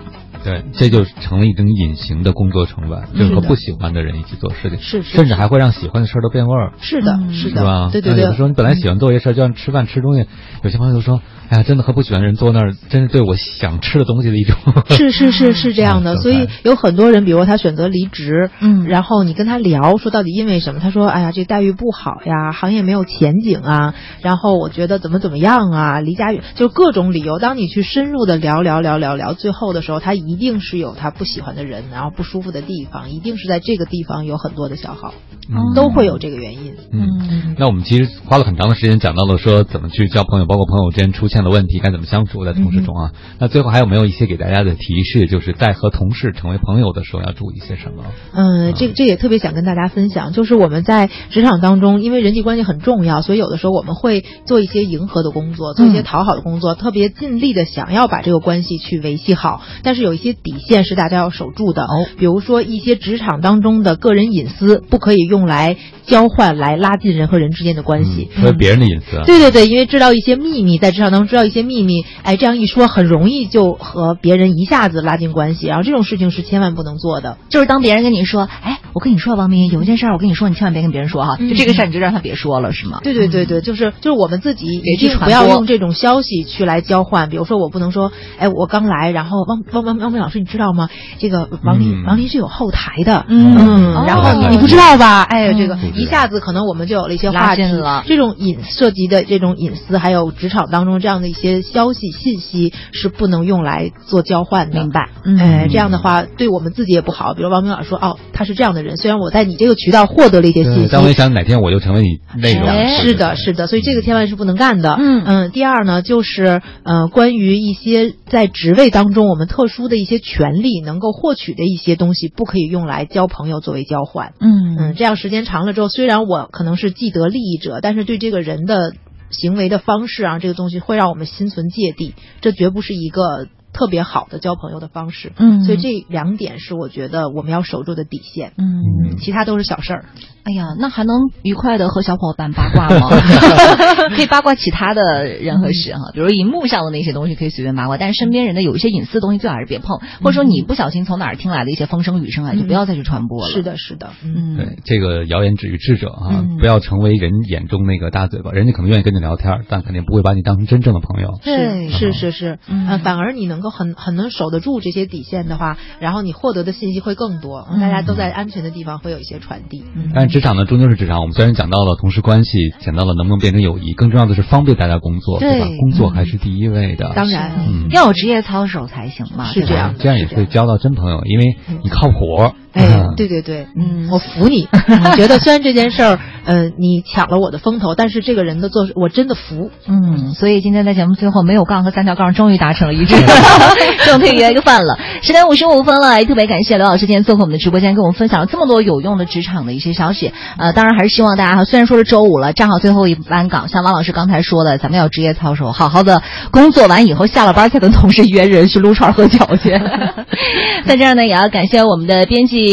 [0.45, 6.75] 对，这就成了一种隐形的工作成本，就是和不喜欢的人一起做事情，是是甚至还会让喜欢的事儿都变味儿。
[6.83, 7.89] 是的，是的，是吧？
[7.91, 10.27] 对对对那有的时候你本来喜欢做一些事儿，就像吃饭吃东西，
[10.63, 11.23] 有些朋友就说
[11.55, 14.57] ：“哎呀，真的和不喜欢的人坐那儿，真是对我想吃的东西的一种。
[14.91, 27.39] ”是是是是这样的，嗯所以有很多人，比如他选择离职，嗯，然后你跟他聊说到底因为什么，他说哎呀这待遇不好呀，行业没有前景啊，然后我觉得怎么怎么样啊，离家远，就各种理由。
[27.39, 35.15] 当你去深入的聊聊聊聊聊，最后的时候，他一定是有他不喜欢的人，然后不舒服的地方，一定是在这个地方有很多的消耗，
[35.49, 36.75] 嗯都会有这个原因。
[36.91, 43.13] 嗯，那我们其实花了很长的时间讲到了说怎么去交朋友，包括朋友之间出现的问题该怎么相处在同事中啊。
[43.39, 48.03] 那最后还有没有一些给大家的提示，就是在和同事成为朋友的时候要注意些什么？
[48.33, 59.63] 嗯，这这也特别想跟大家分享，就是我们在职场当中，因为人际关系很重要，所以有的时候我们会做一些迎合的工作，做一些讨好的工作，特别尽力的想要把这个关系去维系好。
[59.85, 61.83] 但是有一些些底线是大家要守住的。
[61.83, 65.77] 哦，比如说一些职场当中的个人隐私不可以用来
[66.07, 68.31] 交换来拉近人和人之间的关系。
[68.41, 69.25] 说别人的隐私啊。
[69.27, 77.39] 对对对，因为知道一些秘密，在职场当中知道一些秘密，哎，这样一说很容易就和别人一下子拉近关系，然后这种事情是千万不能做的。
[77.49, 83.01] 就是当别人跟你说，哎，我跟你说，王明有一件事儿，我跟你说，你千万别跟别人说哈，就这个事儿你就让他别说了，是吗？
[83.03, 87.29] 对对对对，就是就是我们自己别一定去传播不要用这种消息去来交换。
[87.29, 90.89] 比如说，我不能说，哎，我刚来，然后汪汪汪汪明老师，你知道吗？
[91.19, 95.23] 这个王林、嗯王林是有后台的，嗯然后你哦你不知道吧？
[95.23, 104.81] 哎，嗯这个一下子可能我们就有了一些拉话题近了这种隐涉及的这种隐私，还有职场当中这样的一些消息信息是不能用来做交换的。
[104.81, 107.35] 明白嗯哎，这样的话对我们自己也不好。
[107.35, 112.65] 比如王明老师说，哦，他是这样的人，虽然我在你这个渠道获得了一些信息，但我也想哪天我就成为你那种。
[112.65, 114.97] 哎是的，是的，所以这个千万是不能干的。
[114.99, 124.33] 嗯嗯第二呢，就是呃，关于一些在职位当中我们特殊的一些权利能够获取的一些东西，不可以用来交朋友作为交换。
[124.41, 128.93] 嗯嗯，这样时间长了之后，虽然我可能是既得利益者，但是对这个人的
[129.31, 135.33] 行为的方式啊，这个东西会让我们心存芥蒂，这绝不是一个特别好的交朋友的方式。
[135.37, 138.53] 嗯所以这两点是我觉得我们要守住的底线。
[138.57, 140.05] 嗯，其他都是小事儿。
[140.45, 143.09] 哎呀，那还能愉快的和小伙伴八卦吗？
[144.15, 153.51] 可以八卦其他的人和事哈，比如荧幕上的那些东西可以随便八卦，但是身边人的有一些隐私的东西最好还是别碰，或者说你不小心从哪儿听来的一些风声雨声啊，就不要再去传播了。
[153.51, 158.51] 是的，是的，嗯，对，这个谣言止于智者啊，嗯不要成为人眼中那个大嘴巴。
[158.53, 161.39] 人家可能愿意跟你聊天，但肯定不会把你当成真正的朋友。
[161.43, 169.83] 对是是是，嗯呃，反而你能够很很能守得住这些底线的话，然后你获得的信息会更多，嗯大家都在安全的地方会有一些传递。
[170.15, 171.21] 但是职场呢，终究是职场。
[171.21, 175.67] 我们虽然讲到了同事关系，讲到了能不能变成友谊，更重要的是方便大家工作，对吧？
[175.81, 177.13] 工作还是第一位的。
[177.17, 182.53] 当然，嗯，要有职业操守才行嘛，是这样这样也会交到真朋友，因为你靠谱。
[182.75, 184.69] 哎嗯，对对对，嗯我服你。
[185.05, 189.71] 我觉得虽然这件事儿，呃，你抢了我的风头，但是这个人的做我真的服。
[189.87, 193.15] 嗯，所以今天在节目最后，没有杠和三条杠终于达成了一致，
[194.05, 194.99] 终于可以约一个饭了。
[195.23, 200.33] 十点五十五分了，也特别感谢刘老师今天做客我们的直播间，跟我们分享了这么多有用的职场的一些消息。
[200.59, 209.71] 呃，当然还是希望大家，虽然说是周五了，站好最后一班岗，像王老师刚才说的，咱们要职业操守，好好的工作完以后，下了班再跟同事约人去撸串喝酒去。
[210.85, 212.64] 在这儿呢，也要感谢我们的编辑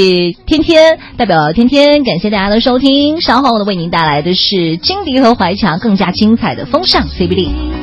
[0.46, 3.20] 天天，代表天天感谢大家的收听。
[3.22, 7.81] 稍后呢，为您带来的是金迪和怀强更加精彩的风尚 CBD。